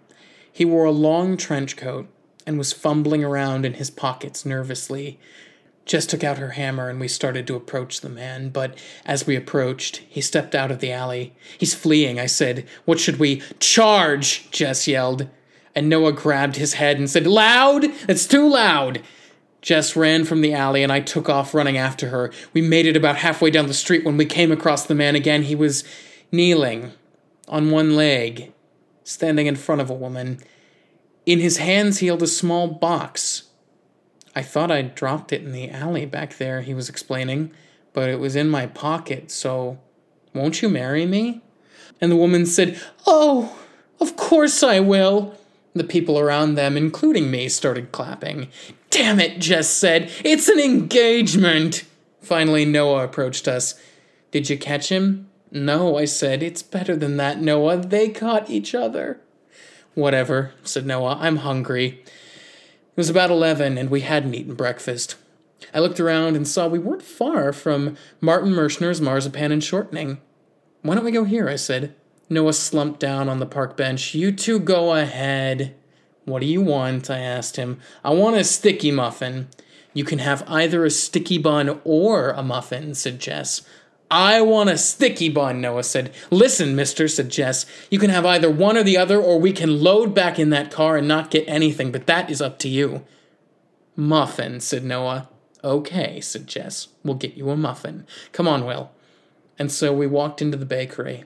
He 0.51 0.65
wore 0.65 0.83
a 0.83 0.91
long 0.91 1.37
trench 1.37 1.77
coat 1.77 2.09
and 2.45 2.57
was 2.57 2.73
fumbling 2.73 3.23
around 3.23 3.65
in 3.65 3.75
his 3.75 3.89
pockets 3.89 4.45
nervously. 4.45 5.17
Jess 5.85 6.05
took 6.05 6.25
out 6.25 6.39
her 6.39 6.49
hammer 6.49 6.89
and 6.89 6.99
we 6.99 7.07
started 7.07 7.47
to 7.47 7.55
approach 7.55 8.01
the 8.01 8.09
man, 8.09 8.49
but 8.49 8.77
as 9.05 9.25
we 9.25 9.37
approached, 9.37 10.03
he 10.09 10.19
stepped 10.19 10.53
out 10.53 10.69
of 10.69 10.79
the 10.79 10.91
alley. 10.91 11.33
He's 11.57 11.73
fleeing, 11.73 12.19
I 12.19 12.25
said. 12.25 12.67
What 12.83 12.99
should 12.99 13.17
we? 13.17 13.41
Charge! 13.59 14.51
Jess 14.51 14.89
yelled. 14.89 15.29
And 15.73 15.87
Noah 15.87 16.11
grabbed 16.11 16.57
his 16.57 16.73
head 16.73 16.97
and 16.97 17.09
said, 17.09 17.25
Loud! 17.25 17.85
It's 18.09 18.27
too 18.27 18.49
loud! 18.49 19.01
Jess 19.61 19.95
ran 19.95 20.23
from 20.23 20.41
the 20.41 20.53
alley 20.53 20.83
and 20.83 20.91
I 20.91 21.01
took 21.01 21.29
off 21.29 21.53
running 21.53 21.77
after 21.77 22.09
her. 22.09 22.31
We 22.53 22.61
made 22.61 22.85
it 22.85 22.95
about 22.95 23.17
halfway 23.17 23.51
down 23.51 23.67
the 23.67 23.73
street 23.73 24.05
when 24.05 24.17
we 24.17 24.25
came 24.25 24.51
across 24.51 24.85
the 24.85 24.95
man 24.95 25.15
again. 25.15 25.43
He 25.43 25.55
was 25.55 25.83
kneeling 26.31 26.93
on 27.47 27.71
one 27.71 27.95
leg, 27.95 28.53
standing 29.03 29.47
in 29.47 29.55
front 29.55 29.81
of 29.81 29.89
a 29.89 29.93
woman. 29.95 30.39
In 31.25 31.39
his 31.39 31.57
hands, 31.57 31.99
he 31.99 32.07
held 32.07 32.23
a 32.23 32.27
small 32.27 32.67
box. 32.67 33.43
I 34.35 34.41
thought 34.41 34.71
I'd 34.71 34.95
dropped 34.95 35.33
it 35.33 35.43
in 35.43 35.51
the 35.51 35.69
alley 35.69 36.05
back 36.05 36.37
there, 36.37 36.61
he 36.61 36.73
was 36.73 36.87
explaining, 36.87 37.51
but 37.93 38.09
it 38.09 38.19
was 38.19 38.35
in 38.35 38.47
my 38.47 38.67
pocket, 38.67 39.31
so 39.31 39.79
won't 40.33 40.61
you 40.61 40.69
marry 40.69 41.05
me? 41.05 41.41
And 41.99 42.11
the 42.11 42.15
woman 42.15 42.45
said, 42.45 42.79
Oh, 43.05 43.59
of 43.99 44.15
course 44.15 44.63
I 44.63 44.79
will. 44.79 45.35
The 45.73 45.83
people 45.83 46.17
around 46.17 46.55
them, 46.55 46.77
including 46.77 47.29
me, 47.29 47.49
started 47.49 47.91
clapping. 47.91 48.49
Damn 48.89 49.19
it, 49.19 49.39
Jess 49.39 49.69
said. 49.69 50.11
It's 50.23 50.47
an 50.47 50.59
engagement. 50.59 51.83
Finally, 52.21 52.65
Noah 52.65 53.03
approached 53.03 53.47
us. 53.47 53.79
Did 54.31 54.49
you 54.49 54.57
catch 54.57 54.89
him? 54.89 55.29
No, 55.51 55.97
I 55.97 56.05
said. 56.05 56.43
It's 56.43 56.61
better 56.61 56.95
than 56.95 57.17
that, 57.17 57.41
Noah. 57.41 57.77
They 57.77 58.09
caught 58.09 58.49
each 58.49 58.75
other. 58.75 59.19
Whatever, 59.95 60.53
said 60.63 60.85
Noah. 60.85 61.17
I'm 61.19 61.37
hungry. 61.37 62.03
It 62.05 62.97
was 62.97 63.09
about 63.09 63.31
11, 63.31 63.77
and 63.77 63.89
we 63.89 64.01
hadn't 64.01 64.35
eaten 64.35 64.55
breakfast. 64.55 65.15
I 65.73 65.79
looked 65.79 65.99
around 65.99 66.35
and 66.35 66.47
saw 66.47 66.67
we 66.67 66.79
weren't 66.79 67.01
far 67.01 67.51
from 67.53 67.97
Martin 68.21 68.51
Merschner's 68.51 69.01
Marzipan 69.01 69.51
and 69.51 69.63
Shortening. 69.63 70.19
Why 70.81 70.95
don't 70.95 71.05
we 71.05 71.11
go 71.11 71.25
here? 71.25 71.49
I 71.49 71.55
said. 71.55 71.95
Noah 72.29 72.53
slumped 72.53 72.99
down 72.99 73.27
on 73.27 73.39
the 73.39 73.45
park 73.45 73.75
bench. 73.75 74.13
You 74.13 74.31
two 74.31 74.59
go 74.59 74.93
ahead. 74.93 75.75
What 76.29 76.41
do 76.41 76.47
you 76.47 76.61
want? 76.61 77.09
I 77.09 77.19
asked 77.19 77.55
him. 77.55 77.79
I 78.03 78.11
want 78.11 78.37
a 78.37 78.43
sticky 78.43 78.91
muffin. 78.91 79.47
You 79.93 80.03
can 80.03 80.19
have 80.19 80.43
either 80.47 80.85
a 80.85 80.91
sticky 80.91 81.39
bun 81.39 81.81
or 81.83 82.29
a 82.29 82.43
muffin, 82.43 82.93
said 82.93 83.19
Jess. 83.19 83.63
I 84.11 84.41
want 84.41 84.69
a 84.69 84.77
sticky 84.77 85.29
bun, 85.29 85.61
Noah 85.61 85.83
said. 85.83 86.13
Listen, 86.31 86.75
mister, 86.75 87.07
said 87.07 87.29
Jess. 87.29 87.65
You 87.91 87.99
can 87.99 88.09
have 88.09 88.25
either 88.25 88.49
one 88.49 88.77
or 88.77 88.83
the 88.83 88.97
other, 88.97 89.21
or 89.21 89.39
we 89.39 89.51
can 89.51 89.83
load 89.83 90.15
back 90.15 90.39
in 90.39 90.49
that 90.49 90.71
car 90.71 90.97
and 90.97 91.07
not 91.07 91.31
get 91.31 91.47
anything, 91.47 91.91
but 91.91 92.07
that 92.07 92.29
is 92.29 92.41
up 92.41 92.57
to 92.59 92.69
you. 92.69 93.05
Muffin, 93.95 94.59
said 94.59 94.83
Noah. 94.83 95.29
Okay, 95.63 96.21
said 96.21 96.47
Jess. 96.47 96.87
We'll 97.03 97.15
get 97.15 97.35
you 97.35 97.49
a 97.49 97.57
muffin. 97.57 98.07
Come 98.31 98.47
on, 98.47 98.65
Will. 98.65 98.91
And 99.59 99.71
so 99.71 99.93
we 99.93 100.07
walked 100.07 100.41
into 100.41 100.57
the 100.57 100.65
bakery. 100.65 101.25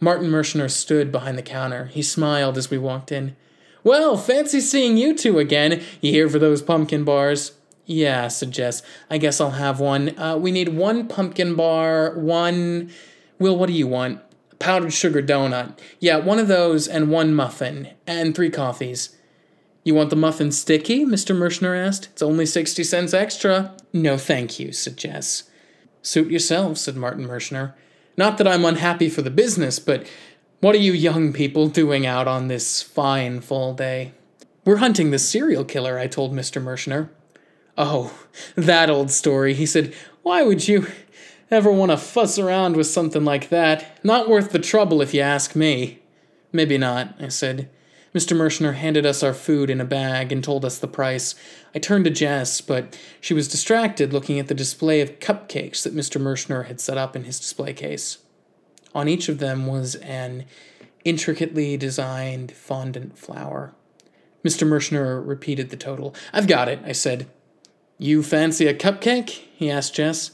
Martin 0.00 0.28
Merschner 0.28 0.70
stood 0.70 1.12
behind 1.12 1.38
the 1.38 1.42
counter. 1.42 1.86
He 1.86 2.02
smiled 2.02 2.58
as 2.58 2.70
we 2.70 2.78
walked 2.78 3.12
in. 3.12 3.36
Well, 3.84 4.16
fancy 4.16 4.60
seeing 4.60 4.96
you 4.96 5.14
two 5.14 5.38
again. 5.38 5.82
You 6.00 6.12
here 6.12 6.28
for 6.28 6.38
those 6.38 6.62
pumpkin 6.62 7.04
bars? 7.04 7.52
Yeah, 7.86 8.28
Jess. 8.28 8.82
I 9.08 9.16
guess 9.18 9.40
I'll 9.40 9.52
have 9.52 9.80
one. 9.80 10.18
Uh, 10.18 10.36
we 10.36 10.50
need 10.50 10.70
one 10.70 11.08
pumpkin 11.08 11.54
bar, 11.54 12.14
one. 12.18 12.90
Will, 13.38 13.56
what 13.56 13.68
do 13.68 13.72
you 13.72 13.86
want? 13.86 14.20
Powdered 14.58 14.92
sugar 14.92 15.22
donut. 15.22 15.78
Yeah, 15.98 16.16
one 16.18 16.38
of 16.38 16.48
those 16.48 16.86
and 16.86 17.10
one 17.10 17.34
muffin. 17.34 17.88
And 18.06 18.34
three 18.34 18.50
coffees. 18.50 19.16
You 19.84 19.94
want 19.94 20.10
the 20.10 20.16
muffin 20.16 20.52
sticky? 20.52 21.06
Mr. 21.06 21.34
Merschner 21.34 21.74
asked. 21.74 22.08
It's 22.12 22.20
only 22.20 22.44
60 22.44 22.84
cents 22.84 23.14
extra. 23.14 23.74
No, 23.94 24.18
thank 24.18 24.58
you, 24.58 24.72
said 24.72 24.98
Jess. 24.98 25.44
Suit 26.02 26.30
yourself, 26.30 26.76
said 26.76 26.96
Martin 26.96 27.26
Merschner. 27.26 27.72
Not 28.18 28.36
that 28.36 28.48
I'm 28.48 28.66
unhappy 28.66 29.08
for 29.08 29.22
the 29.22 29.30
business, 29.30 29.78
but 29.78 30.06
what 30.60 30.74
are 30.74 30.78
you 30.78 30.92
young 30.92 31.32
people 31.32 31.68
doing 31.68 32.04
out 32.04 32.26
on 32.26 32.48
this 32.48 32.82
fine 32.82 33.40
fall 33.40 33.74
day? 33.74 34.12
We're 34.64 34.78
hunting 34.78 35.10
the 35.10 35.18
serial 35.18 35.64
killer, 35.64 35.98
I 35.98 36.08
told 36.08 36.32
Mr. 36.32 36.62
Merschner. 36.62 37.10
Oh, 37.76 38.12
that 38.56 38.90
old 38.90 39.10
story. 39.10 39.54
He 39.54 39.66
said, 39.66 39.94
Why 40.22 40.42
would 40.42 40.66
you 40.66 40.88
ever 41.50 41.70
want 41.70 41.92
to 41.92 41.96
fuss 41.96 42.38
around 42.38 42.76
with 42.76 42.88
something 42.88 43.24
like 43.24 43.50
that? 43.50 43.98
Not 44.04 44.28
worth 44.28 44.50
the 44.50 44.58
trouble, 44.58 45.00
if 45.00 45.14
you 45.14 45.20
ask 45.20 45.54
me. 45.54 46.00
Maybe 46.52 46.76
not, 46.76 47.14
I 47.20 47.28
said. 47.28 47.70
Mr. 48.12 48.36
Merschner 48.36 48.74
handed 48.74 49.06
us 49.06 49.22
our 49.22 49.34
food 49.34 49.70
in 49.70 49.80
a 49.80 49.84
bag 49.84 50.32
and 50.32 50.42
told 50.42 50.64
us 50.64 50.78
the 50.78 50.88
price. 50.88 51.34
I 51.74 51.78
turned 51.78 52.06
to 52.06 52.10
Jess, 52.10 52.60
but 52.60 52.98
she 53.20 53.32
was 53.32 53.46
distracted 53.46 54.12
looking 54.12 54.40
at 54.40 54.48
the 54.48 54.54
display 54.54 55.00
of 55.00 55.20
cupcakes 55.20 55.84
that 55.84 55.94
Mr. 55.94 56.20
Merschner 56.20 56.66
had 56.66 56.80
set 56.80 56.98
up 56.98 57.14
in 57.14 57.24
his 57.24 57.38
display 57.38 57.74
case. 57.74 58.18
On 58.94 59.08
each 59.08 59.28
of 59.28 59.38
them 59.38 59.66
was 59.66 59.94
an 59.96 60.44
intricately 61.04 61.76
designed 61.76 62.52
fondant 62.52 63.18
flower. 63.18 63.72
Mr. 64.44 64.66
Merschner 64.66 65.26
repeated 65.26 65.70
the 65.70 65.76
total. 65.76 66.14
I've 66.32 66.46
got 66.46 66.68
it, 66.68 66.80
I 66.84 66.92
said. 66.92 67.28
You 67.98 68.22
fancy 68.22 68.66
a 68.66 68.74
cupcake? 68.74 69.28
he 69.54 69.70
asked 69.70 69.94
Jess. 69.94 70.32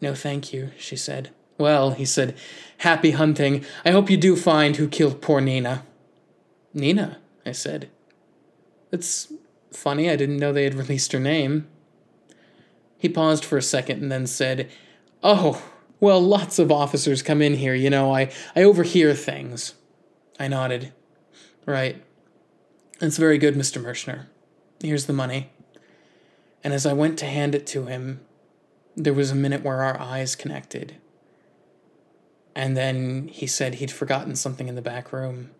No, 0.00 0.14
thank 0.14 0.52
you, 0.52 0.70
she 0.78 0.96
said. 0.96 1.30
Well, 1.58 1.92
he 1.92 2.04
said, 2.04 2.34
happy 2.78 3.12
hunting. 3.12 3.64
I 3.84 3.90
hope 3.90 4.10
you 4.10 4.16
do 4.16 4.34
find 4.34 4.76
who 4.76 4.88
killed 4.88 5.20
poor 5.20 5.40
Nina. 5.40 5.84
Nina, 6.74 7.18
I 7.44 7.52
said. 7.52 7.90
It's 8.90 9.32
funny, 9.70 10.10
I 10.10 10.16
didn't 10.16 10.38
know 10.38 10.52
they 10.52 10.64
had 10.64 10.74
released 10.74 11.12
her 11.12 11.20
name. 11.20 11.68
He 12.98 13.08
paused 13.08 13.44
for 13.44 13.58
a 13.58 13.62
second 13.62 14.02
and 14.02 14.10
then 14.10 14.26
said, 14.26 14.70
Oh, 15.22 15.62
well, 16.02 16.20
lots 16.20 16.58
of 16.58 16.72
officers 16.72 17.22
come 17.22 17.40
in 17.40 17.54
here, 17.54 17.76
you 17.76 17.88
know. 17.88 18.12
I, 18.12 18.32
I 18.56 18.64
overhear 18.64 19.14
things. 19.14 19.74
I 20.36 20.48
nodded. 20.48 20.92
Right. 21.64 22.02
That's 22.98 23.18
very 23.18 23.38
good, 23.38 23.54
Mr. 23.54 23.80
Merschner. 23.80 24.26
Here's 24.82 25.06
the 25.06 25.12
money. 25.12 25.50
And 26.64 26.74
as 26.74 26.86
I 26.86 26.92
went 26.92 27.20
to 27.20 27.26
hand 27.26 27.54
it 27.54 27.68
to 27.68 27.86
him, 27.86 28.20
there 28.96 29.12
was 29.14 29.30
a 29.30 29.36
minute 29.36 29.62
where 29.62 29.80
our 29.80 29.98
eyes 30.00 30.34
connected. 30.34 30.96
And 32.56 32.76
then 32.76 33.28
he 33.28 33.46
said 33.46 33.76
he'd 33.76 33.92
forgotten 33.92 34.34
something 34.34 34.66
in 34.66 34.74
the 34.74 34.82
back 34.82 35.12
room 35.12 35.52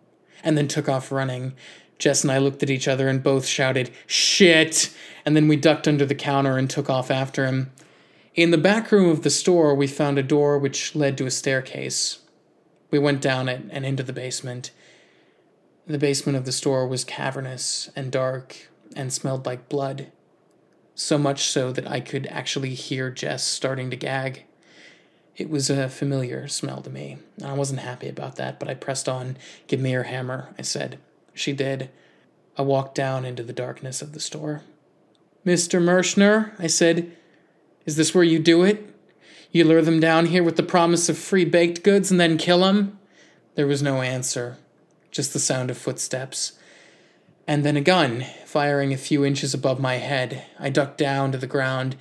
and 0.43 0.57
then 0.57 0.67
took 0.67 0.89
off 0.89 1.09
running. 1.09 1.53
Jess 1.99 2.21
and 2.21 2.31
I 2.33 2.39
looked 2.39 2.61
at 2.63 2.69
each 2.69 2.89
other 2.89 3.07
and 3.07 3.23
both 3.23 3.45
shouted, 3.45 3.91
Shit! 4.07 4.93
And 5.25 5.37
then 5.37 5.47
we 5.47 5.55
ducked 5.55 5.87
under 5.87 6.05
the 6.05 6.15
counter 6.15 6.57
and 6.57 6.69
took 6.69 6.89
off 6.89 7.09
after 7.09 7.45
him. 7.45 7.71
In 8.35 8.49
the 8.49 8.57
back 8.57 8.91
room 8.91 9.11
of 9.11 9.21
the 9.21 9.29
store, 9.29 9.75
we 9.75 9.85
found 9.85 10.17
a 10.17 10.23
door 10.23 10.57
which 10.57 10.95
led 10.95 11.19
to 11.19 11.27
a 11.27 11.31
staircase. 11.31 12.19
We 12.89 12.97
went 12.97 13.21
down 13.21 13.47
it 13.47 13.65
and 13.69 13.85
into 13.85 14.01
the 14.01 14.13
basement. 14.13 14.71
The 15.85 15.99
basement 15.99 16.35
of 16.37 16.45
the 16.45 16.51
store 16.51 16.87
was 16.87 17.03
cavernous 17.03 17.91
and 17.95 18.11
dark 18.11 18.69
and 18.95 19.13
smelled 19.13 19.45
like 19.45 19.69
blood. 19.69 20.11
So 20.95 21.19
much 21.19 21.43
so 21.43 21.71
that 21.73 21.87
I 21.87 21.99
could 21.99 22.25
actually 22.27 22.73
hear 22.73 23.11
Jess 23.11 23.43
starting 23.43 23.91
to 23.91 23.95
gag. 23.95 24.45
It 25.35 25.49
was 25.49 25.69
a 25.69 25.87
familiar 25.87 26.47
smell 26.47 26.81
to 26.81 26.89
me. 26.89 27.17
I 27.43 27.53
wasn't 27.53 27.81
happy 27.81 28.09
about 28.09 28.37
that, 28.37 28.59
but 28.59 28.69
I 28.69 28.73
pressed 28.73 29.07
on. 29.07 29.37
Give 29.67 29.79
me 29.79 29.91
your 29.91 30.03
hammer, 30.03 30.55
I 30.57 30.63
said. 30.63 30.97
She 31.35 31.53
did. 31.53 31.91
I 32.57 32.63
walked 32.63 32.95
down 32.95 33.25
into 33.25 33.43
the 33.43 33.53
darkness 33.53 34.01
of 34.01 34.13
the 34.13 34.19
store. 34.19 34.63
Mr. 35.45 35.79
Merschner, 35.81 36.53
I 36.59 36.67
said, 36.67 37.15
is 37.85 37.95
this 37.95 38.13
where 38.13 38.23
you 38.23 38.39
do 38.39 38.63
it? 38.63 38.89
You 39.51 39.65
lure 39.65 39.81
them 39.81 39.99
down 39.99 40.27
here 40.27 40.43
with 40.43 40.55
the 40.55 40.63
promise 40.63 41.09
of 41.09 41.17
free 41.17 41.45
baked 41.45 41.83
goods 41.83 42.09
and 42.09 42.19
then 42.19 42.37
kill 42.37 42.61
them? 42.61 42.99
There 43.55 43.67
was 43.67 43.83
no 43.83 44.01
answer, 44.01 44.57
just 45.11 45.33
the 45.33 45.39
sound 45.39 45.69
of 45.69 45.77
footsteps. 45.77 46.53
And 47.45 47.63
then 47.63 47.77
a 47.77 47.81
gun, 47.81 48.25
firing 48.45 48.93
a 48.93 48.97
few 48.97 49.23
inches 49.23 49.53
above 49.53 49.79
my 49.79 49.95
head. 49.95 50.45
I 50.59 50.69
ducked 50.69 50.97
down 50.97 51.31
to 51.33 51.37
the 51.37 51.45
ground. 51.45 51.95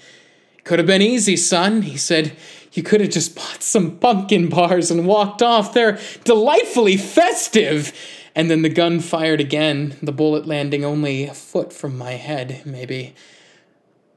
Could 0.65 0.79
have 0.79 0.87
been 0.87 1.03
easy, 1.03 1.37
son, 1.37 1.83
he 1.83 1.97
said. 1.97 2.37
You 2.73 2.83
could 2.83 3.01
have 3.01 3.11
just 3.11 3.35
bought 3.35 3.63
some 3.63 3.99
pumpkin 3.99 4.49
bars 4.49 4.91
and 4.91 5.07
walked 5.07 5.43
off. 5.43 5.75
They're 5.75 5.99
delightfully 6.25 6.97
festive. 6.97 7.93
And 8.35 8.51
then 8.51 8.63
the 8.63 8.69
gun 8.69 9.01
fired 9.01 9.41
again, 9.41 9.97
the 10.01 10.13
bullet 10.13 10.47
landing 10.47 10.85
only 10.85 11.25
a 11.25 11.35
foot 11.35 11.73
from 11.73 11.99
my 11.99 12.13
head, 12.13 12.63
maybe. 12.65 13.15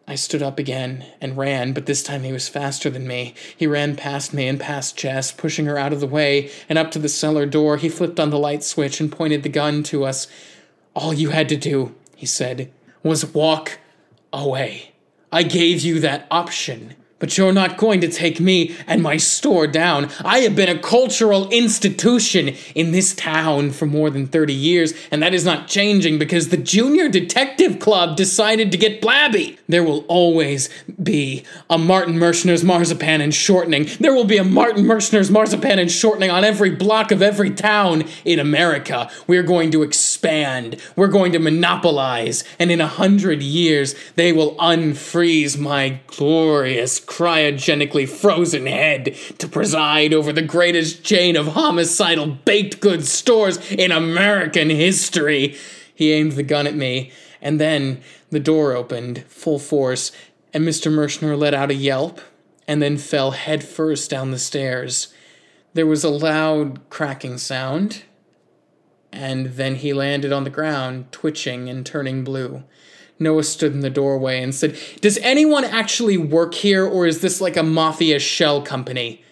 I 0.07 0.15
stood 0.15 0.43
up 0.43 0.59
again 0.59 1.05
and 1.19 1.35
ran, 1.35 1.73
but 1.73 1.87
this 1.87 2.03
time 2.03 2.23
he 2.23 2.31
was 2.31 2.47
faster 2.47 2.91
than 2.91 3.07
me. 3.07 3.33
He 3.57 3.65
ran 3.65 3.95
past 3.95 4.33
me 4.33 4.47
and 4.47 4.59
past 4.59 4.95
Jess, 4.95 5.31
pushing 5.31 5.65
her 5.65 5.79
out 5.79 5.93
of 5.93 5.99
the 5.99 6.07
way, 6.07 6.51
and 6.69 6.77
up 6.77 6.91
to 6.91 6.99
the 6.99 7.09
cellar 7.09 7.47
door. 7.47 7.77
He 7.77 7.89
flipped 7.89 8.19
on 8.19 8.29
the 8.29 8.37
light 8.37 8.63
switch 8.63 9.01
and 9.01 9.11
pointed 9.11 9.41
the 9.41 9.49
gun 9.49 9.81
to 9.83 10.05
us. 10.05 10.27
All 10.95 11.13
you 11.13 11.29
had 11.29 11.49
to 11.49 11.57
do, 11.57 11.95
he 12.15 12.27
said, 12.27 12.71
was 13.01 13.33
walk 13.33 13.79
away. 14.31 14.91
I 15.31 15.41
gave 15.41 15.81
you 15.81 15.99
that 16.01 16.27
option. 16.29 16.95
But 17.17 17.37
you're 17.37 17.53
not 17.53 17.77
going 17.77 18.01
to 18.01 18.09
take 18.09 18.41
me 18.41 18.75
and 18.87 19.01
my 19.01 19.15
store 19.15 19.67
down. 19.67 20.09
I 20.23 20.39
have 20.39 20.55
been 20.55 20.67
a 20.67 20.77
cultural 20.77 21.49
institution 21.49 22.55
in 22.75 22.91
this 22.91 23.15
town 23.15 23.71
for 23.71 23.85
more 23.85 24.09
than 24.09 24.27
30 24.27 24.53
years, 24.53 24.93
and 25.11 25.23
that 25.23 25.33
is 25.33 25.45
not 25.45 25.69
changing 25.69 26.19
because 26.19 26.49
the 26.49 26.57
Junior 26.57 27.07
Detective 27.07 27.79
Club 27.79 28.17
decided 28.17 28.69
to 28.71 28.77
get 28.77 29.01
blabby. 29.01 29.57
There 29.69 29.83
will 29.83 30.03
always 30.07 30.69
be 31.01 31.43
a 31.69 31.77
Martin 31.77 32.15
Merschner's 32.15 32.65
marzipan 32.65 33.21
and 33.21 33.33
shortening. 33.33 33.87
There 33.99 34.13
will 34.13 34.25
be 34.25 34.37
a 34.37 34.43
Martin 34.43 34.83
Merschner's 34.83 35.31
marzipan 35.31 35.79
and 35.79 35.89
shortening 35.89 36.31
on 36.31 36.43
every 36.43 36.71
block 36.71 37.11
of 37.11 37.21
every 37.21 37.51
town 37.51 38.03
in 38.25 38.39
America. 38.39 39.09
We're 39.25 39.43
going 39.43 39.71
to 39.71 39.83
expand. 39.83 40.81
We're 40.97 41.07
going 41.07 41.31
to 41.31 41.39
monopolize. 41.39 42.43
And 42.59 42.71
in 42.71 42.81
a 42.81 42.87
hundred 42.87 43.41
years, 43.41 43.95
they 44.15 44.33
will 44.33 44.55
unfreeze 44.55 45.57
my 45.57 46.01
glorious 46.07 47.04
cryogenically 47.05 48.07
frozen 48.07 48.65
head 48.65 49.15
to 49.37 49.47
preside 49.47 50.13
over 50.13 50.33
the 50.33 50.41
greatest 50.41 51.03
chain 51.03 51.35
of 51.35 51.47
homicidal 51.47 52.27
baked 52.27 52.79
goods 52.79 53.11
stores 53.11 53.71
in 53.71 53.91
American 53.91 54.69
history. 54.69 55.55
He 55.93 56.11
aimed 56.11 56.33
the 56.33 56.43
gun 56.43 56.67
at 56.67 56.75
me, 56.75 57.11
and 57.41 57.59
then 57.59 58.01
the 58.29 58.39
door 58.39 58.73
opened, 58.73 59.23
full 59.27 59.59
force, 59.59 60.11
and 60.53 60.65
Mr. 60.65 60.91
Merschner 60.91 61.37
let 61.37 61.53
out 61.53 61.71
a 61.71 61.75
yelp, 61.75 62.21
and 62.67 62.81
then 62.81 62.97
fell 62.97 63.31
headfirst 63.31 64.09
down 64.09 64.31
the 64.31 64.39
stairs. 64.39 65.13
There 65.73 65.85
was 65.85 66.03
a 66.03 66.09
loud 66.09 66.89
cracking 66.89 67.37
sound, 67.37 68.03
and 69.11 69.47
then 69.47 69.75
he 69.75 69.93
landed 69.93 70.31
on 70.31 70.43
the 70.43 70.49
ground, 70.49 71.11
twitching 71.11 71.69
and 71.69 71.85
turning 71.85 72.23
blue. 72.23 72.63
Noah 73.17 73.43
stood 73.43 73.73
in 73.73 73.79
the 73.79 73.89
doorway 73.89 74.41
and 74.41 74.53
said, 74.53 74.77
Does 75.01 75.17
anyone 75.19 75.63
actually 75.63 76.17
work 76.17 76.53
here, 76.53 76.85
or 76.85 77.07
is 77.07 77.21
this 77.21 77.39
like 77.39 77.55
a 77.55 77.63
mafia 77.63 78.19
shell 78.19 78.61
company? 78.61 79.23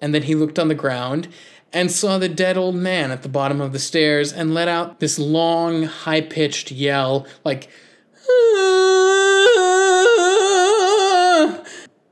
And 0.00 0.14
then 0.14 0.22
he 0.22 0.34
looked 0.34 0.58
on 0.58 0.68
the 0.68 0.74
ground 0.74 1.28
and 1.72 1.90
saw 1.90 2.18
the 2.18 2.28
dead 2.28 2.56
old 2.56 2.74
man 2.74 3.10
at 3.10 3.22
the 3.22 3.28
bottom 3.28 3.60
of 3.60 3.72
the 3.72 3.78
stairs 3.78 4.32
and 4.32 4.54
let 4.54 4.68
out 4.68 5.00
this 5.00 5.18
long, 5.18 5.82
high 5.84 6.22
pitched 6.22 6.72
yell, 6.72 7.26
like, 7.44 7.68
ah! 8.28 8.90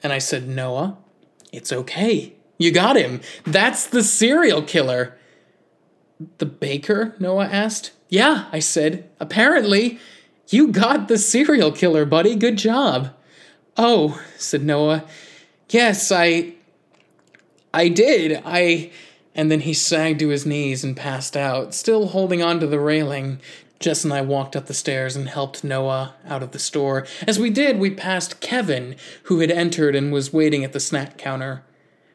and 0.02 0.12
I 0.12 0.18
said, 0.18 0.48
Noah, 0.48 0.98
it's 1.52 1.72
okay. 1.72 2.34
You 2.58 2.70
got 2.72 2.96
him. 2.96 3.20
That's 3.44 3.86
the 3.86 4.02
serial 4.02 4.62
killer. 4.62 5.16
The 6.38 6.46
baker? 6.46 7.14
Noah 7.18 7.46
asked. 7.46 7.92
Yeah, 8.08 8.46
I 8.52 8.58
said. 8.58 9.08
Apparently. 9.20 9.98
You 10.48 10.68
got 10.68 11.08
the 11.08 11.18
serial 11.18 11.72
killer, 11.72 12.04
buddy. 12.04 12.34
Good 12.34 12.56
job. 12.56 13.14
Oh, 13.76 14.22
said 14.36 14.64
Noah. 14.64 15.04
Yes, 15.68 16.10
I. 16.10 16.54
I 17.72 17.88
did. 17.88 18.42
I. 18.44 18.90
And 19.34 19.50
then 19.50 19.60
he 19.60 19.74
sagged 19.74 20.20
to 20.20 20.28
his 20.28 20.46
knees 20.46 20.82
and 20.82 20.96
passed 20.96 21.36
out, 21.36 21.74
still 21.74 22.08
holding 22.08 22.42
on 22.42 22.60
to 22.60 22.66
the 22.66 22.80
railing. 22.80 23.40
Jess 23.78 24.02
and 24.02 24.12
I 24.12 24.22
walked 24.22 24.56
up 24.56 24.66
the 24.66 24.74
stairs 24.74 25.14
and 25.14 25.28
helped 25.28 25.62
Noah 25.62 26.14
out 26.26 26.42
of 26.42 26.50
the 26.50 26.58
store. 26.58 27.06
As 27.26 27.38
we 27.38 27.50
did, 27.50 27.78
we 27.78 27.90
passed 27.90 28.40
Kevin, 28.40 28.96
who 29.24 29.38
had 29.38 29.52
entered 29.52 29.94
and 29.94 30.12
was 30.12 30.32
waiting 30.32 30.64
at 30.64 30.72
the 30.72 30.80
snack 30.80 31.16
counter. 31.16 31.62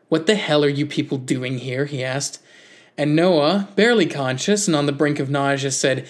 What 0.09 0.25
the 0.25 0.36
hell 0.36 0.65
are 0.65 0.69
you 0.69 0.86
people 0.86 1.17
doing 1.17 1.59
here? 1.59 1.86
he 1.86 2.03
asked. 2.03 2.39
And 2.97 3.15
Noah, 3.15 3.69
barely 3.75 4.05
conscious 4.05 4.67
and 4.67 4.75
on 4.75 4.86
the 4.86 4.91
brink 4.91 5.19
of 5.19 5.29
nausea, 5.29 5.71
said, 5.71 6.07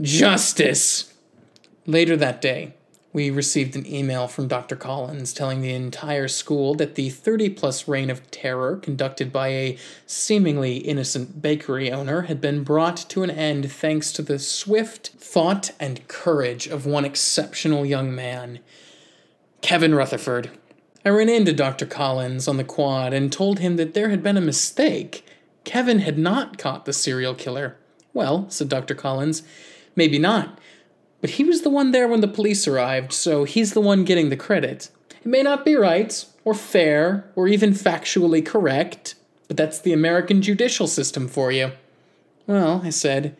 Justice! 0.00 1.11
Later 1.86 2.16
that 2.16 2.40
day, 2.40 2.74
we 3.12 3.28
received 3.28 3.74
an 3.74 3.86
email 3.86 4.28
from 4.28 4.46
Dr. 4.46 4.76
Collins 4.76 5.34
telling 5.34 5.60
the 5.60 5.74
entire 5.74 6.28
school 6.28 6.74
that 6.76 6.94
the 6.94 7.10
30 7.10 7.50
plus 7.50 7.88
reign 7.88 8.08
of 8.08 8.30
terror 8.30 8.76
conducted 8.76 9.32
by 9.32 9.48
a 9.48 9.78
seemingly 10.06 10.76
innocent 10.76 11.42
bakery 11.42 11.90
owner 11.90 12.22
had 12.22 12.40
been 12.40 12.62
brought 12.62 12.96
to 13.10 13.22
an 13.24 13.30
end 13.30 13.70
thanks 13.70 14.12
to 14.12 14.22
the 14.22 14.38
swift 14.38 15.08
thought 15.18 15.72
and 15.80 16.06
courage 16.06 16.68
of 16.68 16.86
one 16.86 17.04
exceptional 17.04 17.84
young 17.84 18.14
man, 18.14 18.60
Kevin 19.60 19.94
Rutherford. 19.94 20.50
I 21.04 21.08
ran 21.08 21.28
into 21.28 21.52
Dr. 21.52 21.84
Collins 21.84 22.46
on 22.46 22.58
the 22.58 22.64
quad 22.64 23.12
and 23.12 23.32
told 23.32 23.58
him 23.58 23.76
that 23.76 23.92
there 23.92 24.08
had 24.08 24.22
been 24.22 24.36
a 24.36 24.40
mistake. 24.40 25.26
Kevin 25.64 25.98
had 25.98 26.16
not 26.16 26.58
caught 26.58 26.84
the 26.84 26.92
serial 26.92 27.34
killer. 27.34 27.76
Well, 28.14 28.48
said 28.48 28.68
Dr. 28.68 28.94
Collins, 28.94 29.42
maybe 29.96 30.18
not. 30.18 30.60
But 31.22 31.30
he 31.30 31.44
was 31.44 31.62
the 31.62 31.70
one 31.70 31.92
there 31.92 32.08
when 32.08 32.20
the 32.20 32.28
police 32.28 32.68
arrived, 32.68 33.12
so 33.12 33.44
he's 33.44 33.72
the 33.72 33.80
one 33.80 34.04
getting 34.04 34.28
the 34.28 34.36
credit. 34.36 34.90
It 35.10 35.26
may 35.26 35.42
not 35.42 35.64
be 35.64 35.76
right, 35.76 36.24
or 36.44 36.52
fair, 36.52 37.30
or 37.36 37.48
even 37.48 37.70
factually 37.70 38.44
correct, 38.44 39.14
but 39.48 39.56
that's 39.56 39.78
the 39.78 39.92
American 39.92 40.42
judicial 40.42 40.88
system 40.88 41.28
for 41.28 41.52
you. 41.52 41.72
Well, 42.46 42.82
I 42.84 42.90
said, 42.90 43.36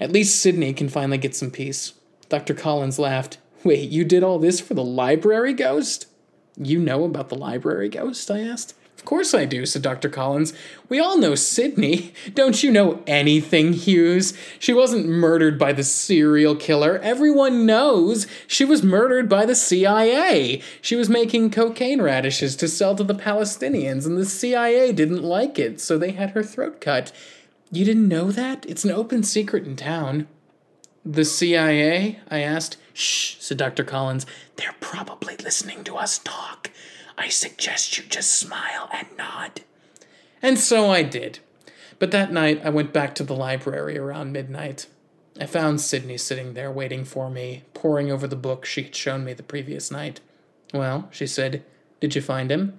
at 0.00 0.12
least 0.12 0.40
Sydney 0.40 0.72
can 0.72 0.88
finally 0.88 1.18
get 1.18 1.34
some 1.34 1.50
peace. 1.50 1.94
Dr. 2.28 2.54
Collins 2.54 2.98
laughed. 2.98 3.38
Wait, 3.64 3.90
you 3.90 4.04
did 4.04 4.22
all 4.22 4.38
this 4.38 4.60
for 4.60 4.74
the 4.74 4.84
library 4.84 5.52
ghost? 5.52 6.06
You 6.56 6.78
know 6.78 7.04
about 7.04 7.28
the 7.28 7.34
library 7.34 7.88
ghost? 7.88 8.30
I 8.30 8.40
asked 8.40 8.74
course 9.04 9.34
I 9.34 9.44
do, 9.44 9.66
said 9.66 9.82
Dr. 9.82 10.08
Collins. 10.08 10.52
We 10.88 10.98
all 10.98 11.18
know 11.18 11.34
Sydney. 11.34 12.12
Don't 12.34 12.62
you 12.62 12.70
know 12.70 13.02
anything, 13.06 13.72
Hughes? 13.72 14.32
She 14.58 14.72
wasn't 14.72 15.08
murdered 15.08 15.58
by 15.58 15.72
the 15.72 15.84
serial 15.84 16.56
killer. 16.56 16.98
Everyone 16.98 17.66
knows 17.66 18.26
she 18.46 18.64
was 18.64 18.82
murdered 18.82 19.28
by 19.28 19.46
the 19.46 19.54
CIA. 19.54 20.60
She 20.80 20.96
was 20.96 21.08
making 21.08 21.50
cocaine 21.50 22.02
radishes 22.02 22.56
to 22.56 22.68
sell 22.68 22.94
to 22.96 23.04
the 23.04 23.14
Palestinians, 23.14 24.06
and 24.06 24.18
the 24.18 24.26
CIA 24.26 24.92
didn't 24.92 25.22
like 25.22 25.58
it, 25.58 25.80
so 25.80 25.96
they 25.96 26.12
had 26.12 26.30
her 26.30 26.42
throat 26.42 26.80
cut. 26.80 27.12
You 27.70 27.84
didn't 27.84 28.08
know 28.08 28.30
that? 28.32 28.64
It's 28.66 28.84
an 28.84 28.92
open 28.92 29.22
secret 29.22 29.66
in 29.66 29.76
town. 29.76 30.28
The 31.04 31.24
CIA? 31.24 32.20
I 32.28 32.40
asked. 32.40 32.76
Shh, 32.92 33.36
said 33.38 33.58
Dr. 33.58 33.84
Collins. 33.84 34.26
They're 34.56 34.74
probably 34.80 35.36
listening 35.36 35.84
to 35.84 35.96
us 35.96 36.18
talk. 36.18 36.70
I 37.18 37.28
suggest 37.28 37.96
you 37.96 38.04
just 38.04 38.34
smile 38.34 38.88
and 38.92 39.06
nod. 39.16 39.62
And 40.42 40.58
so 40.58 40.90
I 40.90 41.02
did. 41.02 41.38
But 41.98 42.10
that 42.10 42.32
night 42.32 42.60
I 42.64 42.70
went 42.70 42.92
back 42.92 43.14
to 43.16 43.24
the 43.24 43.34
library 43.34 43.98
around 43.98 44.32
midnight. 44.32 44.86
I 45.40 45.46
found 45.46 45.80
Sydney 45.80 46.18
sitting 46.18 46.54
there 46.54 46.70
waiting 46.70 47.04
for 47.04 47.30
me, 47.30 47.64
poring 47.74 48.10
over 48.10 48.26
the 48.26 48.36
book 48.36 48.64
she 48.64 48.82
had 48.82 48.94
shown 48.94 49.24
me 49.24 49.32
the 49.32 49.42
previous 49.42 49.90
night. 49.90 50.20
Well, 50.72 51.08
she 51.10 51.26
said, 51.26 51.64
did 52.00 52.14
you 52.14 52.22
find 52.22 52.50
him? 52.50 52.78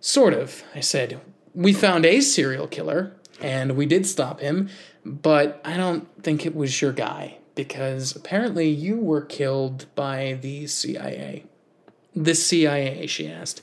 Sort 0.00 0.34
of, 0.34 0.62
I 0.74 0.80
said. 0.80 1.20
We 1.54 1.72
found 1.72 2.04
a 2.06 2.20
serial 2.20 2.66
killer, 2.66 3.14
and 3.40 3.76
we 3.76 3.86
did 3.86 4.06
stop 4.06 4.40
him, 4.40 4.68
but 5.04 5.60
I 5.64 5.76
don't 5.76 6.08
think 6.22 6.44
it 6.44 6.54
was 6.54 6.80
your 6.80 6.92
guy, 6.92 7.38
because 7.54 8.16
apparently 8.16 8.68
you 8.68 8.96
were 8.96 9.22
killed 9.22 9.86
by 9.94 10.38
the 10.40 10.66
CIA. 10.66 11.44
The 12.14 12.34
CIA, 12.34 13.06
she 13.06 13.28
asked. 13.28 13.62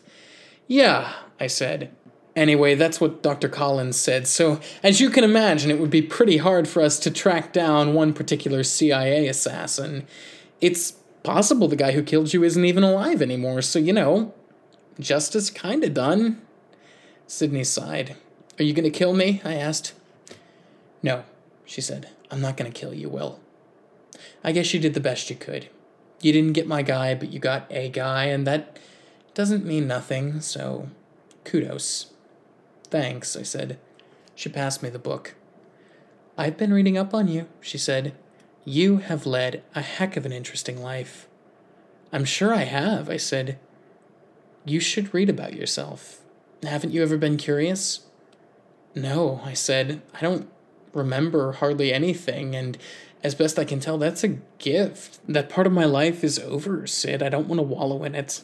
Yeah, 0.67 1.13
I 1.39 1.47
said. 1.47 1.91
Anyway, 2.35 2.75
that's 2.75 3.01
what 3.01 3.21
Dr. 3.21 3.49
Collins 3.49 3.99
said, 3.99 4.27
so 4.27 4.59
as 4.83 5.01
you 5.01 5.09
can 5.09 5.23
imagine, 5.23 5.71
it 5.71 5.79
would 5.79 5.89
be 5.89 6.01
pretty 6.01 6.37
hard 6.37 6.67
for 6.67 6.81
us 6.81 6.99
to 6.99 7.11
track 7.11 7.51
down 7.51 7.93
one 7.93 8.13
particular 8.13 8.63
CIA 8.63 9.27
assassin. 9.27 10.07
It's 10.61 10.91
possible 11.23 11.67
the 11.67 11.75
guy 11.75 11.91
who 11.91 12.03
killed 12.03 12.33
you 12.33 12.43
isn't 12.43 12.63
even 12.63 12.83
alive 12.83 13.21
anymore, 13.21 13.61
so 13.61 13.77
you 13.77 13.91
know, 13.91 14.33
justice 14.99 15.49
kinda 15.49 15.89
done. 15.89 16.39
Sydney 17.27 17.63
sighed. 17.63 18.15
Are 18.57 18.63
you 18.63 18.73
gonna 18.73 18.89
kill 18.89 19.13
me? 19.13 19.41
I 19.43 19.55
asked. 19.55 19.93
No, 21.03 21.23
she 21.65 21.81
said. 21.81 22.09
I'm 22.31 22.41
not 22.41 22.57
gonna 22.57 22.71
kill 22.71 22.93
you, 22.93 23.09
Will. 23.09 23.39
I 24.43 24.51
guess 24.51 24.73
you 24.73 24.79
did 24.79 24.93
the 24.93 24.99
best 24.99 25.29
you 25.29 25.35
could 25.35 25.67
you 26.21 26.31
didn't 26.33 26.53
get 26.53 26.67
my 26.67 26.81
guy, 26.81 27.15
but 27.15 27.31
you 27.31 27.39
got 27.39 27.67
a 27.69 27.89
guy, 27.89 28.25
and 28.25 28.45
that 28.47 28.79
doesn't 29.33 29.65
mean 29.65 29.87
nothing, 29.87 30.41
so 30.41 30.89
kudos. 31.43 32.13
Thanks, 32.85 33.35
I 33.35 33.43
said. 33.43 33.79
She 34.35 34.49
passed 34.49 34.81
me 34.81 34.89
the 34.89 34.99
book. 34.99 35.35
I've 36.37 36.57
been 36.57 36.73
reading 36.73 36.97
up 36.97 37.13
on 37.13 37.27
you, 37.27 37.47
she 37.59 37.77
said. 37.77 38.15
You 38.65 38.97
have 38.97 39.25
led 39.25 39.63
a 39.75 39.81
heck 39.81 40.15
of 40.15 40.25
an 40.25 40.31
interesting 40.31 40.81
life. 40.81 41.27
I'm 42.11 42.25
sure 42.25 42.53
I 42.53 42.63
have, 42.63 43.09
I 43.09 43.17
said. 43.17 43.59
You 44.65 44.79
should 44.79 45.13
read 45.13 45.29
about 45.29 45.53
yourself. 45.53 46.21
Haven't 46.63 46.91
you 46.91 47.01
ever 47.01 47.17
been 47.17 47.37
curious? 47.37 48.01
No, 48.95 49.41
I 49.43 49.53
said. 49.53 50.01
I 50.13 50.21
don't 50.21 50.49
remember 50.93 51.53
hardly 51.53 51.93
anything, 51.93 52.55
and 52.55 52.77
As 53.21 53.35
best 53.35 53.59
I 53.59 53.65
can 53.65 53.79
tell, 53.79 53.97
that's 53.97 54.23
a 54.23 54.37
gift. 54.59 55.19
That 55.27 55.49
part 55.49 55.67
of 55.67 55.73
my 55.73 55.85
life 55.85 56.23
is 56.23 56.39
over, 56.39 56.87
Sid. 56.87 57.21
I 57.21 57.29
don't 57.29 57.47
want 57.47 57.59
to 57.59 57.63
wallow 57.63 58.03
in 58.03 58.15
it. 58.15 58.43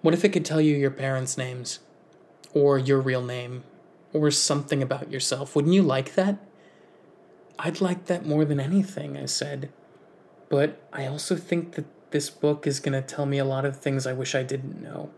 What 0.00 0.14
if 0.14 0.24
it 0.24 0.30
could 0.30 0.46
tell 0.46 0.60
you 0.60 0.76
your 0.76 0.90
parents' 0.90 1.36
names? 1.36 1.80
Or 2.54 2.78
your 2.78 3.00
real 3.00 3.22
name? 3.22 3.64
Or 4.14 4.30
something 4.30 4.82
about 4.82 5.10
yourself? 5.10 5.54
Wouldn't 5.54 5.74
you 5.74 5.82
like 5.82 6.14
that? 6.14 6.38
I'd 7.58 7.82
like 7.82 8.06
that 8.06 8.24
more 8.24 8.46
than 8.46 8.58
anything, 8.58 9.18
I 9.18 9.26
said. 9.26 9.70
But 10.48 10.80
I 10.92 11.06
also 11.06 11.36
think 11.36 11.72
that 11.72 11.84
this 12.12 12.30
book 12.30 12.66
is 12.66 12.80
going 12.80 12.94
to 12.94 13.06
tell 13.06 13.26
me 13.26 13.36
a 13.36 13.44
lot 13.44 13.66
of 13.66 13.76
things 13.76 14.06
I 14.06 14.14
wish 14.14 14.34
I 14.34 14.42
didn't 14.42 14.82
know. 14.82 15.10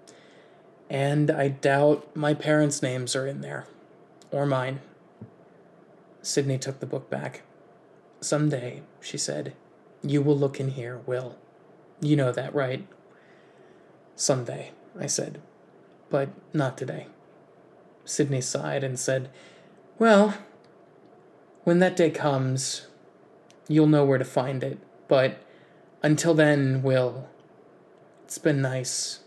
And 0.91 1.31
I 1.31 1.49
doubt 1.49 2.15
my 2.17 2.35
parents' 2.35 2.83
names 2.83 3.15
are 3.15 3.27
in 3.27 3.41
there. 3.41 3.67
Or 4.33 4.47
mine. 4.47 4.81
Sydney 6.23 6.59
took 6.59 6.81
the 6.81 6.87
book 6.87 7.09
back. 7.09 7.43
Someday, 8.23 8.83
she 9.01 9.19
said, 9.19 9.53
you 10.03 10.21
will 10.21 10.37
look 10.37 10.59
in 10.59 10.71
here, 10.71 10.99
Will. 11.07 11.37
You 12.01 12.17
know 12.17 12.33
that, 12.33 12.55
right? 12.55 12.87
Someday, 14.17 14.73
I 14.99 15.07
said, 15.07 15.41
but 16.11 16.31
not 16.53 16.77
today. 16.77 17.07
Sydney 18.05 18.41
sighed 18.41 18.83
and 18.83 18.99
said, 18.99 19.31
Well, 19.99 20.39
when 21.63 21.79
that 21.79 21.97
day 21.97 22.11
comes, 22.11 22.89
you'll 23.69 23.87
know 23.87 24.05
where 24.05 24.19
to 24.19 24.25
find 24.25 24.65
it, 24.65 24.79
but 25.07 25.41
until 26.03 26.35
then, 26.35 26.83
Will, 26.83 27.29
it's 28.25 28.39
been 28.39 28.61
nice. 28.61 29.21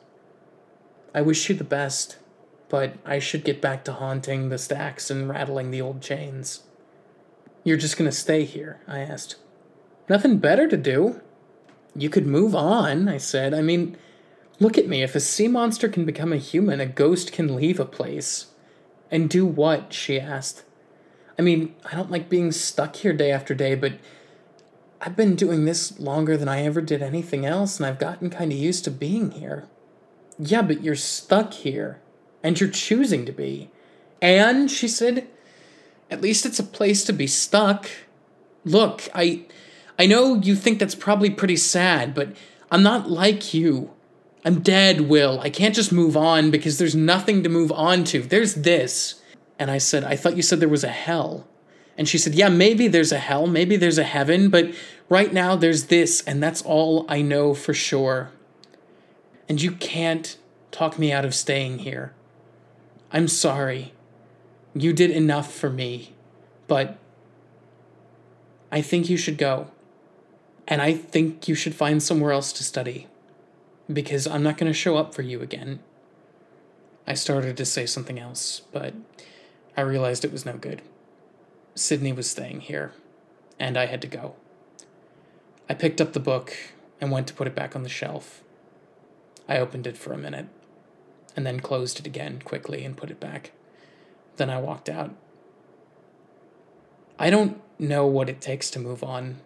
I 1.13 1.21
wish 1.21 1.47
you 1.47 1.55
the 1.55 1.63
best, 1.63 2.17
but 2.67 2.95
I 3.05 3.19
should 3.19 3.45
get 3.45 3.61
back 3.61 3.85
to 3.85 3.93
haunting 3.93 4.49
the 4.49 4.57
stacks 4.57 5.09
and 5.09 5.29
rattling 5.29 5.71
the 5.71 5.81
old 5.81 6.01
chains. 6.01 6.63
You're 7.65 7.77
just 7.77 7.97
gonna 7.97 8.11
stay 8.11 8.45
here? 8.45 8.79
I 8.87 8.99
asked. 8.99 9.37
Nothing 10.07 10.37
better 10.37 10.67
to 10.67 10.77
do. 10.77 11.19
You 11.95 12.09
could 12.09 12.27
move 12.27 12.53
on, 12.53 13.09
I 13.09 13.17
said. 13.17 13.55
I 13.55 13.61
mean, 13.61 13.97
look 14.59 14.77
at 14.77 14.87
me. 14.87 15.01
If 15.01 15.15
a 15.15 15.19
sea 15.19 15.47
monster 15.47 15.89
can 15.89 16.05
become 16.05 16.31
a 16.31 16.37
human, 16.37 16.79
a 16.79 16.85
ghost 16.85 17.33
can 17.33 17.55
leave 17.55 17.79
a 17.79 17.85
place. 17.85 18.47
And 19.09 19.29
do 19.29 19.47
what? 19.47 19.93
she 19.93 20.19
asked. 20.19 20.63
I 21.39 21.41
mean, 21.41 21.73
I 21.83 21.95
don't 21.95 22.11
like 22.11 22.29
being 22.29 22.51
stuck 22.51 22.97
here 22.97 23.13
day 23.13 23.31
after 23.31 23.55
day, 23.55 23.73
but 23.73 23.93
I've 25.01 25.15
been 25.15 25.35
doing 25.35 25.65
this 25.65 25.99
longer 25.99 26.37
than 26.37 26.47
I 26.47 26.61
ever 26.63 26.81
did 26.81 27.01
anything 27.01 27.47
else, 27.47 27.77
and 27.77 27.85
I've 27.85 27.99
gotten 27.99 28.29
kind 28.29 28.51
of 28.51 28.57
used 28.59 28.83
to 28.83 28.91
being 28.91 29.31
here. 29.31 29.67
Yeah, 30.37 30.61
but 30.61 30.83
you're 30.83 30.95
stuck 30.95 31.53
here, 31.53 31.99
and 32.43 32.59
you're 32.59 32.69
choosing 32.69 33.25
to 33.25 33.31
be. 33.31 33.71
And, 34.21 34.69
she 34.69 34.87
said, 34.87 35.27
at 36.09 36.21
least 36.21 36.45
it's 36.45 36.59
a 36.59 36.63
place 36.63 37.03
to 37.05 37.13
be 37.13 37.27
stuck. 37.27 37.89
Look, 38.63 39.07
I 39.13 39.45
I 39.97 40.05
know 40.05 40.35
you 40.35 40.55
think 40.55 40.79
that's 40.79 40.95
probably 40.95 41.29
pretty 41.29 41.55
sad, 41.55 42.13
but 42.13 42.35
I'm 42.69 42.83
not 42.83 43.09
like 43.09 43.53
you. 43.53 43.91
I'm 44.43 44.61
dead, 44.61 45.01
Will. 45.01 45.39
I 45.39 45.49
can't 45.49 45.73
just 45.73 45.91
move 45.91 46.15
on 46.15 46.51
because 46.51 46.77
there's 46.77 46.95
nothing 46.95 47.41
to 47.43 47.49
move 47.49 47.71
on 47.71 48.03
to. 48.05 48.21
There's 48.21 48.55
this. 48.55 49.21
And 49.57 49.71
I 49.71 49.79
said, 49.79 50.03
I 50.03 50.15
thought 50.15 50.35
you 50.35 50.43
said 50.43 50.59
there 50.59 50.69
was 50.69 50.83
a 50.83 50.89
hell. 50.89 51.47
And 51.97 52.07
she 52.07 52.17
said, 52.17 52.35
Yeah, 52.35 52.49
maybe 52.49 52.87
there's 52.87 53.11
a 53.11 53.17
hell, 53.17 53.47
maybe 53.47 53.75
there's 53.75 53.97
a 53.97 54.03
heaven, 54.03 54.49
but 54.49 54.75
right 55.09 55.33
now 55.33 55.55
there's 55.55 55.85
this, 55.85 56.21
and 56.21 56.43
that's 56.43 56.61
all 56.61 57.05
I 57.07 57.21
know 57.21 57.53
for 57.53 57.73
sure. 57.73 58.31
And 59.47 59.61
you 59.61 59.71
can't 59.71 60.37
talk 60.71 60.99
me 60.99 61.11
out 61.11 61.25
of 61.25 61.33
staying 61.33 61.79
here. 61.79 62.13
I'm 63.11 63.27
sorry. 63.27 63.93
You 64.77 64.91
did 64.91 65.09
enough 65.09 65.53
for 65.53 65.69
me, 65.69 66.13
but 66.67 66.97
I 68.71 68.81
think 68.81 69.09
you 69.09 69.15
should 69.15 69.37
go. 69.37 69.71
And 70.67 70.81
I 70.81 70.93
think 70.93 71.47
you 71.47 71.55
should 71.55 71.75
find 71.75 72.03
somewhere 72.03 72.31
else 72.31 72.51
to 72.53 72.63
study, 72.63 73.07
because 73.91 74.27
I'm 74.27 74.43
not 74.43 74.57
going 74.57 74.69
to 74.69 74.77
show 74.77 74.97
up 74.97 75.13
for 75.13 75.21
you 75.21 75.41
again. 75.41 75.79
I 77.07 77.13
started 77.13 77.55
to 77.55 77.65
say 77.65 77.85
something 77.85 78.19
else, 78.19 78.63
but 78.71 78.95
I 79.77 79.81
realized 79.81 80.25
it 80.25 80.31
was 80.31 80.45
no 80.45 80.57
good. 80.57 80.81
Sydney 81.75 82.11
was 82.11 82.29
staying 82.29 82.61
here, 82.61 82.93
and 83.59 83.77
I 83.77 83.85
had 83.85 84.01
to 84.01 84.07
go. 84.07 84.35
I 85.69 85.73
picked 85.73 86.01
up 86.01 86.13
the 86.13 86.19
book 86.19 86.53
and 86.99 87.11
went 87.11 87.27
to 87.27 87.33
put 87.33 87.47
it 87.47 87.55
back 87.55 87.75
on 87.75 87.83
the 87.83 87.89
shelf. 87.89 88.43
I 89.47 89.59
opened 89.59 89.85
it 89.85 89.97
for 89.97 90.13
a 90.13 90.17
minute, 90.17 90.47
and 91.35 91.45
then 91.45 91.59
closed 91.59 91.99
it 91.99 92.07
again 92.07 92.41
quickly 92.43 92.83
and 92.83 92.97
put 92.97 93.11
it 93.11 93.19
back. 93.19 93.51
Then 94.37 94.49
I 94.49 94.59
walked 94.59 94.89
out. 94.89 95.13
I 97.17 97.29
don't 97.29 97.61
know 97.79 98.05
what 98.05 98.29
it 98.29 98.41
takes 98.41 98.69
to 98.71 98.79
move 98.79 99.03
on. 99.03 99.37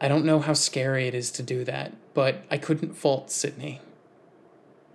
I 0.00 0.08
don't 0.08 0.24
know 0.24 0.40
how 0.40 0.52
scary 0.52 1.08
it 1.08 1.14
is 1.14 1.30
to 1.32 1.42
do 1.42 1.64
that, 1.64 1.92
but 2.14 2.44
I 2.50 2.58
couldn't 2.58 2.94
fault 2.94 3.30
Sydney. 3.30 3.80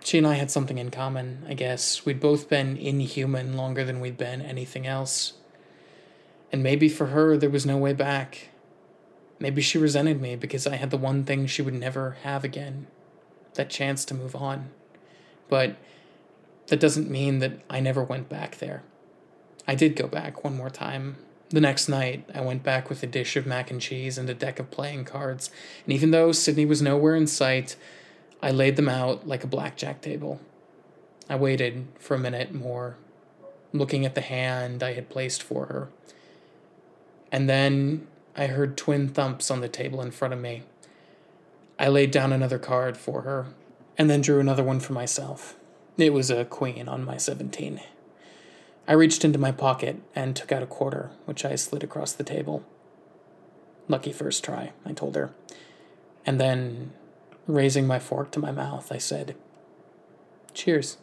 She 0.02 0.18
and 0.18 0.26
I 0.26 0.34
had 0.34 0.50
something 0.50 0.78
in 0.78 0.90
common, 0.90 1.44
I 1.48 1.54
guess. 1.54 2.06
We'd 2.06 2.20
both 2.20 2.48
been 2.48 2.76
inhuman 2.76 3.56
longer 3.56 3.84
than 3.84 4.00
we'd 4.00 4.16
been 4.16 4.40
anything 4.40 4.86
else. 4.86 5.34
And 6.52 6.62
maybe 6.62 6.88
for 6.88 7.06
her, 7.06 7.36
there 7.36 7.50
was 7.50 7.66
no 7.66 7.76
way 7.76 7.92
back. 7.92 8.48
Maybe 9.38 9.62
she 9.62 9.78
resented 9.78 10.20
me 10.20 10.36
because 10.36 10.66
I 10.66 10.76
had 10.76 10.90
the 10.90 10.96
one 10.96 11.24
thing 11.24 11.46
she 11.46 11.62
would 11.62 11.74
never 11.74 12.18
have 12.22 12.44
again 12.44 12.86
that 13.54 13.70
chance 13.70 14.04
to 14.06 14.14
move 14.14 14.34
on. 14.34 14.70
But 15.48 15.76
that 16.70 16.80
doesn't 16.80 17.10
mean 17.10 17.40
that 17.40 17.60
I 17.68 17.80
never 17.80 18.02
went 18.02 18.28
back 18.28 18.58
there. 18.58 18.84
I 19.66 19.74
did 19.74 19.96
go 19.96 20.06
back 20.06 20.44
one 20.44 20.56
more 20.56 20.70
time. 20.70 21.16
The 21.48 21.60
next 21.60 21.88
night, 21.88 22.24
I 22.32 22.40
went 22.42 22.62
back 22.62 22.88
with 22.88 23.02
a 23.02 23.08
dish 23.08 23.34
of 23.36 23.44
mac 23.44 23.72
and 23.72 23.80
cheese 23.80 24.16
and 24.16 24.30
a 24.30 24.34
deck 24.34 24.60
of 24.60 24.70
playing 24.70 25.04
cards, 25.04 25.50
and 25.84 25.92
even 25.92 26.12
though 26.12 26.30
Sydney 26.30 26.64
was 26.64 26.80
nowhere 26.80 27.16
in 27.16 27.26
sight, 27.26 27.74
I 28.40 28.52
laid 28.52 28.76
them 28.76 28.88
out 28.88 29.26
like 29.26 29.42
a 29.42 29.48
blackjack 29.48 30.00
table. 30.00 30.40
I 31.28 31.34
waited 31.34 31.88
for 31.98 32.14
a 32.14 32.20
minute 32.20 32.54
more, 32.54 32.96
looking 33.72 34.06
at 34.06 34.14
the 34.14 34.20
hand 34.20 34.84
I 34.84 34.92
had 34.92 35.10
placed 35.10 35.42
for 35.42 35.66
her. 35.66 35.88
And 37.32 37.48
then 37.48 38.06
I 38.36 38.46
heard 38.46 38.76
twin 38.76 39.08
thumps 39.08 39.50
on 39.50 39.60
the 39.60 39.68
table 39.68 40.00
in 40.02 40.12
front 40.12 40.34
of 40.34 40.40
me. 40.40 40.62
I 41.80 41.88
laid 41.88 42.12
down 42.12 42.32
another 42.32 42.60
card 42.60 42.96
for 42.96 43.22
her, 43.22 43.46
and 43.98 44.08
then 44.08 44.20
drew 44.20 44.38
another 44.38 44.62
one 44.62 44.78
for 44.78 44.92
myself. 44.92 45.56
It 46.00 46.14
was 46.14 46.30
a 46.30 46.46
queen 46.46 46.88
on 46.88 47.04
my 47.04 47.18
17. 47.18 47.78
I 48.88 48.92
reached 48.94 49.22
into 49.22 49.38
my 49.38 49.52
pocket 49.52 50.00
and 50.14 50.34
took 50.34 50.50
out 50.50 50.62
a 50.62 50.66
quarter, 50.66 51.10
which 51.26 51.44
I 51.44 51.56
slid 51.56 51.84
across 51.84 52.14
the 52.14 52.24
table. 52.24 52.64
Lucky 53.86 54.10
first 54.10 54.42
try, 54.42 54.72
I 54.86 54.92
told 54.92 55.14
her. 55.14 55.34
And 56.24 56.40
then, 56.40 56.94
raising 57.46 57.86
my 57.86 57.98
fork 57.98 58.30
to 58.30 58.38
my 58.38 58.50
mouth, 58.50 58.90
I 58.90 58.96
said, 58.96 59.36
Cheers. 60.54 60.96